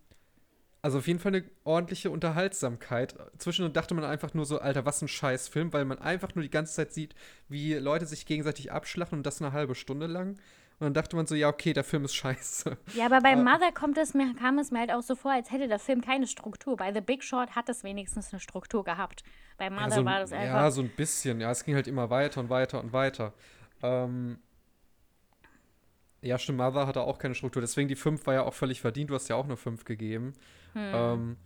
also 0.83 0.97
auf 0.97 1.07
jeden 1.07 1.19
Fall 1.19 1.33
eine 1.33 1.45
ordentliche 1.63 2.11
Unterhaltsamkeit. 2.11 3.15
Zwischendurch 3.37 3.73
dachte 3.73 3.95
man 3.95 4.03
einfach 4.03 4.33
nur 4.33 4.45
so, 4.45 4.59
Alter, 4.59 4.85
was 4.85 5.01
ein 5.01 5.07
Scheißfilm, 5.07 5.71
weil 5.71 5.85
man 5.85 5.97
einfach 5.97 6.35
nur 6.35 6.43
die 6.43 6.49
ganze 6.49 6.73
Zeit 6.73 6.91
sieht, 6.91 7.15
wie 7.47 7.73
Leute 7.75 8.05
sich 8.05 8.25
gegenseitig 8.25 8.71
abschlachten 8.71 9.19
und 9.19 9.25
das 9.25 9.41
eine 9.41 9.53
halbe 9.53 9.75
Stunde 9.75 10.07
lang. 10.07 10.31
Und 10.79 10.87
dann 10.87 10.93
dachte 10.93 11.15
man 11.15 11.25
so, 11.25 11.35
ja, 11.35 11.47
okay, 11.47 11.71
der 11.71 11.85
Film 11.85 12.03
ist 12.03 12.15
scheiße. 12.15 12.77
Ja, 12.95 13.05
aber 13.05 13.21
bei 13.21 13.37
Mother 13.37 13.71
kommt 13.71 13.97
es 13.97 14.13
mir, 14.13 14.35
kam 14.35 14.59
es 14.59 14.71
mir 14.71 14.79
halt 14.79 14.91
auch 14.91 15.03
so 15.03 15.15
vor, 15.15 15.31
als 15.31 15.51
hätte 15.51 15.69
der 15.69 15.79
Film 15.79 16.01
keine 16.01 16.27
Struktur. 16.27 16.75
Bei 16.75 16.93
The 16.93 16.99
Big 16.99 17.23
Short 17.23 17.55
hat 17.55 17.69
es 17.69 17.85
wenigstens 17.85 18.33
eine 18.33 18.41
Struktur 18.41 18.83
gehabt. 18.83 19.23
Bei 19.57 19.69
Mother 19.69 19.87
ja, 19.87 19.95
so, 19.95 20.05
war 20.05 20.19
das 20.19 20.33
einfach. 20.33 20.53
Ja, 20.53 20.69
so 20.69 20.81
ein 20.81 20.89
bisschen. 20.89 21.39
Ja, 21.39 21.49
es 21.51 21.63
ging 21.63 21.75
halt 21.75 21.87
immer 21.87 22.09
weiter 22.09 22.41
und 22.41 22.49
weiter 22.49 22.83
und 22.83 22.91
weiter. 22.91 23.33
Ähm, 23.81 24.39
ja, 26.23 26.39
stimmt, 26.39 26.57
Mother 26.57 26.87
hatte 26.87 27.01
auch 27.01 27.17
keine 27.17 27.35
Struktur. 27.35 27.61
Deswegen 27.61 27.87
die 27.87 27.95
5 27.95 28.25
war 28.25 28.33
ja 28.33 28.43
auch 28.43 28.53
völlig 28.53 28.81
verdient. 28.81 29.09
Du 29.09 29.15
hast 29.15 29.27
ja 29.27 29.35
auch 29.35 29.45
eine 29.45 29.57
5 29.57 29.85
gegeben. 29.85 30.33
Hm. 30.73 30.91
Ähm, 30.93 31.37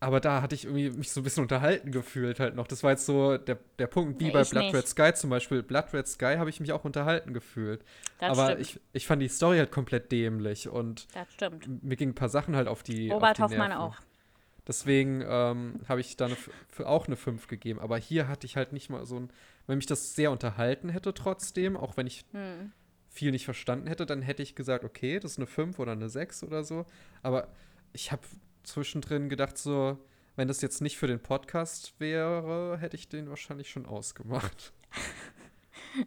aber 0.00 0.18
da 0.18 0.42
hatte 0.42 0.56
ich 0.56 0.64
irgendwie 0.64 0.90
mich 0.90 1.12
so 1.12 1.20
ein 1.20 1.22
bisschen 1.22 1.44
unterhalten 1.44 1.92
gefühlt 1.92 2.40
halt 2.40 2.56
noch. 2.56 2.66
Das 2.66 2.82
war 2.82 2.90
jetzt 2.90 3.06
so 3.06 3.38
der, 3.38 3.58
der 3.78 3.86
Punkt, 3.86 4.18
wie 4.18 4.24
nee, 4.24 4.30
bei 4.32 4.42
Blood 4.42 4.64
nicht. 4.64 4.74
Red 4.74 4.88
Sky 4.88 5.14
zum 5.14 5.30
Beispiel. 5.30 5.62
Blood 5.62 5.92
Red 5.92 6.08
Sky 6.08 6.34
habe 6.38 6.50
ich 6.50 6.58
mich 6.58 6.72
auch 6.72 6.84
unterhalten 6.84 7.32
gefühlt. 7.32 7.84
Das 8.18 8.36
aber 8.36 8.58
ich, 8.58 8.80
ich 8.92 9.06
fand 9.06 9.22
die 9.22 9.28
Story 9.28 9.58
halt 9.58 9.70
komplett 9.70 10.10
dämlich 10.10 10.68
und 10.68 11.06
das 11.14 11.32
stimmt. 11.32 11.84
mir 11.84 11.94
gingen 11.94 12.12
ein 12.12 12.16
paar 12.16 12.28
Sachen 12.28 12.56
halt 12.56 12.66
auf 12.66 12.82
die 12.82 13.10
Robert 13.10 13.30
auf 13.30 13.36
die 13.36 13.42
Hoffmann 13.42 13.72
auch. 13.72 13.96
Deswegen 14.66 15.24
ähm, 15.24 15.80
habe 15.88 16.00
ich 16.00 16.16
da 16.16 16.26
eine, 16.26 16.36
auch 16.84 17.06
eine 17.06 17.16
5 17.16 17.46
gegeben. 17.46 17.78
Aber 17.78 17.96
hier 17.96 18.26
hatte 18.26 18.46
ich 18.46 18.56
halt 18.56 18.72
nicht 18.72 18.90
mal 18.90 19.06
so 19.06 19.20
ein 19.20 19.32
wenn 19.66 19.76
mich 19.76 19.86
das 19.86 20.14
sehr 20.14 20.30
unterhalten 20.30 20.88
hätte 20.88 21.14
trotzdem, 21.14 21.76
auch 21.76 21.96
wenn 21.96 22.06
ich 22.06 22.24
hm. 22.32 22.72
Viel 23.12 23.30
nicht 23.30 23.44
verstanden 23.44 23.86
hätte, 23.86 24.06
dann 24.06 24.22
hätte 24.22 24.42
ich 24.42 24.54
gesagt, 24.54 24.84
okay, 24.84 25.20
das 25.20 25.32
ist 25.32 25.38
eine 25.38 25.46
5 25.46 25.78
oder 25.78 25.92
eine 25.92 26.08
6 26.08 26.44
oder 26.44 26.64
so. 26.64 26.86
Aber 27.22 27.48
ich 27.92 28.10
habe 28.10 28.22
zwischendrin 28.64 29.28
gedacht, 29.28 29.58
so, 29.58 29.98
wenn 30.34 30.48
das 30.48 30.62
jetzt 30.62 30.80
nicht 30.80 30.96
für 30.96 31.06
den 31.06 31.20
Podcast 31.20 31.94
wäre, 32.00 32.78
hätte 32.78 32.96
ich 32.96 33.08
den 33.08 33.28
wahrscheinlich 33.28 33.70
schon 33.70 33.86
ausgemacht. 33.86 34.72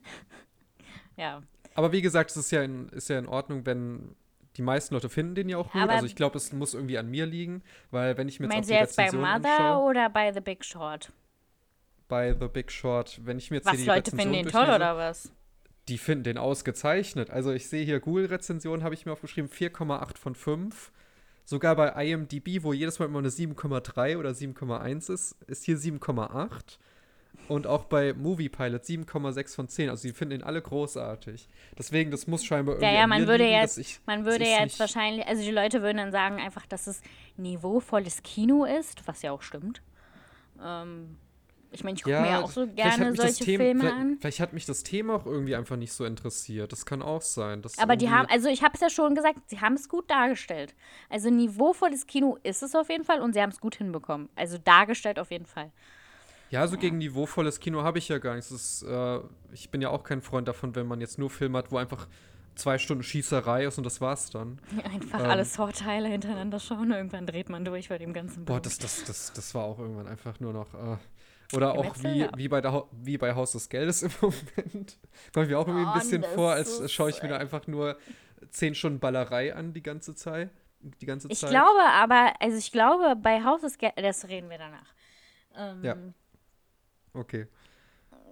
ja. 1.18 1.44
Aber 1.76 1.92
wie 1.92 2.02
gesagt, 2.02 2.32
es 2.32 2.38
ist 2.38 2.52
ja 2.52 2.64
in, 2.64 2.90
ist 2.90 3.10
ja 3.10 3.20
in 3.20 3.28
Ordnung, 3.28 3.66
wenn 3.66 4.16
die 4.58 4.62
meisten 4.62 4.96
Leute 4.96 5.10
finden 5.10 5.36
den 5.36 5.50
ja 5.50 5.58
auch 5.58 5.72
gut. 5.72 5.82
Aber 5.82 5.94
also 5.94 6.06
ich 6.06 6.16
glaube, 6.16 6.38
es 6.38 6.54
muss 6.54 6.74
irgendwie 6.74 6.98
an 6.98 7.10
mir 7.10 7.26
liegen, 7.26 7.62
weil 7.92 8.18
wenn 8.18 8.28
ich 8.28 8.40
mir 8.40 8.48
jetzt 8.48 8.54
Meinst 8.54 8.70
du 8.70 8.74
jetzt 8.74 8.96
bei 8.96 9.12
Mother 9.12 9.60
anschaue, 9.60 9.90
oder 9.90 10.10
bei 10.10 10.34
The 10.34 10.40
Big 10.40 10.64
Short? 10.66 11.12
bei 12.08 12.34
The 12.34 12.48
Big 12.48 12.72
Short. 12.72 13.20
Wenn 13.24 13.38
ich 13.38 13.52
mir 13.52 13.58
jetzt 13.58 13.68
was, 13.68 13.78
die 13.78 13.86
Leute 13.86 14.12
finden 14.12 14.34
den 14.34 14.48
toll 14.48 14.70
oder 14.70 14.98
was? 14.98 15.32
Die 15.88 15.98
finden 15.98 16.24
den 16.24 16.38
ausgezeichnet. 16.38 17.30
Also 17.30 17.52
ich 17.52 17.70
sehe 17.70 17.86
hier 17.86 18.00
Google-Rezensionen, 18.00 18.84
habe 18.84 18.96
ich 18.96 19.06
mir 19.06 19.12
aufgeschrieben, 19.12 19.50
4,8 19.50 20.18
von 20.18 20.36
5. 20.36 20.92
Sogar 21.46 21.76
bei 21.76 21.90
IMDb, 22.06 22.64
wo 22.64 22.74
jedes 22.74 22.98
Mal 22.98 23.06
immer 23.06 23.20
eine 23.20 23.30
7,3 23.30 24.18
oder 24.18 24.32
7,1 24.32 25.14
ist, 25.14 25.36
ist 25.48 25.64
hier 25.64 25.78
7,8. 25.78 26.80
Und 27.48 27.68
auch 27.68 27.86
bei 27.86 28.14
Movie 28.14 28.50
Pilot 28.50 28.84
7,6 28.84 29.56
von 29.56 29.68
10. 29.68 29.90
Also 29.90 30.02
sie 30.02 30.14
finden 30.14 30.40
ihn 30.40 30.44
alle 30.44 30.62
großartig. 30.62 31.48
Deswegen, 31.78 32.10
das 32.10 32.26
muss 32.26 32.44
scheinbar 32.44 32.76
irgendwie. 32.76 32.88
Ja, 32.88 33.02
ja, 33.02 33.08
man 33.08 33.28
würde 33.28 33.44
liegen, 33.44 33.56
jetzt, 33.56 33.78
ich, 33.78 34.00
man 34.08 34.26
würde 34.26 34.46
jetzt 34.46 34.80
wahrscheinlich, 34.80 35.28
also 35.28 35.44
die 35.44 35.52
Leute 35.52 35.84
würden 35.84 35.98
dann 35.98 36.12
sagen 36.12 36.40
einfach, 36.40 36.66
dass 36.66 36.88
es 36.88 37.02
niveauvolles 37.38 38.24
Kino 38.24 38.66
ist, 38.66 39.08
was 39.08 39.22
ja 39.22 39.32
auch 39.32 39.44
stimmt. 39.44 39.84
Ähm, 40.64 41.18
ich 41.72 41.84
meine, 41.84 41.98
ich 41.98 42.04
gucke 42.04 42.16
ja, 42.16 42.22
mir 42.22 42.30
ja 42.30 42.42
auch 42.42 42.52
so 42.52 42.68
gerne 42.68 43.16
solche 43.16 43.44
Thema, 43.44 43.64
Filme 43.64 43.80
vielleicht, 43.82 43.96
an. 43.96 44.18
Vielleicht 44.20 44.40
hat 44.40 44.54
mich 44.54 44.66
das 44.66 44.84
Thema 44.84 45.16
auch 45.16 45.26
irgendwie 45.26 45.56
einfach 45.56 45.76
nicht 45.76 45.94
so 45.94 46.06
interessiert. 46.06 46.72
Das 46.72 46.86
kann 46.86 47.02
auch 47.02 47.22
sein. 47.22 47.62
Aber 47.78 47.96
die 47.96 48.10
haben, 48.10 48.28
also 48.30 48.50
ich 48.50 48.64
habe 48.64 48.74
es 48.76 48.82
ja 48.82 48.90
schon 48.90 49.16
gesagt, 49.16 49.40
sie 49.48 49.60
haben 49.60 49.74
es 49.74 49.90
gut 49.90 50.10
dargestellt. 50.10 50.76
Also 51.10 51.30
niveauvolles 51.30 52.08
Kino 52.08 52.38
ist 52.44 52.64
es 52.64 52.76
auf 52.76 52.90
jeden 52.90 53.04
Fall 53.04 53.22
und 53.22 53.34
sie 53.34 53.42
haben 53.42 53.50
es 53.50 53.60
gut 53.60 53.76
hinbekommen. 53.76 54.30
Also 54.36 54.58
dargestellt 54.58 55.20
auf 55.20 55.32
jeden 55.32 55.46
Fall. 55.46 55.72
Ja, 56.50 56.68
so 56.68 56.76
ja. 56.76 56.82
gegen 56.82 56.98
niveauvolles 56.98 57.60
Kino 57.60 57.84
habe 57.84 57.98
ich 57.98 58.08
ja 58.08 58.20
gar 58.20 58.36
nichts. 58.36 58.52
Ist, 58.52 58.84
äh, 58.84 59.20
ich 59.52 59.70
bin 59.70 59.82
ja 59.82 59.90
auch 59.90 60.04
kein 60.04 60.22
Freund 60.22 60.48
davon, 60.48 60.76
wenn 60.76 60.88
man 60.88 61.02
jetzt 61.02 61.18
nur 61.18 61.30
Filme 61.30 61.58
hat, 61.58 61.72
wo 61.72 61.78
einfach 61.78 62.08
zwei 62.56 62.78
Stunden 62.78 63.04
Schießerei 63.04 63.66
ist 63.66 63.78
und 63.78 63.84
das 63.84 64.02
war's 64.02 64.30
dann. 64.30 64.60
Einfach 64.94 65.20
ähm, 65.20 65.26
alle 65.26 65.46
Vorteile 65.46 66.08
hintereinander 66.08 66.60
schauen. 66.60 66.92
Irgendwann 66.92 67.26
dreht 67.26 67.50
man 67.50 67.66
durch 67.66 67.90
bei 67.90 67.98
dem 67.98 68.14
ganzen. 68.14 68.46
Boah, 68.46 68.60
das, 68.60 68.78
das, 68.78 69.04
das, 69.04 69.34
das 69.34 69.54
war 69.54 69.66
auch 69.66 69.80
irgendwann 69.80 70.08
einfach 70.08 70.40
nur 70.40 70.54
noch. 70.54 70.74
Äh, 70.74 70.98
oder 71.54 71.74
auch 71.74 71.96
wie, 72.00 72.28
wie, 72.36 72.48
bei 72.48 72.62
der, 72.62 72.86
wie 72.92 73.18
bei 73.18 73.36
Haus 73.36 73.52
des 73.52 73.70
Geldes 73.70 74.04
im 74.04 74.12
Moment. 74.22 74.98
Kommt 75.34 75.50
mir 75.50 75.60
auch 75.60 75.68
irgendwie 75.68 75.86
ein 75.86 75.94
bisschen 75.94 76.24
vor, 76.24 76.54
als 76.54 76.92
schaue 76.92 77.10
ich 77.10 77.22
mir 77.22 77.30
da 77.30 77.38
einfach 77.38 77.68
nur 77.68 77.98
zehn 78.50 78.76
Stunden 78.76 79.00
Ballerei 79.00 79.56
an 79.56 79.74
die 79.74 79.84
ganze 79.84 80.16
Zeit. 80.16 80.50
Die 80.80 81.06
ganze 81.06 81.28
Zeit. 81.30 81.44
Ich 81.44 81.50
glaube 81.50 81.82
aber, 81.82 82.34
also 82.40 82.58
ich 82.58 82.72
glaube, 82.72 83.16
bei 83.16 83.44
Haus 83.44 83.62
des 83.62 83.78
Geldes, 83.78 84.22
das 84.22 84.30
reden 84.30 84.50
wir 84.50 84.58
danach. 84.58 84.94
Ähm, 85.56 85.84
ja. 85.84 85.96
Okay. 87.14 87.48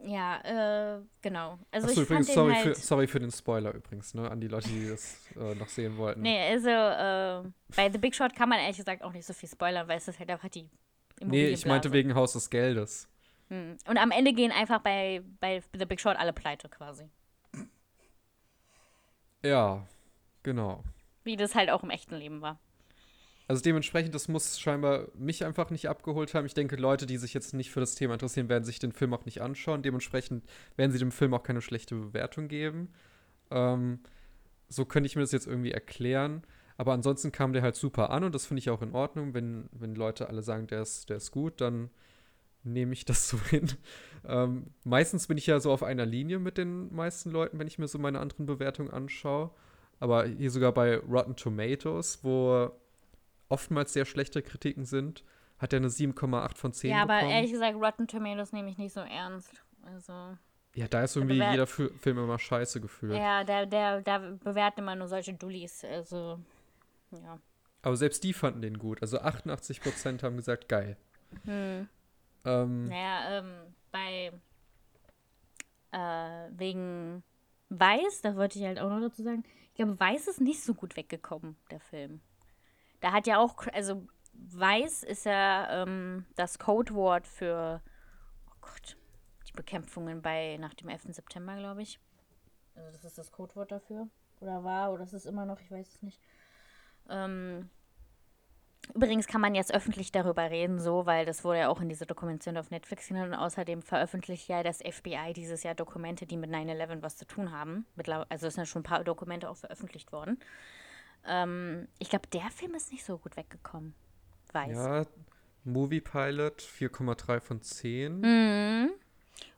Ja, 0.05 0.97
äh, 0.97 1.01
genau. 1.21 1.57
Also 1.71 1.87
Achso, 1.87 2.01
ich 2.01 2.09
übrigens, 2.09 2.33
sorry, 2.33 2.53
halt 2.53 2.63
für, 2.63 2.75
sorry 2.75 3.07
für 3.07 3.19
den 3.19 3.31
Spoiler 3.31 3.73
übrigens, 3.73 4.13
ne, 4.13 4.29
an 4.29 4.41
die 4.41 4.49
Leute, 4.49 4.67
die 4.67 4.89
das 4.89 5.17
äh, 5.37 5.55
noch 5.55 5.69
sehen 5.69 5.97
wollten. 5.97 6.21
Nee, 6.21 6.49
also 6.49 6.69
äh, 6.69 7.49
bei 7.75 7.89
The 7.89 7.97
Big 7.97 8.13
Short 8.13 8.35
kann 8.35 8.49
man 8.49 8.59
ehrlich 8.59 8.77
gesagt 8.77 9.01
auch 9.01 9.13
nicht 9.13 9.25
so 9.25 9.33
viel 9.33 9.47
spoilern, 9.47 9.87
weil 9.87 9.97
es 9.97 10.07
ist 10.07 10.19
halt 10.19 10.29
einfach 10.29 10.49
die 10.49 10.69
Nee, 11.21 11.47
ich 11.47 11.65
meinte 11.65 11.91
wegen 11.91 12.15
Haus 12.15 12.33
des 12.33 12.49
Geldes. 12.49 13.07
Hm. 13.49 13.77
Und 13.87 13.97
am 13.97 14.11
Ende 14.11 14.33
gehen 14.33 14.51
einfach 14.51 14.79
bei, 14.79 15.21
bei 15.39 15.61
The 15.77 15.85
Big 15.85 15.99
Short 15.99 16.17
alle 16.17 16.33
pleite 16.33 16.69
quasi. 16.69 17.09
Ja, 19.43 19.85
genau. 20.41 20.83
Wie 21.23 21.35
das 21.35 21.55
halt 21.55 21.69
auch 21.69 21.83
im 21.83 21.89
echten 21.89 22.15
Leben 22.15 22.41
war. 22.41 22.59
Also 23.47 23.61
dementsprechend, 23.61 24.15
das 24.15 24.29
muss 24.29 24.59
scheinbar 24.59 25.09
mich 25.15 25.43
einfach 25.43 25.69
nicht 25.69 25.89
abgeholt 25.89 26.33
haben. 26.33 26.45
Ich 26.45 26.53
denke, 26.53 26.77
Leute, 26.77 27.05
die 27.05 27.17
sich 27.17 27.33
jetzt 27.33 27.53
nicht 27.53 27.71
für 27.71 27.81
das 27.81 27.95
Thema 27.95 28.13
interessieren, 28.13 28.47
werden 28.47 28.63
sich 28.63 28.79
den 28.79 28.93
Film 28.93 29.13
auch 29.13 29.25
nicht 29.25 29.41
anschauen. 29.41 29.83
Dementsprechend 29.83 30.45
werden 30.77 30.91
sie 30.91 30.99
dem 30.99 31.11
Film 31.11 31.33
auch 31.33 31.43
keine 31.43 31.61
schlechte 31.61 31.95
Bewertung 31.95 32.47
geben. 32.47 32.93
Ähm, 33.51 33.99
so 34.69 34.85
könnte 34.85 35.07
ich 35.07 35.15
mir 35.15 35.21
das 35.21 35.33
jetzt 35.33 35.47
irgendwie 35.47 35.71
erklären. 35.71 36.43
Aber 36.77 36.93
ansonsten 36.93 37.31
kam 37.31 37.53
der 37.53 37.61
halt 37.61 37.75
super 37.75 38.09
an 38.09 38.23
und 38.23 38.33
das 38.33 38.45
finde 38.45 38.59
ich 38.59 38.69
auch 38.69 38.81
in 38.81 38.93
Ordnung. 38.93 39.33
Wenn, 39.33 39.69
wenn 39.71 39.95
Leute 39.95 40.27
alle 40.29 40.41
sagen, 40.41 40.67
der 40.67 40.81
ist, 40.81 41.09
der 41.09 41.17
ist 41.17 41.31
gut, 41.31 41.61
dann 41.61 41.89
nehme 42.63 42.93
ich 42.93 43.05
das 43.05 43.29
so 43.29 43.39
hin. 43.39 43.71
Ähm, 44.25 44.67
meistens 44.83 45.27
bin 45.27 45.37
ich 45.37 45.47
ja 45.47 45.59
so 45.59 45.71
auf 45.71 45.83
einer 45.83 46.05
Linie 46.05 46.39
mit 46.39 46.57
den 46.57 46.93
meisten 46.93 47.29
Leuten, 47.31 47.59
wenn 47.59 47.67
ich 47.67 47.77
mir 47.79 47.87
so 47.87 47.99
meine 47.99 48.19
anderen 48.19 48.45
Bewertungen 48.45 48.91
anschaue. 48.91 49.51
Aber 49.99 50.25
hier 50.25 50.51
sogar 50.51 50.71
bei 50.73 50.97
Rotten 50.97 51.35
Tomatoes, 51.35 52.23
wo 52.23 52.71
oftmals 53.49 53.93
sehr 53.93 54.05
schlechte 54.05 54.41
Kritiken 54.41 54.85
sind, 54.85 55.23
hat 55.59 55.71
er 55.71 55.77
eine 55.77 55.89
7,8 55.89 56.57
von 56.57 56.73
10 56.73 56.89
Ja, 56.91 57.05
bekommen. 57.05 57.19
aber 57.19 57.29
ehrlich 57.29 57.51
gesagt, 57.51 57.75
Rotten 57.75 58.07
Tomatoes 58.07 58.51
nehme 58.51 58.69
ich 58.69 58.77
nicht 58.77 58.93
so 58.93 58.99
ernst. 59.01 59.51
Also. 59.85 60.37
Ja, 60.75 60.87
da 60.87 61.03
ist 61.03 61.15
irgendwie 61.15 61.35
jeder 61.35 61.67
Film 61.67 62.17
immer 62.17 62.39
scheiße 62.39 62.81
gefühlt. 62.81 63.13
Ja, 63.15 63.43
der, 63.43 63.65
der, 63.67 64.01
der 64.01 64.19
bewertet 64.43 64.79
immer 64.79 64.95
nur 64.95 65.07
solche 65.07 65.33
Dullis. 65.33 65.85
Also, 65.85 66.39
ja. 67.21 67.39
Aber 67.81 67.97
selbst 67.97 68.23
die 68.23 68.33
fanden 68.33 68.61
den 68.61 68.79
gut. 68.79 69.01
Also 69.01 69.19
88% 69.19 70.23
haben 70.23 70.37
gesagt, 70.37 70.69
geil. 70.69 70.97
Hm. 71.43 71.87
Ähm, 72.45 72.87
naja, 72.87 73.39
ähm, 73.39 73.75
bei 73.91 74.31
äh, 75.91 76.49
wegen 76.57 77.23
Weiß, 77.69 78.21
da 78.21 78.35
wollte 78.35 78.59
ich 78.59 78.65
halt 78.65 78.79
auch 78.79 78.89
noch 78.89 79.01
dazu 79.01 79.23
sagen, 79.23 79.43
ich 79.69 79.75
glaube, 79.75 79.99
Weiß 79.99 80.27
ist 80.27 80.41
nicht 80.41 80.63
so 80.63 80.73
gut 80.73 80.95
weggekommen, 80.95 81.55
der 81.71 81.79
Film. 81.79 82.21
Da 83.01 83.11
hat 83.11 83.27
ja 83.27 83.39
auch, 83.39 83.67
also 83.73 84.07
Weiß 84.33 85.03
ist 85.03 85.25
ja 85.25 85.83
ähm, 85.83 86.25
das 86.35 86.59
Codewort 86.59 87.27
für, 87.27 87.81
oh 88.47 88.55
Gott, 88.61 88.97
die 89.47 89.53
Bekämpfungen 89.53 90.21
bei 90.21 90.57
nach 90.57 90.73
dem 90.73 90.89
11. 90.89 91.07
September, 91.09 91.55
glaube 91.57 91.81
ich. 91.81 91.99
Also 92.75 92.91
das 92.91 93.05
ist 93.05 93.17
das 93.17 93.31
Codewort 93.31 93.71
dafür. 93.71 94.07
Oder 94.39 94.63
war, 94.63 94.91
oder 94.91 95.03
ist 95.03 95.25
immer 95.25 95.45
noch, 95.45 95.59
ich 95.61 95.71
weiß 95.71 95.87
es 95.87 96.01
nicht. 96.01 96.19
Ähm, 97.09 97.69
Übrigens 98.93 99.27
kann 99.27 99.39
man 99.39 99.55
jetzt 99.55 99.73
öffentlich 99.73 100.11
darüber 100.11 100.51
reden, 100.51 100.79
so, 100.79 101.05
weil 101.05 101.25
das 101.25 101.43
wurde 101.43 101.59
ja 101.59 101.69
auch 101.69 101.79
in 101.79 101.87
dieser 101.87 102.05
Dokumentation 102.05 102.57
auf 102.57 102.69
Netflix 102.69 103.07
genannt 103.07 103.33
und 103.33 103.39
außerdem 103.39 103.81
veröffentlicht 103.81 104.49
ja 104.49 104.61
das 104.61 104.79
FBI 104.79 105.33
dieses 105.33 105.63
Jahr 105.63 105.73
Dokumente, 105.73 106.25
die 106.25 106.35
mit 106.35 106.51
9-11 106.51 107.01
was 107.01 107.15
zu 107.15 107.25
tun 107.25 107.51
haben. 107.51 107.85
Also 108.29 108.47
es 108.47 108.55
sind 108.55 108.67
schon 108.67 108.81
ein 108.81 108.83
paar 108.83 109.03
Dokumente 109.03 109.49
auch 109.49 109.55
veröffentlicht 109.55 110.11
worden. 110.11 110.37
Ähm, 111.25 111.87
ich 111.97 112.09
glaube, 112.09 112.27
der 112.27 112.51
Film 112.51 112.75
ist 112.75 112.91
nicht 112.91 113.05
so 113.05 113.17
gut 113.17 113.37
weggekommen. 113.37 113.95
Weiß. 114.51 114.75
Ja, 114.75 115.05
Movie 115.63 116.01
Pilot 116.01 116.61
4,3 116.61 117.39
von 117.39 117.61
10. 117.61 118.19
Mhm. 118.19 118.91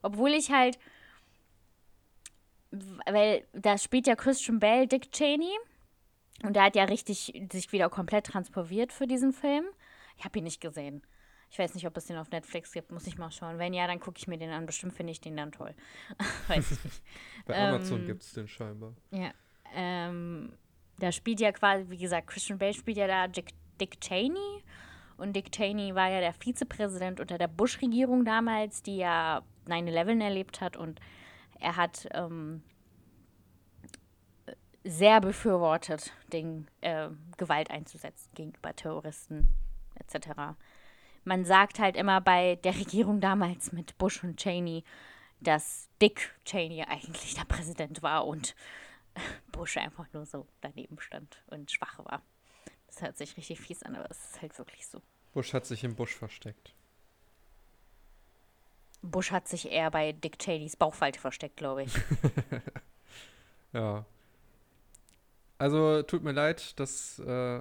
Obwohl 0.04 0.30
ich 0.30 0.52
halt, 0.52 0.78
weil 3.08 3.43
da 3.54 3.78
spielt 3.80 4.06
ja 4.06 4.16
Christian 4.16 4.60
Bale, 4.60 4.88
Dick 4.88 5.12
Cheney. 5.12 5.58
Und 6.43 6.55
der 6.55 6.63
hat 6.63 6.75
ja 6.75 6.83
richtig 6.83 7.33
sich 7.51 7.71
wieder 7.71 7.89
komplett 7.89 8.27
transportiert 8.27 8.91
für 8.91 9.07
diesen 9.07 9.33
Film. 9.33 9.65
Ich 10.17 10.25
habe 10.25 10.38
ihn 10.39 10.43
nicht 10.43 10.61
gesehen. 10.61 11.01
Ich 11.49 11.59
weiß 11.59 11.73
nicht, 11.75 11.88
ob 11.88 11.95
es 11.95 12.05
den 12.05 12.17
auf 12.17 12.29
Netflix 12.31 12.71
gibt, 12.71 12.91
muss 12.91 13.07
ich 13.07 13.17
mal 13.17 13.31
schauen. 13.31 13.59
Wenn 13.59 13.73
ja, 13.73 13.88
dann 13.88 13.99
gucke 13.99 14.17
ich 14.17 14.27
mir 14.27 14.38
den 14.38 14.49
an. 14.49 14.65
Bestimmt 14.65 14.93
finde 14.93 15.11
ich 15.11 15.21
den 15.21 15.38
dann 15.38 15.51
toll. 15.51 15.73
weiß 16.47 16.71
ich 16.71 16.83
nicht. 16.83 17.01
Bei 17.45 17.69
Amazon 17.69 18.01
ähm, 18.01 18.07
gibt 18.07 18.23
es 18.23 18.33
den 18.33 18.47
scheinbar. 18.47 18.93
Ja. 19.11 19.31
Ähm, 19.73 20.51
da 20.99 21.11
spielt 21.11 21.39
ja 21.39 21.51
quasi, 21.51 21.89
wie 21.89 21.97
gesagt, 21.97 22.27
Christian 22.27 22.57
Bale 22.57 22.73
spielt 22.73 22.97
ja 22.97 23.07
da 23.07 23.27
Dick, 23.27 23.51
Dick 23.79 24.01
Cheney. 24.01 24.63
Und 25.17 25.33
Dick 25.33 25.51
Cheney 25.51 25.95
war 25.95 26.09
ja 26.09 26.19
der 26.19 26.33
Vizepräsident 26.33 27.19
unter 27.19 27.38
der 27.38 27.47
Bush-Regierung 27.47 28.25
damals, 28.25 28.83
die 28.83 28.97
ja 28.97 29.41
9-11 29.67 30.21
erlebt 30.21 30.61
hat. 30.61 30.75
Und 30.75 30.99
er 31.59 31.77
hat 31.77 32.07
ähm, 32.11 32.63
sehr 34.86 35.19
befürwortet, 35.19 36.13
den, 36.31 36.67
äh, 36.81 37.09
Gewalt 37.38 37.71
einzusetzen 37.71 38.29
gegenüber 38.36 38.75
Terroristen 38.75 39.49
etc. 39.95 40.55
Man 41.23 41.43
sagt 41.43 41.79
halt 41.79 41.95
immer 41.95 42.21
bei 42.21 42.55
der 42.57 42.75
Regierung 42.75 43.19
damals 43.19 43.71
mit 43.71 43.97
Bush 43.97 44.23
und 44.23 44.38
Cheney, 44.38 44.83
dass 45.39 45.89
Dick 46.01 46.33
Cheney 46.45 46.83
eigentlich 46.83 47.33
der 47.33 47.45
Präsident 47.45 48.03
war 48.03 48.27
und 48.27 48.55
Bush 49.51 49.77
einfach 49.77 50.05
nur 50.13 50.25
so 50.25 50.47
daneben 50.61 50.99
stand 50.99 51.43
und 51.47 51.71
schwach 51.71 51.99
war. 51.99 52.21
Das 52.86 53.01
hört 53.01 53.17
sich 53.17 53.36
richtig 53.38 53.59
fies 53.59 53.81
an, 53.81 53.95
aber 53.95 54.09
es 54.09 54.23
ist 54.31 54.41
halt 54.41 54.57
wirklich 54.57 54.88
so. 54.88 55.01
Bush 55.33 55.53
hat 55.53 55.65
sich 55.65 55.83
im 55.83 55.95
Busch 55.95 56.15
versteckt. 56.15 56.75
Bush 59.01 59.31
hat 59.31 59.47
sich 59.47 59.71
eher 59.71 59.91
bei 59.91 60.11
Dick 60.11 60.39
Cheneys 60.39 60.75
Bauchfalte 60.75 61.19
versteckt, 61.19 61.57
glaube 61.57 61.83
ich. 61.83 61.93
ja. 63.73 64.05
Also 65.66 66.03
tut 66.03 66.24
mir 66.24 66.32
leid, 66.32 66.80
dass, 66.80 67.18
äh, 67.18 67.59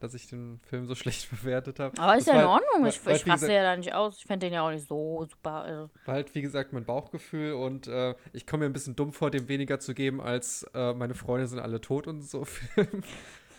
dass 0.00 0.14
ich 0.14 0.26
den 0.26 0.58
Film 0.64 0.86
so 0.86 0.94
schlecht 1.02 1.30
bewertet 1.30 1.80
habe. 1.80 2.00
Aber 2.00 2.16
ist 2.16 2.26
das 2.26 2.34
ja 2.34 2.40
in 2.40 2.46
Ordnung. 2.46 2.86
ich 2.86 2.98
ich 3.06 3.28
raste 3.28 3.52
ja 3.52 3.62
da 3.62 3.76
nicht 3.76 3.92
aus. 3.92 4.16
Ich 4.16 4.24
fände 4.24 4.46
den 4.46 4.54
ja 4.54 4.66
auch 4.66 4.70
nicht 4.70 4.88
so 4.88 5.26
super. 5.28 5.60
Also. 5.60 5.90
War 6.06 6.14
halt, 6.14 6.34
wie 6.34 6.40
gesagt, 6.40 6.72
mein 6.72 6.86
Bauchgefühl 6.86 7.52
und 7.52 7.88
äh, 7.88 8.14
ich 8.32 8.46
komme 8.46 8.64
mir 8.64 8.70
ein 8.70 8.72
bisschen 8.72 8.96
dumm 8.96 9.12
vor, 9.12 9.30
dem 9.30 9.48
weniger 9.48 9.78
zu 9.80 9.92
geben, 9.92 10.22
als 10.22 10.62
äh, 10.72 10.94
meine 10.94 11.14
Freunde 11.14 11.46
sind 11.46 11.58
alle 11.58 11.82
tot 11.82 12.06
und 12.06 12.22
so 12.22 12.46
Film. 12.46 13.02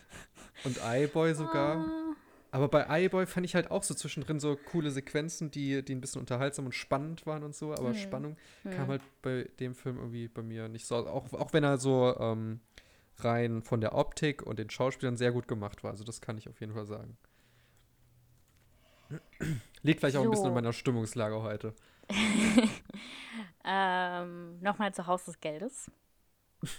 und 0.64 0.80
iBoy 0.84 1.36
sogar. 1.36 1.78
Ah. 1.78 2.16
Aber 2.50 2.70
bei 2.70 3.06
iBoy 3.06 3.28
fand 3.28 3.46
ich 3.46 3.54
halt 3.54 3.70
auch 3.70 3.84
so 3.84 3.94
zwischendrin 3.94 4.40
so 4.40 4.58
coole 4.72 4.90
Sequenzen, 4.90 5.52
die, 5.52 5.86
die 5.86 5.94
ein 5.94 6.02
bisschen 6.02 6.20
unterhaltsam 6.20 6.66
und 6.66 6.74
spannend 6.74 7.28
waren 7.28 7.44
und 7.44 7.54
so, 7.54 7.74
aber 7.74 7.90
hm. 7.90 7.96
Spannung 7.96 8.38
hm. 8.64 8.72
kam 8.72 8.88
halt 8.88 9.02
bei 9.22 9.48
dem 9.60 9.76
Film 9.76 9.98
irgendwie 9.98 10.30
bei 10.30 10.42
mir 10.42 10.68
nicht 10.68 10.88
so. 10.88 10.96
Auch, 10.96 11.32
auch 11.34 11.54
wenn 11.54 11.64
er 11.64 11.78
so 11.78 12.16
ähm, 12.20 12.60
rein 13.18 13.62
von 13.62 13.82
der 13.82 13.96
Optik 13.96 14.42
und 14.44 14.60
den 14.60 14.70
Schauspielern 14.70 15.18
sehr 15.18 15.32
gut 15.32 15.48
gemacht 15.48 15.84
war. 15.84 15.92
Also 15.92 16.04
das 16.04 16.22
kann 16.22 16.38
ich 16.38 16.50
auf 16.50 16.60
jeden 16.60 16.74
Fall 16.74 16.86
sagen. 16.86 17.18
Liegt 19.82 20.00
vielleicht 20.00 20.16
so. 20.16 20.22
auch 20.22 20.26
ein 20.26 20.32
bisschen 20.32 20.48
in 20.48 20.54
meiner 20.54 20.74
Stimmungslage 20.74 21.42
heute. 21.42 21.74
ähm, 23.66 24.60
Nochmal 24.62 24.94
zu 24.94 25.08
Haus 25.08 25.26
des 25.26 25.40
Geldes. 25.40 25.92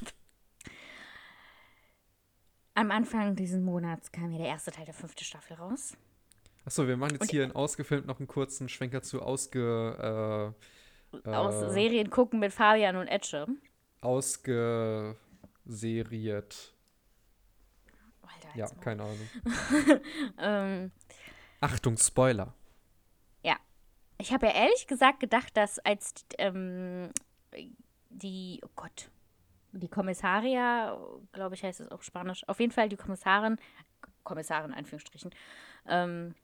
Am 2.75 2.91
Anfang 2.91 3.37
dieses 3.37 3.61
Monats 3.61 4.11
kam 4.11 4.33
ja 4.33 4.39
der 4.39 4.49
erste 4.49 4.73
Teil 4.73 4.85
der 4.85 4.95
fünften 4.95 5.23
Staffel 5.23 5.57
raus. 5.57 5.97
Achso, 6.65 6.89
wir 6.89 6.97
machen 6.97 7.13
jetzt 7.13 7.21
und 7.23 7.31
hier 7.31 7.45
in 7.45 7.53
ausgefilmt 7.53 8.07
noch 8.07 8.19
einen 8.19 8.27
kurzen 8.27 8.69
Schwenker 8.69 9.03
zu 9.03 9.23
ausge. 9.23 10.55
Äh, 11.25 11.29
aus 11.31 11.63
äh, 11.63 11.71
Serien 11.71 12.11
gucken 12.11 12.41
mit 12.41 12.53
Fabian 12.53 12.97
und 12.97 13.07
Etche. 13.07 13.47
Ausge 14.01 15.17
seriert. 15.65 16.75
Alter, 18.23 18.59
ja, 18.59 18.67
keine 18.81 19.03
Ahnung. 19.03 19.29
ähm, 20.39 20.93
Achtung, 21.61 21.97
Spoiler. 21.97 22.55
Ja. 23.43 23.57
Ich 24.19 24.33
habe 24.33 24.47
ja 24.47 24.53
ehrlich 24.53 24.87
gesagt 24.87 25.21
gedacht, 25.21 25.57
dass 25.57 25.79
als 25.81 26.15
ähm, 26.39 27.11
die, 28.11 28.61
oh 28.65 28.71
Gott, 28.77 29.11
die 29.73 29.89
Kommissaria, 29.89 30.99
glaube 31.33 31.55
ich, 31.55 31.65
heißt 31.65 31.81
es 31.81 31.89
auf 31.89 32.03
Spanisch, 32.03 32.47
auf 32.49 32.61
jeden 32.61 32.73
Fall 32.73 32.89
die 32.89 32.97
Kommissarin, 32.97 33.59
Kommissarin 34.23 34.71
in 34.71 34.77
Anführungsstrichen, 34.79 35.31
ähm, 35.87 36.35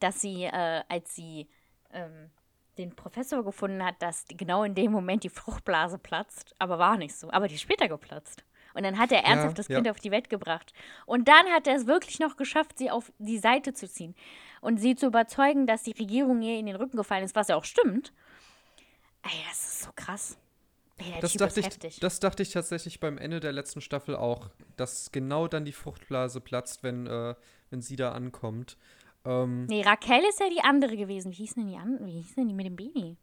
dass 0.00 0.20
sie, 0.20 0.44
äh, 0.44 0.82
als 0.88 1.14
sie 1.14 1.48
ähm, 1.90 2.30
den 2.78 2.94
Professor 2.94 3.44
gefunden 3.44 3.84
hat, 3.84 4.00
dass 4.00 4.24
genau 4.28 4.64
in 4.64 4.74
dem 4.74 4.92
Moment 4.92 5.24
die 5.24 5.28
Fruchtblase 5.28 5.98
platzt, 5.98 6.54
aber 6.58 6.78
war 6.78 6.96
nicht 6.96 7.16
so. 7.16 7.30
Aber 7.30 7.48
die 7.48 7.54
ist 7.54 7.62
später 7.62 7.88
geplatzt. 7.88 8.44
Und 8.74 8.82
dann 8.82 8.98
hat 8.98 9.10
er 9.10 9.24
ernsthaft 9.24 9.52
ja, 9.52 9.56
das 9.56 9.68
Kind 9.68 9.86
ja. 9.86 9.92
auf 9.92 10.00
die 10.00 10.10
Welt 10.10 10.28
gebracht. 10.28 10.74
Und 11.06 11.28
dann 11.28 11.46
hat 11.46 11.66
er 11.66 11.76
es 11.76 11.86
wirklich 11.86 12.20
noch 12.20 12.36
geschafft, 12.36 12.76
sie 12.76 12.90
auf 12.90 13.10
die 13.18 13.38
Seite 13.38 13.72
zu 13.72 13.88
ziehen 13.88 14.14
und 14.60 14.76
sie 14.76 14.94
zu 14.94 15.06
überzeugen, 15.06 15.66
dass 15.66 15.84
die 15.84 15.92
Regierung 15.92 16.42
ihr 16.42 16.58
in 16.58 16.66
den 16.66 16.76
Rücken 16.76 16.98
gefallen 16.98 17.24
ist, 17.24 17.34
was 17.34 17.48
ja 17.48 17.56
auch 17.56 17.64
stimmt. 17.64 18.12
Ey, 19.22 19.30
das 19.48 19.64
ist 19.64 19.82
so 19.84 19.90
krass. 19.96 20.36
Ey, 20.98 21.20
das, 21.20 21.32
dachte 21.34 21.60
ich, 21.60 22.00
das 22.00 22.20
dachte 22.20 22.42
ich 22.42 22.50
tatsächlich 22.50 23.00
beim 23.00 23.16
Ende 23.16 23.40
der 23.40 23.52
letzten 23.52 23.80
Staffel 23.80 24.14
auch, 24.14 24.50
dass 24.76 25.10
genau 25.10 25.48
dann 25.48 25.64
die 25.64 25.72
Fruchtblase 25.72 26.40
platzt, 26.40 26.82
wenn, 26.82 27.06
äh, 27.06 27.34
wenn 27.70 27.80
sie 27.80 27.96
da 27.96 28.12
ankommt. 28.12 28.76
Ähm, 29.26 29.66
nee, 29.66 29.82
Raquel 29.82 30.22
ist 30.28 30.40
ja 30.40 30.48
die 30.48 30.60
andere 30.60 30.96
gewesen. 30.96 31.32
Wie 31.32 31.36
hieß 31.36 31.54
denn 31.54 31.68
die 31.68 31.76
andere? 31.76 32.06
Wie 32.06 32.12
hieß 32.12 32.34
denn 32.36 32.48
die 32.48 32.54
mit 32.54 32.66
dem 32.66 32.76
Baby? 32.76 33.16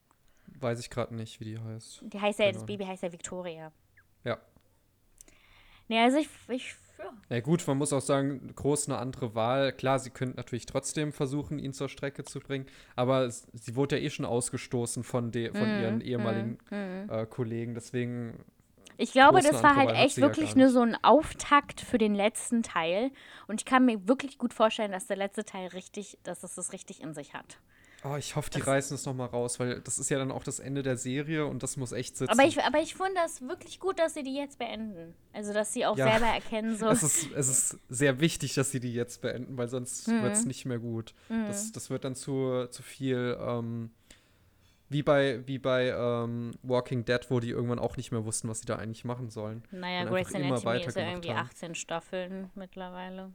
Weiß 0.60 0.80
ich 0.80 0.90
gerade 0.90 1.16
nicht, 1.16 1.40
wie 1.40 1.46
die 1.46 1.60
heißt. 1.60 2.04
Die 2.06 2.20
heißt 2.20 2.40
ja, 2.40 2.52
das 2.52 2.66
Baby 2.66 2.86
heißt 2.86 3.04
ja 3.04 3.12
Victoria. 3.12 3.72
Ja. 4.24 4.38
Nee, 5.88 6.00
also 6.00 6.18
ich, 6.18 6.30
ich 6.50 6.76
Ja 7.30 7.40
gut, 7.42 7.66
man 7.68 7.78
muss 7.78 7.92
auch 7.92 8.02
sagen, 8.02 8.54
groß 8.56 8.88
eine 8.88 8.98
andere 8.98 9.36
Wahl. 9.36 9.74
Klar, 9.74 10.00
sie 10.00 10.10
könnten 10.10 10.38
natürlich 10.38 10.66
trotzdem 10.66 11.12
versuchen, 11.12 11.60
ihn 11.60 11.74
zur 11.74 11.90
Strecke 11.90 12.24
zu 12.24 12.40
bringen, 12.40 12.66
aber 12.96 13.30
sie 13.30 13.76
wurde 13.76 13.98
ja 13.98 14.04
eh 14.04 14.10
schon 14.10 14.26
ausgestoßen 14.26 15.04
von, 15.04 15.32
de, 15.32 15.52
von 15.52 15.68
Mhm, 15.76 15.82
ihren 15.82 16.02
ehemaligen 16.02 16.58
mhm. 16.70 17.10
äh, 17.10 17.26
Kollegen. 17.26 17.74
Deswegen, 17.74 18.40
Ich 18.98 19.12
glaube, 19.12 19.42
das 19.42 19.64
war 19.64 19.76
halt 19.76 19.92
echt 19.92 20.18
wirklich 20.22 20.56
nur 20.56 20.70
so 20.70 20.82
ein 20.82 20.96
Auftakt 21.04 21.82
für 21.82 21.98
den 21.98 22.14
letzten 22.16 22.64
Teil. 22.64 23.12
Und 23.48 23.62
ich 23.62 23.66
kann 23.66 23.86
mir 23.86 24.08
wirklich 24.08 24.38
gut 24.38 24.54
vorstellen, 24.54 24.92
dass 24.92 25.08
der 25.08 25.18
letzte 25.18 25.44
Teil 25.46 25.68
richtig, 25.70 26.18
dass 26.24 26.44
es 26.44 26.56
das 26.56 26.74
richtig 26.74 27.02
in 27.02 27.14
sich 27.14 27.34
hat. 27.34 27.58
oh, 28.06 28.18
ich 28.18 28.36
hoffe, 28.36 28.50
die 28.50 28.60
Das- 28.60 28.68
reißen 28.68 28.96
es 28.96 29.06
nochmal 29.06 29.28
raus, 29.30 29.62
weil 29.62 29.80
das 29.80 29.98
ist 29.98 30.10
ja 30.10 30.18
dann 30.20 30.30
auch 30.30 30.44
das 30.44 30.60
Ende 30.60 30.84
der 30.84 30.98
Serie 30.98 31.46
und 31.46 31.64
das 31.64 31.78
muss 31.78 31.94
echt 31.94 32.18
sitzen. 32.18 32.32
Aber 32.38 32.46
ich, 32.46 32.62
aber 32.62 32.80
ich 32.82 32.96
finde 32.96 33.14
das 33.16 33.42
wirklich 33.42 33.80
gut, 33.80 33.98
dass 33.98 34.14
sie 34.14 34.24
die 34.24 34.36
jetzt 34.36 34.60
beenden. 34.60 35.14
Also, 35.32 35.54
dass 35.54 35.72
sie 35.72 35.86
auch 35.86 35.98
Ja. 35.98 36.12
selber 36.12 36.26
erkennen, 36.28 36.76
so. 36.78 36.88
es, 36.90 37.02
ist, 37.02 37.32
es 37.32 37.48
ist 37.48 37.80
sehr 37.88 38.20
wichtig, 38.20 38.56
dass 38.56 38.72
sie 38.72 38.82
die 38.82 38.94
jetzt 38.94 39.22
beenden, 39.22 39.58
weil 39.58 39.70
sonst 39.70 40.10
Mhm. 40.10 40.22
wird 40.22 40.34
es 40.34 40.44
nicht 40.46 40.66
mehr 40.66 40.80
gut. 40.80 41.14
Das, 41.30 41.72
das 41.72 41.90
wird 41.90 42.04
dann 42.04 42.16
zu, 42.16 42.68
zu 42.72 42.84
viel, 42.84 43.38
ähm, 43.40 43.92
wie 44.94 45.04
bei, 45.04 45.46
wie 45.46 45.60
bei 45.60 45.90
ähm, 45.90 46.52
Walking 46.64 47.04
Dead, 47.04 47.20
wo 47.30 47.40
die 47.42 47.50
irgendwann 47.50 47.80
auch 47.80 47.98
nicht 47.98 48.12
mehr 48.12 48.24
wussten, 48.24 48.48
was 48.48 48.60
sie 48.62 48.66
da 48.66 48.78
eigentlich 48.78 49.04
machen 49.04 49.30
sollen. 49.30 49.64
naja, 49.72 50.06
Grey's 50.06 50.34
Anatomy 50.34 50.84
ist 50.86 50.96
ja 50.96 51.10
irgendwie 51.10 51.32
haben. 51.32 51.40
18 51.48 51.76
Staffeln 51.76 52.50
mittlerweile. 52.56 53.32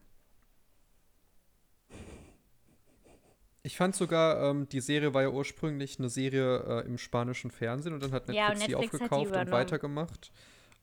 Ich 3.63 3.77
fand 3.77 3.95
sogar, 3.95 4.43
ähm, 4.51 4.69
die 4.69 4.81
Serie 4.81 5.13
war 5.13 5.23
ja 5.23 5.29
ursprünglich 5.31 5.99
eine 5.99 6.09
Serie 6.09 6.59
äh, 6.83 6.87
im 6.87 6.97
spanischen 6.97 7.51
Fernsehen 7.51 7.93
und 7.93 8.03
dann 8.03 8.13
hat 8.13 8.29
Netflix, 8.29 8.37
Ja, 8.39 8.49
und 8.53 8.55
die 8.55 8.73
Netflix 8.73 8.91
die 8.93 8.97
aufgekauft 9.05 9.37
und 9.37 9.51
weitergemacht. 9.51 10.33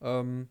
Ähm, 0.01 0.49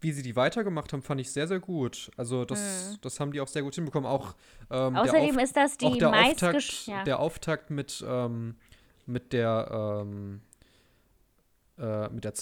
wie 0.00 0.12
sie 0.12 0.22
die 0.22 0.36
weitergemacht 0.36 0.92
haben, 0.92 1.02
fand 1.02 1.20
ich 1.20 1.30
sehr, 1.32 1.46
sehr 1.48 1.60
gut. 1.60 2.10
Also 2.16 2.44
das, 2.44 2.90
Mhm. 2.92 2.98
das 3.00 3.20
haben 3.20 3.32
die 3.32 3.40
auch 3.40 3.48
sehr 3.48 3.62
gut 3.62 3.74
hinbekommen. 3.74 4.08
Auch 4.08 4.34
ähm, 4.70 4.96
Außerdem 4.96 5.36
Auf- 5.36 5.42
ist 5.42 5.56
das 5.56 5.76
die. 5.78 5.86
Auftakt, 6.04 6.86
Ja. 6.86 7.04
der 7.04 7.18
Auftakt 7.20 7.70
mit, 7.70 8.04
ähm, 8.06 8.56
mit 9.06 9.32
der 9.32 10.02
ähm, 10.02 10.40
äh, 11.78 12.08
mit 12.08 12.24
der 12.24 12.32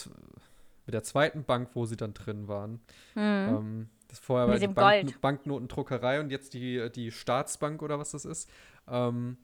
mit 0.87 0.95
der 0.95 1.03
zweiten 1.03 1.45
Bank, 1.45 1.71
wo 1.75 1.87
sie 1.87 1.97
dann 1.97 2.15
drin 2.15 2.49
waren. 2.49 2.81
Mhm. 3.15 3.21
Ähm, 3.23 3.89
das 4.09 4.19
vorher 4.19 4.49
war 4.49 4.59
die 4.59 4.67
Bank. 4.67 5.21
Banknotendruckerei 5.21 6.19
und 6.19 6.31
jetzt 6.31 6.53
die, 6.55 6.91
die 6.91 7.13
Staatsbank 7.13 7.81
oder 7.81 7.99
was 7.99 8.11
das 8.11 8.25
ist. 8.25 8.51
Ähm, 8.89 9.37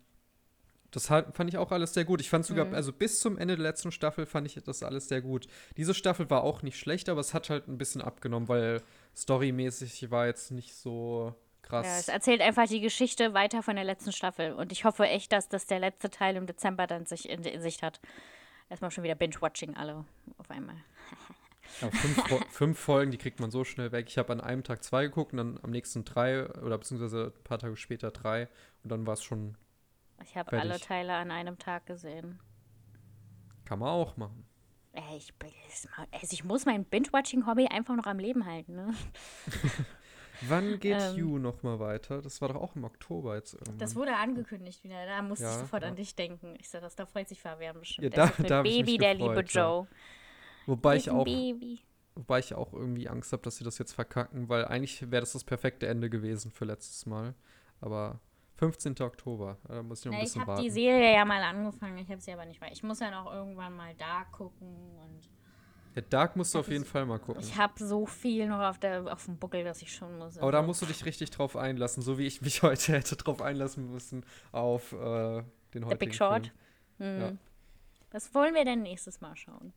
das 0.91 1.09
hat, 1.11 1.37
fand 1.37 1.51
ich 1.51 1.59
auch 1.59 1.71
alles 1.71 1.95
sehr 1.95 2.05
gut. 2.05 2.21
Ich 2.21 2.31
fand 2.31 2.45
sogar, 2.45 2.64
Mhm. 2.64 2.75
also 2.75 2.93
bis 2.93 3.21
zum 3.21 3.39
Ende 3.39 3.57
der 3.57 3.62
letzten 3.62 3.93
Staffel 3.93 4.27
fand 4.27 4.47
ich 4.47 4.55
das 4.64 4.83
alles 4.83 5.09
sehr 5.09 5.21
gut. 5.23 5.47
Diese 5.77 5.95
Staffel 5.95 6.31
war 6.31 6.43
auch 6.43 6.62
nicht 6.62 6.79
schlecht, 6.79 7.09
aber 7.09 7.21
es 7.21 7.33
hat 7.35 7.49
halt 7.51 7.69
ein 7.69 7.79
bisschen 7.79 8.01
abgenommen, 8.03 8.49
weil 8.49 8.83
storymäßig 9.14 10.11
war 10.11 10.27
jetzt 10.27 10.51
nicht 10.51 10.75
so 10.75 11.35
krass. 11.67 11.87
Ja, 11.87 11.99
es 11.99 12.09
erzählt 12.09 12.41
einfach 12.41 12.67
die 12.67 12.81
Geschichte 12.81 13.35
weiter 13.35 13.62
von 13.62 13.77
der 13.77 13.85
letzten 13.85 14.12
Staffel. 14.12 14.53
Und 14.53 14.73
ich 14.73 14.85
hoffe 14.85 15.07
echt, 15.07 15.33
dass 15.33 15.49
das 15.49 15.67
der 15.67 15.79
letzte 15.79 16.11
Teil 16.11 16.37
im 16.37 16.47
Dezember 16.47 16.87
dann 16.87 17.07
sich 17.07 17.29
in, 17.29 17.43
in 17.45 17.61
Sicht 17.61 17.83
hat. 17.83 18.01
Erstmal 18.69 18.91
schon 18.91 19.05
wieder 19.05 19.14
Binge-Watching 19.14 19.77
alle 19.77 20.05
auf 20.39 20.51
einmal. 20.51 20.77
Ja, 21.81 21.91
fünf, 21.91 22.47
fünf 22.53 22.79
Folgen, 22.79 23.11
die 23.11 23.19
kriegt 23.19 23.41
man 23.41 23.51
so 23.51 23.64
schnell 23.64 23.91
weg. 23.91 24.07
Ich 24.09 24.19
habe 24.19 24.33
an 24.33 24.41
einem 24.41 24.62
Tag 24.62 24.85
zwei 24.85 25.03
geguckt 25.03 25.33
und 25.33 25.39
dann 25.39 25.59
am 25.64 25.71
nächsten 25.71 26.05
drei 26.05 26.49
oder 26.61 26.79
beziehungsweise 26.79 27.33
ein 27.37 27.43
paar 27.43 27.59
Tage 27.59 27.77
später 27.77 28.12
drei 28.12 28.49
und 28.85 28.91
dann 28.93 29.05
war 29.05 29.14
es 29.14 29.23
schon, 29.25 29.57
Ich 30.23 30.37
habe 30.37 30.59
alle 30.61 30.79
Teile 30.79 31.14
an 31.14 31.33
einem 31.33 31.59
Tag 31.59 31.87
gesehen. 31.87 32.39
kann 33.64 33.81
man 33.81 33.89
auch 33.89 34.17
machen. 34.17 34.47
Ich, 35.17 35.35
also 36.12 36.33
ich 36.33 36.45
muss 36.45 36.64
mein 36.67 36.85
Binge-Watching-Hobby 36.85 37.67
einfach 37.67 37.97
noch 37.97 38.07
am 38.07 38.21
Leben 38.21 38.47
halten. 38.47 38.77
Ne? 38.77 38.95
Wann 40.43 40.78
geht 40.80 41.01
Ähm. 41.01 41.16
You 41.16 41.39
noch 41.39 41.62
mal 41.62 41.78
weiter? 41.80 42.20
Das 42.22 42.41
war 42.41 42.49
doch 42.49 42.57
auch 42.61 42.76
im 42.76 42.84
Oktober 42.84 43.34
jetzt 43.37 43.55
irgendwann. 43.55 43.78
Das 43.78 43.95
wurde 43.97 44.14
angekündigt 44.16 44.82
wieder. 44.84 45.05
Da 45.07 45.22
musste 45.22 45.45
ich 45.47 45.51
Ja, 45.51 45.59
sofort 45.59 45.82
ja. 45.82 45.89
an 45.89 45.97
dich 45.97 46.14
denken. 46.14 46.55
Ich 46.59 46.68
sag, 46.68 46.80
das, 46.82 46.95
da 46.97 47.07
freut 47.07 47.28
sich 47.28 47.41
Fabian 47.41 47.78
bestimmt. 47.78 48.14
Ja, 48.16 48.26
da- 48.28 48.43
da 48.43 48.62
ich 48.64 48.78
Baby, 48.78 48.99
der 48.99 49.14
liebe 49.14 49.28
gefreut, 49.30 49.53
ja. 49.53 49.62
Joe. 49.68 49.87
wobei 50.66 50.97
ich 50.97 51.11
auch, 51.11 51.24
Baby. 51.24 51.80
wobei 52.14 52.39
ich 52.41 52.55
auch 52.55 52.72
irgendwie 52.72 53.09
Angst 53.09 53.32
habe, 53.32 53.43
dass 53.43 53.57
sie 53.57 53.64
das 53.64 53.78
jetzt 53.78 53.93
verkacken, 53.93 54.49
weil 54.49 54.64
eigentlich 54.66 55.03
wäre 55.11 55.20
das 55.20 55.32
das 55.32 55.45
perfekte 55.45 55.87
Ende 55.87 56.11
gewesen 56.11 56.51
für 56.51 56.64
letztes 56.64 57.07
Mal. 57.07 57.34
Aber 57.80 58.20
15. 58.57 58.95
Oktober, 59.01 59.59
da 59.68 59.82
muss 59.82 60.01
ich 60.01 60.07
noch 60.07 60.12
ein 60.12 60.18
Na, 60.18 60.22
ich 60.22 60.24
bisschen 60.24 60.41
habe 60.43 60.53
warten. 60.53 60.62
die 60.64 60.70
Serie 60.70 61.12
ja 61.14 61.24
mal 61.26 61.43
angefangen. 61.43 61.99
Ich 61.99 62.09
habe 62.11 62.20
sie 62.22 62.32
aber 62.32 62.47
nicht 62.47 62.61
weiter. 62.61 62.72
Ich 62.72 62.82
muss 62.82 63.01
ja 63.01 63.11
noch 63.11 63.30
irgendwann 63.32 63.74
mal 63.76 63.95
da 63.97 64.24
gucken. 64.32 64.68
Und 64.99 65.28
ja, 65.97 66.03
Dark 66.03 66.37
musst 66.37 66.55
du 66.55 66.59
auf 66.59 66.69
jeden 66.69 66.85
Fall 66.85 67.07
mal 67.07 67.19
gucken. 67.19 67.43
ich 67.43 67.57
habe 67.57 67.83
so 67.83 68.05
viel 68.05 68.47
noch 68.47 68.61
auf, 68.61 68.79
der, 68.79 69.11
auf 69.11 69.25
dem 69.25 69.39
Buckel, 69.39 69.65
dass 69.65 69.81
ich 69.81 69.95
schon 69.95 70.19
muss. 70.19 70.37
Aber 70.37 70.53
da 70.53 70.61
musst 70.61 70.83
du 70.83 70.87
dich 70.87 71.05
richtig 71.07 71.31
drauf 71.31 71.57
einlassen, 71.57 72.03
so 72.03 72.19
wie 72.19 72.27
ich 72.27 72.43
mich 72.43 72.63
heute 72.63 72.93
hätte 72.93 73.17
drauf 73.17 73.41
einlassen 73.41 73.91
müssen 73.91 74.25
auf 74.53 74.93
äh, 74.93 75.43
den 75.73 75.87
heutigen 75.87 75.89
The 75.89 75.97
Big 75.97 76.15
Short. 76.15 76.53
Film. 76.99 77.17
Hm. 77.17 77.21
ja. 77.21 77.33
Was 78.11 78.35
wollen 78.35 78.55
wir 78.55 78.65
denn 78.65 78.83
nächstes 78.83 79.21
Mal 79.21 79.35
schauen? 79.37 79.73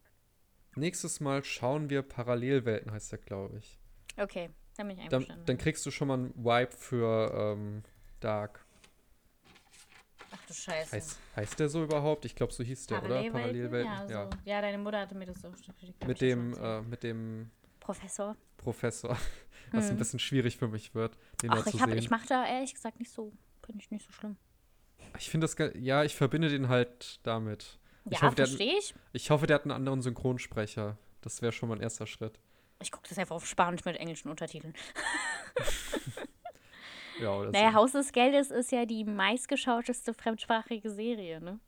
Nächstes 0.75 1.19
Mal 1.19 1.43
schauen 1.43 1.89
wir 1.89 2.01
Parallelwelten, 2.01 2.91
heißt 2.91 3.11
der, 3.11 3.19
glaube 3.19 3.57
ich. 3.57 3.79
Okay, 4.17 4.49
dann 4.77 4.87
bin 4.87 4.97
ich 4.97 5.03
Dann, 5.05 5.21
einverstanden. 5.21 5.45
dann 5.45 5.57
kriegst 5.57 5.85
du 5.85 5.91
schon 5.91 6.07
mal 6.09 6.13
einen 6.15 6.35
Vibe 6.35 6.71
für 6.71 7.33
ähm, 7.33 7.83
Dark. 8.19 8.65
Ach 10.31 10.45
du 10.47 10.53
Scheiße. 10.53 10.95
Heißt, 10.95 11.19
heißt 11.35 11.59
der 11.59 11.69
so 11.69 11.83
überhaupt? 11.83 12.25
Ich 12.25 12.35
glaube, 12.35 12.53
so 12.53 12.63
hieß 12.63 12.87
der, 12.87 13.03
oder? 13.03 13.23
Parallelwelten. 13.31 13.91
Ja, 13.91 14.07
so. 14.07 14.13
ja. 14.13 14.29
ja, 14.45 14.61
deine 14.61 14.77
Mutter 14.77 14.99
hatte 14.99 15.15
mir 15.15 15.25
das 15.25 15.41
so 15.41 15.51
ich, 15.81 16.07
Mit 16.07 16.21
dem, 16.21 16.53
äh, 16.53 16.81
mit 16.81 17.03
dem 17.03 17.49
Professor. 17.79 18.35
Professor. 18.57 19.17
Was 19.71 19.85
ein 19.85 19.91
Hm. 19.91 19.97
bisschen 19.97 20.19
schwierig 20.19 20.57
für 20.57 20.67
mich 20.67 20.95
wird, 20.95 21.15
den 21.41 21.51
da 21.51 21.57
Ach, 21.59 21.63
zu 21.63 21.75
ich, 21.75 21.81
hab, 21.81 21.89
ich 21.93 22.09
mache 22.09 22.27
da 22.27 22.45
ehrlich 22.47 22.73
gesagt 22.73 22.99
nicht 22.99 23.11
so. 23.11 23.31
Finde 23.65 23.81
ich 23.83 23.91
nicht 23.91 24.05
so 24.05 24.11
schlimm. 24.11 24.35
Ich 25.17 25.29
finde 25.29 25.47
das, 25.47 25.55
ja, 25.75 26.03
ich 26.03 26.15
verbinde 26.15 26.49
den 26.49 26.69
halt 26.69 27.19
damit. 27.23 27.79
Ich 28.05 28.13
Ja, 28.19 28.21
hoffe, 28.23 28.35
der 28.35 28.43
hat- 28.45 28.49
verstehe 28.49 28.77
ich. 28.79 28.93
Ich 29.13 29.29
hoffe, 29.29 29.45
der 29.47 29.55
hat 29.55 29.63
einen 29.63 29.71
anderen 29.71 30.01
Synchronsprecher. 30.01 30.97
Das 31.21 31.41
wäre 31.41 31.51
schon 31.51 31.69
mal 31.69 31.75
ein 31.75 31.81
erster 31.81 32.07
Schritt. 32.07 32.39
Ich 32.81 32.91
gucke 32.91 33.07
das 33.09 33.17
einfach 33.17 33.35
auf 33.35 33.45
Spanisch 33.45 33.83
mit 33.85 33.97
englischen 33.97 34.29
Untertiteln. 34.29 34.73
Ja, 37.21 37.43
Naja, 37.45 37.69
so. 37.71 37.75
Haus 37.75 37.91
des 37.93 38.11
Geldes 38.11 38.51
ist 38.51 38.71
ja 38.71 38.85
die 38.85 39.03
meistgeschauteste 39.03 40.13
fremdsprachige 40.13 40.89
Serie, 40.89 41.41
ne? 41.41 41.59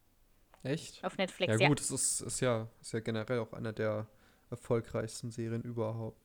Echt? 0.64 1.04
Auf 1.04 1.18
Netflix, 1.18 1.54
Ja, 1.54 1.60
ja. 1.60 1.68
gut, 1.70 1.80
es 1.80 1.90
ist, 1.92 2.22
ist, 2.22 2.40
ja, 2.40 2.68
ist 2.82 2.94
ja 2.94 3.00
generell 3.00 3.40
auch 3.40 3.52
einer 3.54 3.74
der 3.74 4.06
erfolgreichsten 4.52 5.32
Serien 5.32 5.62
überhaupt. 5.64 6.18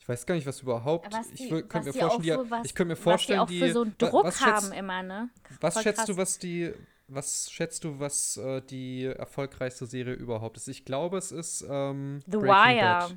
Ich 0.00 0.08
weiß 0.08 0.26
gar 0.26 0.34
nicht, 0.34 0.46
was 0.46 0.60
überhaupt. 0.60 1.12
Was 1.12 1.30
ich 1.30 1.38
die- 1.48 1.52
wür- 1.52 1.62
könnte 1.62 1.88
mir 1.88 1.94
vorstellen, 1.94 2.22
die, 2.22 2.30
für 2.44 2.50
was- 2.50 2.64
ich 2.66 2.74
könnte 2.74 2.88
mir 2.88 2.92
Was 2.94 2.98
die 2.98 3.02
vorstellen, 3.04 3.40
auch 3.40 3.48
für 3.48 3.72
so 3.72 3.82
einen 3.82 3.94
Druck 3.98 4.24
was 4.24 4.40
haben 4.40 4.60
schätzt, 4.66 4.74
immer, 4.74 5.02
ne? 5.02 5.30
was 5.60 5.74
Voll 5.74 5.82
schätzt 5.82 5.96
krass. 5.98 6.06
du, 6.06 6.16
was 6.16 6.38
die, 6.38 6.72
was 7.08 7.50
schätzt 7.50 7.84
du, 7.84 7.98
was 7.98 8.36
äh, 8.36 8.60
die 8.62 9.04
erfolgreichste 9.06 9.86
Serie 9.86 10.14
überhaupt 10.14 10.56
ist? 10.58 10.68
Ich 10.68 10.84
glaube, 10.84 11.16
es 11.18 11.32
ist 11.32 11.62
ähm, 11.68 12.20
The 12.26 12.36
Breaking 12.38 12.48
Wire. 12.48 12.80
Bad. 13.08 13.16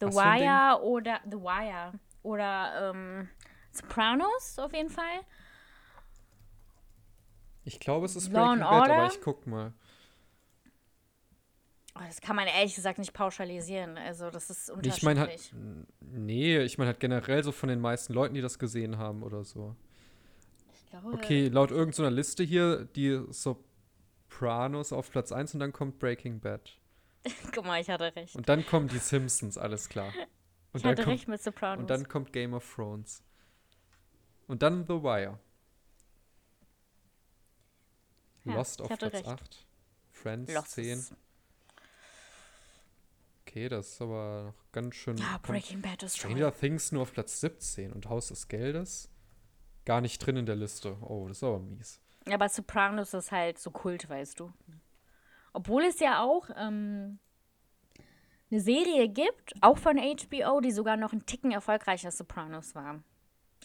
The 0.00 0.06
Was? 0.06 0.14
Wire 0.16 0.82
oder 0.82 1.20
The 1.30 1.36
Wire 1.38 1.92
oder 2.22 2.92
ähm, 2.94 3.28
Sopranos 3.72 4.58
auf 4.58 4.72
jeden 4.72 4.90
Fall. 4.90 5.20
Ich 7.64 7.80
glaube, 7.80 8.06
es 8.06 8.16
ist 8.16 8.32
Breaking 8.32 8.60
Bad, 8.60 8.90
aber 8.90 9.06
ich 9.06 9.20
guck 9.20 9.46
mal. 9.46 9.72
Oh, 11.94 12.00
das 12.06 12.20
kann 12.20 12.36
man 12.36 12.46
ehrlich 12.46 12.74
gesagt 12.74 12.98
nicht 12.98 13.12
pauschalisieren. 13.12 13.98
Also 13.98 14.30
das 14.30 14.50
ist 14.50 14.70
unterschiedlich. 14.70 14.96
Ich 14.96 15.02
meine 15.02 15.20
halt, 15.20 15.54
nee, 16.00 16.58
ich 16.58 16.78
meine 16.78 16.88
halt 16.88 17.00
generell 17.00 17.44
so 17.44 17.52
von 17.52 17.68
den 17.68 17.80
meisten 17.80 18.14
Leuten, 18.14 18.34
die 18.34 18.40
das 18.40 18.58
gesehen 18.58 18.98
haben 18.98 19.22
oder 19.22 19.44
so. 19.44 19.76
Ich 20.74 20.86
glaube, 20.90 21.08
Okay, 21.12 21.48
laut 21.48 21.70
irgendeiner 21.70 22.10
Liste 22.10 22.44
hier, 22.44 22.86
die 22.96 23.22
Sopranos 23.28 24.92
auf 24.92 25.10
Platz 25.10 25.32
1 25.32 25.54
und 25.54 25.60
dann 25.60 25.72
kommt 25.72 25.98
Breaking 25.98 26.40
Bad. 26.40 26.78
Guck 27.54 27.64
mal, 27.66 27.80
ich 27.80 27.90
hatte 27.90 28.14
recht. 28.16 28.34
Und 28.36 28.48
dann 28.48 28.66
kommen 28.66 28.88
die 28.88 28.98
Simpsons, 28.98 29.56
alles 29.58 29.88
klar. 29.88 30.12
Und 30.72 30.78
ich 30.78 30.82
dann 30.82 30.92
hatte 30.92 31.02
kommt, 31.04 31.14
recht 31.14 31.28
mit 31.28 31.42
Sopranos. 31.42 31.80
Und 31.82 31.90
dann 31.90 32.08
kommt 32.08 32.32
Game 32.32 32.54
of 32.54 32.74
Thrones. 32.74 33.22
Und 34.46 34.62
dann 34.62 34.84
The 34.86 35.02
Wire. 35.02 35.38
Ja, 38.44 38.54
Lost 38.54 38.80
auf 38.82 38.88
Platz 38.88 39.14
recht. 39.14 39.26
8. 39.26 39.66
Friends 40.10 40.52
Lost 40.52 40.70
10. 40.72 40.98
ist- 40.98 41.14
Okay, 43.46 43.68
das 43.68 43.88
ist 43.88 44.00
aber 44.02 44.44
noch 44.56 44.72
ganz 44.72 44.94
schön. 44.96 45.16
Ja, 45.18 45.32
kommt 45.32 45.42
Breaking 45.42 45.82
Bad 45.82 46.02
ist 46.02 46.16
Stranger 46.16 46.50
toll. 46.50 46.58
Things 46.60 46.90
nur 46.90 47.02
auf 47.02 47.12
Platz 47.12 47.40
17 47.40 47.92
und 47.92 48.08
Haus 48.08 48.28
des 48.28 48.48
Geldes 48.48 49.10
gar 49.84 50.00
nicht 50.00 50.18
drin 50.24 50.36
in 50.38 50.46
der 50.46 50.56
Liste. 50.56 50.96
Oh, 51.02 51.28
das 51.28 51.38
ist 51.38 51.42
aber 51.44 51.58
mies. 51.58 52.00
Aber 52.30 52.48
Sopranos 52.48 53.12
ist 53.14 53.30
halt 53.30 53.58
so 53.58 53.70
Kult, 53.70 54.08
weißt 54.08 54.40
du. 54.40 54.52
Obwohl 55.52 55.82
es 55.84 56.00
ja 56.00 56.22
auch 56.22 56.48
ähm, 56.56 57.18
eine 58.52 58.60
Serie 58.60 59.08
gibt, 59.08 59.54
auch 59.60 59.78
von 59.78 59.96
HBO, 59.98 60.60
die 60.60 60.70
sogar 60.70 60.96
noch 60.96 61.12
einen 61.12 61.26
Ticken 61.26 61.50
erfolgreicher 61.50 62.06
als 62.06 62.18
Sopranos 62.18 62.74
war. 62.74 63.00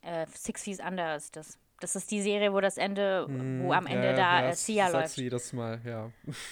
Äh, 0.01 0.25
Six 0.33 0.63
Feet 0.63 0.79
Under 0.83 1.15
ist 1.15 1.35
das. 1.35 1.59
Das 1.79 1.95
ist 1.95 2.09
die 2.09 2.21
Serie, 2.23 2.51
wo 2.53 2.59
das 2.59 2.77
Ende, 2.77 3.25
Hm, 3.27 3.61
wo 3.63 3.71
am 3.71 3.85
Ende 3.85 4.07
ja, 4.07 4.13
da 4.13 4.39
ja, 4.39 4.45
äh, 4.47 4.49
das 4.49 4.65
Sia 4.65 4.85
sagst 4.89 4.95
läuft. 4.95 5.17
du 5.17 5.21
jedes 5.21 5.53
Mal, 5.53 5.79
ja. 5.85 6.11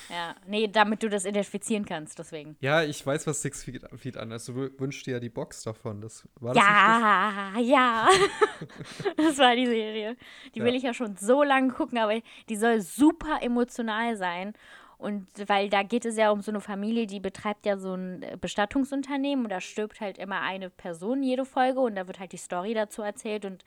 Ja, 0.09 0.35
nee, 0.45 0.67
damit 0.67 1.01
du 1.01 1.09
das 1.09 1.25
identifizieren 1.25 1.83
kannst, 1.83 2.19
deswegen. 2.19 2.55
Ja, 2.59 2.83
ich 2.83 3.03
weiß, 3.03 3.25
was 3.25 3.41
Six 3.41 3.63
Feet, 3.63 3.81
Feet 3.95 4.17
an 4.17 4.29
ist. 4.29 4.47
Du 4.49 4.53
wü- 4.53 4.79
wünschst 4.79 5.07
dir 5.07 5.13
ja 5.13 5.19
die 5.19 5.29
Box 5.31 5.63
davon. 5.63 5.99
Das 5.99 6.27
war 6.39 6.53
das 6.53 6.63
Ja, 6.63 7.53
ja. 7.59 8.07
das 9.17 9.37
war 9.39 9.55
die 9.55 9.65
Serie. 9.65 10.15
Die 10.53 10.59
Ja. 10.59 10.65
will 10.65 10.75
ich 10.75 10.83
ja 10.83 10.93
schon 10.93 11.15
so 11.17 11.41
lange 11.41 11.71
gucken, 11.71 11.97
aber 11.97 12.19
die 12.49 12.55
soll 12.55 12.81
super 12.81 13.39
emotional 13.41 14.15
sein. 14.17 14.53
Und 14.97 15.27
weil 15.47 15.69
da 15.69 15.83
geht 15.83 16.05
es 16.05 16.17
ja 16.17 16.31
um 16.31 16.41
so 16.41 16.51
eine 16.51 16.61
Familie, 16.61 17.05
die 17.07 17.19
betreibt 17.19 17.65
ja 17.65 17.77
so 17.77 17.93
ein 17.93 18.23
äh, 18.23 18.37
Bestattungsunternehmen 18.39 19.45
und 19.45 19.49
da 19.51 19.59
stirbt 19.61 19.99
halt 20.01 20.17
immer 20.17 20.41
eine 20.41 20.69
Person 20.69 21.21
jede 21.23 21.45
Folge 21.45 21.79
und 21.81 21.95
da 21.95 22.07
wird 22.07 22.19
halt 22.19 22.31
die 22.31 22.37
Story 22.37 22.73
dazu 22.73 23.01
erzählt. 23.01 23.45
Und 23.45 23.63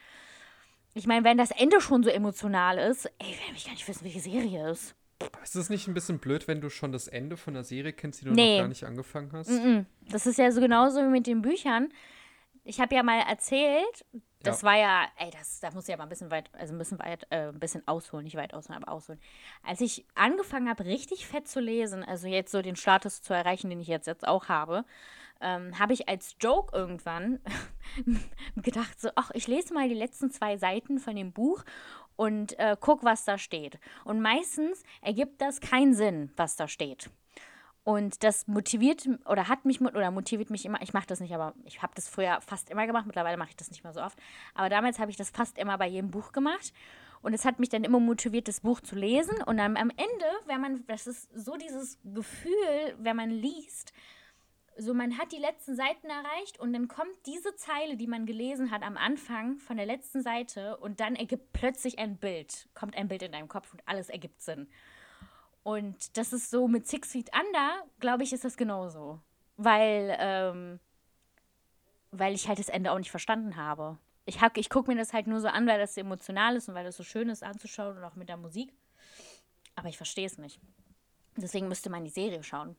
ich 0.95 1.07
meine, 1.07 1.25
wenn 1.25 1.37
das 1.39 1.51
Ende 1.51 1.81
schon 1.81 2.03
so 2.03 2.11
emotional 2.11 2.79
ist, 2.79 3.07
ey, 3.19 3.27
will 3.29 3.57
ich 3.57 3.65
gar 3.67 3.73
nicht 3.73 3.87
wissen, 3.87 4.05
welche 4.05 4.21
Serie 4.21 4.71
ist. 4.71 4.95
Ist 5.43 5.57
es 5.57 5.69
nicht 5.69 5.89
ein 5.89 5.95
bisschen 5.95 6.19
blöd, 6.21 6.47
wenn 6.47 6.61
du 6.61 6.71
schon 6.71 6.93
das 6.93 7.09
Ende 7.09 7.37
von 7.37 7.55
der 7.55 7.65
Serie 7.65 7.93
kennst, 7.93 8.21
die 8.21 8.27
du 8.27 8.33
Nee. 8.33 8.57
noch 8.57 8.63
gar 8.63 8.69
nicht 8.69 8.85
angefangen 8.85 9.31
hast? 9.33 9.51
Mm-mm. 9.51 9.85
Das 10.11 10.27
ist 10.27 10.39
ja 10.39 10.51
so 10.53 10.61
genauso 10.61 11.01
wie 11.01 11.09
mit 11.09 11.27
den 11.27 11.43
Büchern. 11.43 11.89
Ich 12.69 12.81
habe 12.81 12.95
ja 12.95 13.03
mal 13.03 13.21
erzählt, 13.21 14.05
das 14.43 14.61
Ja. 14.61 14.69
war 14.69 14.77
ja, 14.77 15.07
ey, 15.17 15.31
das, 15.31 15.59
da 15.61 15.71
muss 15.71 15.85
ich 15.85 15.89
ja 15.89 15.97
mal 15.97 16.03
ein 16.03 16.11
bisschen 16.11 16.31
weit, 16.31 16.51
also 16.55 16.75
ein 16.75 16.79
bisschen 16.79 16.99
weit, 16.99 17.27
äh, 17.31 17.49
ein 17.49 17.59
bisschen 17.59 17.87
ausholen, 17.89 18.25
nicht 18.25 18.37
weit 18.37 18.53
ausholen, 18.53 18.83
aber 18.83 18.93
ausholen. 18.93 19.19
Als 19.63 19.81
ich 19.81 20.05
angefangen 20.15 20.69
habe, 20.69 20.85
richtig 20.85 21.27
fett 21.27 21.49
zu 21.49 21.61
lesen, 21.61 22.05
also 22.05 22.29
jetzt 22.29 22.53
so 22.53 22.61
den 22.61 22.77
Status 22.77 23.23
zu 23.23 23.33
erreichen, 23.33 23.71
den 23.71 23.81
ich 23.81 23.89
jetzt, 23.89 24.07
jetzt 24.07 24.29
auch 24.29 24.49
habe, 24.49 24.85
ähm, 25.41 25.79
habe 25.79 25.95
ich 25.95 26.11
als 26.11 26.37
Joke 26.41 26.77
irgendwann 26.77 27.41
gedacht, 28.57 29.01
so, 29.01 29.09
ach, 29.15 29.31
ich 29.33 29.47
lese 29.47 29.73
mal 29.73 29.89
die 29.89 29.95
letzten 29.95 30.31
zwei 30.31 30.59
Seiten 30.59 30.99
von 30.99 31.17
dem 31.17 31.33
Buch 31.33 31.65
und 32.17 32.59
äh, 32.59 32.77
guck, 32.79 33.03
was 33.03 33.25
da 33.25 33.39
steht. 33.39 33.79
Und 34.05 34.21
meistens 34.21 34.83
ergibt 35.01 35.41
das 35.41 35.61
keinen 35.61 35.95
Sinn, 35.95 36.33
was 36.37 36.57
da 36.57 36.69
steht. 36.69 37.09
Und 37.89 38.23
das 38.23 38.47
motiviert 38.47 39.09
oder 39.25 39.49
hat 39.49 39.65
mich 39.65 39.81
oder 39.81 40.11
motiviert 40.11 40.51
mich 40.51 40.67
immer. 40.67 40.83
Ich 40.83 40.93
mache 40.93 41.07
das 41.07 41.21
nicht, 41.21 41.33
aber 41.33 41.55
ich 41.65 41.81
habe 41.81 41.95
das 41.95 42.07
früher 42.07 42.39
fast 42.43 42.69
immer 42.69 42.87
gemacht. 42.87 43.07
Mittlerweile 43.07 43.39
mache 43.39 43.49
ich 43.49 43.57
das 43.57 43.71
nicht 43.71 43.83
mehr 43.83 43.95
so 43.95 44.03
oft. 44.03 44.19
Aber 44.53 44.69
damals 44.69 44.99
habe 44.99 45.11
ich 45.11 45.17
das 45.17 45.31
fast 45.31 45.57
immer 45.57 45.79
bei 45.79 45.87
jedem 45.87 46.11
Buch 46.11 46.33
gemacht. 46.33 46.75
Und 47.23 47.33
es 47.33 47.47
hat 47.47 47.59
mich 47.59 47.71
dann 47.71 47.85
immer 47.85 47.99
motiviert, 47.99 48.47
das 48.47 48.61
Buch 48.61 48.83
zu 48.83 48.95
lesen. 48.95 49.43
Und 49.43 49.57
dann 49.57 49.79
am 49.79 49.89
Ende, 49.89 50.27
wenn 50.45 50.61
man, 50.61 50.87
das 50.87 51.07
ist 51.07 51.31
so 51.35 51.57
dieses 51.57 51.99
Gefühl, 52.05 52.95
wenn 52.99 53.17
man 53.17 53.31
liest, 53.31 53.95
so 54.77 54.93
man 54.93 55.17
hat 55.17 55.33
die 55.33 55.39
letzten 55.39 55.75
Seiten 55.75 56.09
erreicht 56.09 56.61
und 56.61 56.75
dann 56.75 56.89
kommt 56.89 57.17
diese 57.25 57.57
Zeile, 57.57 57.97
die 57.97 58.07
man 58.07 58.27
gelesen 58.27 58.71
hat 58.71 58.83
am 58.83 58.99
Anfang 58.99 59.61
von 59.61 59.79
der 59.79 59.87
letzten 59.87 60.21
Seite 60.21 60.77
und 60.77 61.01
dann 61.01 61.17
ergibt 61.17 61.55
plötzlich 61.55 61.99
ein 61.99 62.19
Bild, 62.19 62.69
kommt 62.75 62.99
ein 62.99 63.09
Bild 63.09 63.23
in 63.23 63.33
deinem 63.33 63.49
Kopf 63.49 63.73
und 63.73 63.81
alles 63.87 64.11
ergibt 64.11 64.43
Sinn. 64.43 64.69
Und 65.63 66.17
das 66.17 66.33
ist 66.33 66.51
so 66.51 66.67
mit 66.69 66.87
Six 66.87 67.13
Feet 67.13 67.31
Under, 67.35 67.83
glaube 68.01 68.23
ich, 68.23 68.33
ist 68.33 68.45
das 68.45 68.57
genauso. 68.57 69.21
Weil, 69.57 70.17
ähm, 70.19 70.81
weil 72.11 72.35
ich 72.35 72.49
halt 72.49 72.59
das 72.59 72.69
Ende 72.69 72.93
auch 72.93 72.99
nicht 72.99 73.11
verstanden 73.11 73.57
habe. 73.57 73.99
Ich, 74.25 74.41
hab- 74.41 74.57
ich 74.57 74.71
gucke 74.71 74.91
mir 74.91 74.97
das 74.97 75.13
halt 75.13 75.27
nur 75.27 75.41
so 75.41 75.49
an, 75.49 75.67
weil 75.67 75.79
das 75.79 75.95
so 75.95 76.01
emotional 76.01 76.57
ist 76.57 76.69
und 76.69 76.75
weil 76.75 76.85
das 76.85 76.97
so 76.97 77.03
schön 77.03 77.29
ist 77.29 77.43
anzuschauen 77.43 77.97
und 77.97 78.05
auch 78.05 78.15
mit 78.15 78.29
der 78.29 78.37
Musik. 78.37 78.73
Aber 79.75 79.89
ich 79.89 79.97
verstehe 79.97 80.27
es 80.27 80.39
nicht. 80.39 80.61
Deswegen 81.37 81.69
müsste 81.69 81.91
man 81.91 82.05
die 82.05 82.11
Serie 82.11 82.43
schauen. 82.43 82.77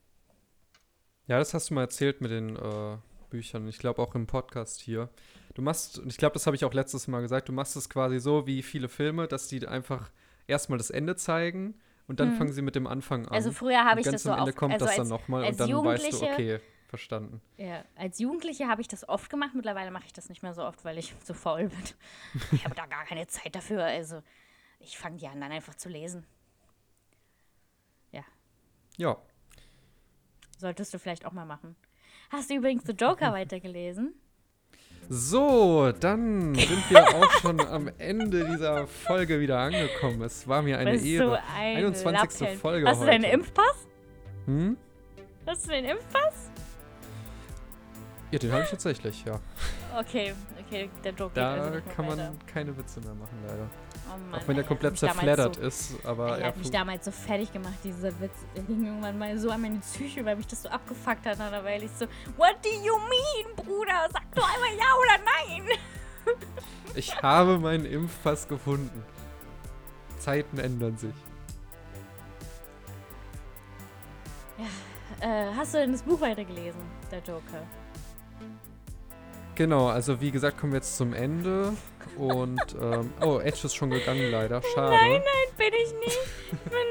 Ja, 1.28 1.38
das 1.38 1.54
hast 1.54 1.70
du 1.70 1.76
mal 1.76 1.82
erzählt 1.82 2.22
mit 2.22 2.32
den 2.32 2.56
äh, 2.56 2.98
Büchern. 3.30 3.68
Ich 3.68 3.78
glaube 3.78 4.02
auch 4.02 4.16
im 4.16 4.26
Podcast 4.26 4.80
hier. 4.82 5.10
Du 5.54 5.62
machst, 5.62 6.00
und 6.00 6.08
ich 6.10 6.18
glaube, 6.18 6.34
das 6.34 6.46
habe 6.46 6.56
ich 6.56 6.66
auch 6.66 6.74
letztes 6.74 7.08
Mal 7.08 7.22
gesagt, 7.22 7.50
du 7.50 7.54
machst 7.54 7.76
es 7.76 7.90
quasi 7.90 8.20
so 8.20 8.48
wie 8.48 8.64
viele 8.64 8.90
Filme, 8.90 9.28
dass 9.28 9.48
die 9.48 9.68
einfach 9.68 10.10
erstmal 10.48 10.78
das 10.78 10.90
Ende 10.90 11.16
zeigen 11.16 11.80
und 12.10 12.20
dann 12.20 12.36
fangen 12.36 12.52
sie 12.52 12.62
mit 12.62 12.76
dem 12.76 12.88
Anfang 12.88 13.26
an. 13.28 13.34
Also 13.34 13.52
früher 13.54 13.86
habe 13.86 14.02
ich 14.02 14.06
ganz 14.06 14.16
das 14.16 14.24
so 14.24 14.32
am 14.32 14.40
Ende 14.40 14.50
oft- 14.52 14.58
kommt 14.58 14.74
also 14.74 14.86
das 14.86 14.96
dann 14.96 15.02
als- 15.04 15.10
nochmal 15.10 15.44
als 15.46 15.62
und 15.62 15.70
dann 15.70 15.86
weißt 15.86 16.12
du, 16.22 16.26
okay, 16.26 16.60
verstanden. 16.88 17.42
Ja, 17.58 17.86
als 17.96 18.20
Jugendliche 18.20 18.68
habe 18.68 18.82
ich 18.82 18.88
das 18.90 19.08
oft 19.08 19.30
gemacht. 19.30 19.52
Mittlerweile 19.56 19.92
mache 19.92 20.06
ich 20.08 20.14
das 20.14 20.28
nicht 20.28 20.42
mehr 20.44 20.54
so 20.54 20.64
oft, 20.66 20.84
weil 20.84 20.98
ich 20.98 21.18
zu 21.20 21.34
faul 21.34 21.70
bin. 21.70 21.84
Ich 22.52 22.66
habe 22.66 22.76
da 22.76 22.86
gar 22.88 23.06
keine 23.06 23.28
Zeit 23.28 23.56
dafür. 23.56 23.84
Also 23.86 24.22
ich 24.80 24.98
fange 24.98 25.18
die 25.18 25.28
an, 25.28 25.40
dann 25.40 25.52
einfach 25.52 25.76
zu 25.76 25.88
lesen. 25.88 26.26
Ja, 28.12 28.24
Ja, 28.98 29.18
solltest 30.58 30.94
du 30.94 31.00
vielleicht 31.00 31.26
auch 31.26 31.32
mal 31.32 31.46
machen. 31.46 31.76
Hast 32.32 32.50
du 32.50 32.56
übrigens 32.56 32.84
The 32.86 32.94
Joker 32.94 33.32
weitergelesen? 33.34 34.14
So, 35.12 35.92
dann 36.00 36.54
sind 36.54 36.90
wir 36.92 37.02
auch 37.16 37.32
schon 37.42 37.60
am 37.62 37.90
Ende 37.98 38.46
dieser 38.46 38.86
Folge 38.86 39.40
wieder 39.40 39.58
angekommen. 39.58 40.22
Es 40.22 40.48
war 40.48 40.62
mir 40.62 40.78
eine 40.78 40.92
Bist 40.92 41.04
du 41.06 41.10
Ehre. 41.10 41.40
ein 41.58 41.78
21. 41.78 42.42
Lappen. 42.42 42.58
Folge 42.60 42.88
Hast 42.88 42.98
du 42.98 43.02
heute. 43.08 43.12
deinen 43.14 43.24
Impfpass? 43.24 43.88
Hm? 44.46 44.78
Hast 45.48 45.66
du 45.66 45.72
den 45.72 45.86
Impfpass? 45.86 46.52
Ja, 48.30 48.38
den 48.38 48.52
habe 48.52 48.64
ich 48.64 48.70
tatsächlich, 48.70 49.26
ja. 49.26 49.40
Okay, 50.00 50.34
okay, 50.68 50.88
der 51.04 51.14
Joke 51.14 51.34
geht 51.34 51.38
Da 51.38 51.54
also 51.54 51.70
nicht 51.72 51.86
mehr 51.88 51.96
kann 51.96 52.06
man 52.06 52.18
weiter. 52.20 52.32
keine 52.46 52.78
Witze 52.78 53.00
mehr 53.02 53.16
machen, 53.16 53.36
leider. 53.48 53.68
Oh 54.12 54.18
Mann, 54.18 54.42
Auch 54.42 54.48
wenn 54.48 54.58
ey, 54.58 54.64
komplett 54.64 54.98
zerfleddert 54.98 55.56
so, 55.56 55.62
ist, 55.62 56.06
aber 56.06 56.30
Er 56.30 56.40
er 56.40 56.48
hat 56.48 56.58
mich 56.58 56.72
damals 56.72 57.06
so 57.06 57.12
fertig 57.12 57.54
gemacht, 57.54 57.76
dieser 57.84 58.20
Witz. 58.20 58.34
Der 58.56 58.64
ging 58.64 58.86
irgendwann 58.86 59.18
mal 59.18 59.38
so 59.38 59.52
an 59.52 59.62
meine 59.62 59.80
Psyche, 59.80 60.26
weil 60.26 60.36
mich 60.36 60.48
das 60.48 60.64
so 60.64 60.70
abgefuckt 60.70 61.26
hat. 61.26 61.34
Und 61.34 61.52
war 61.52 61.76
ich 61.76 61.92
so, 61.92 62.06
what 62.38 62.56
do 62.64 62.70
you 62.70 62.98
mean, 62.98 63.56
Bruder? 63.56 64.08
Sag 64.12 64.24
doch 64.34 64.48
einmal 64.54 64.72
ja 64.78 64.86
oder 64.96 65.24
nein. 65.26 65.78
Ich 66.96 67.16
habe 67.22 67.60
meinen 67.60 67.86
Impfpass 67.86 68.48
gefunden. 68.48 69.04
Zeiten 70.18 70.58
ändern 70.58 70.98
sich. 70.98 71.14
Äh, 75.22 75.54
hast 75.56 75.74
du 75.74 75.80
denn 75.80 75.92
das 75.92 76.02
Buch 76.02 76.20
weitergelesen, 76.22 76.82
der 77.12 77.20
Joker? 77.20 77.64
Genau, 79.56 79.88
also 79.88 80.22
wie 80.22 80.32
gesagt, 80.32 80.58
kommen 80.58 80.72
wir 80.72 80.78
jetzt 80.78 80.98
zum 80.98 81.14
Ende. 81.14 81.74
Und, 82.18 82.60
ähm, 82.82 83.14
oh, 83.22 83.40
Edge 83.40 83.60
ist 83.66 83.76
schon 83.76 83.90
gegangen, 83.90 84.32
leider. 84.32 84.62
Schade. 84.74 84.96
Nein, 84.96 85.12
nein, 85.12 85.56
bin 85.58 85.68
ich 85.74 85.94
nicht. 86.06 86.20
Ich 86.52 86.60
bin. 86.70 86.80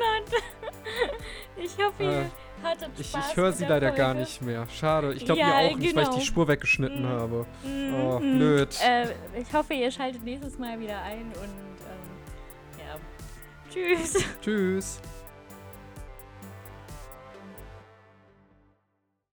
Ich 1.60 1.76
hoffe, 1.84 2.02
ihr 2.04 2.10
Äh, 2.10 2.24
hattet 2.62 2.88
Ich, 2.98 3.08
Spaß 3.08 3.30
ich 3.30 3.36
höre 3.36 3.48
mit 3.48 3.56
sie 3.56 3.64
der 3.66 3.68
leider 3.70 3.90
gar 3.90 4.06
Folge. 4.10 4.20
nicht 4.20 4.42
mehr. 4.42 4.66
Schade. 4.68 5.12
Ich 5.12 5.24
glaube, 5.24 5.40
Ja, 5.40 5.60
ihr 5.62 5.72
auch 5.72 5.76
nicht, 5.76 5.94
weil 5.96 6.02
ich 6.04 6.08
genau. 6.08 6.18
die 6.20 6.24
Spur 6.24 6.48
weggeschnitten 6.48 7.02
Mhm. 7.02 7.08
habe. 7.08 7.46
Mhm, 7.64 7.94
Oh, 7.94 8.20
mhm. 8.20 8.38
blöd. 8.38 8.68
Äh, 8.82 9.08
ich 9.40 9.52
hoffe, 9.52 9.74
ihr 9.74 9.90
schaltet 9.90 10.22
nächstes 10.24 10.56
Mal 10.58 10.78
wieder 10.78 11.02
ein 11.02 11.26
und 11.26 11.78
ähm, 11.84 12.78
ja. 12.78 12.96
Tschüss. 13.72 14.24
Tschüss. 14.40 15.00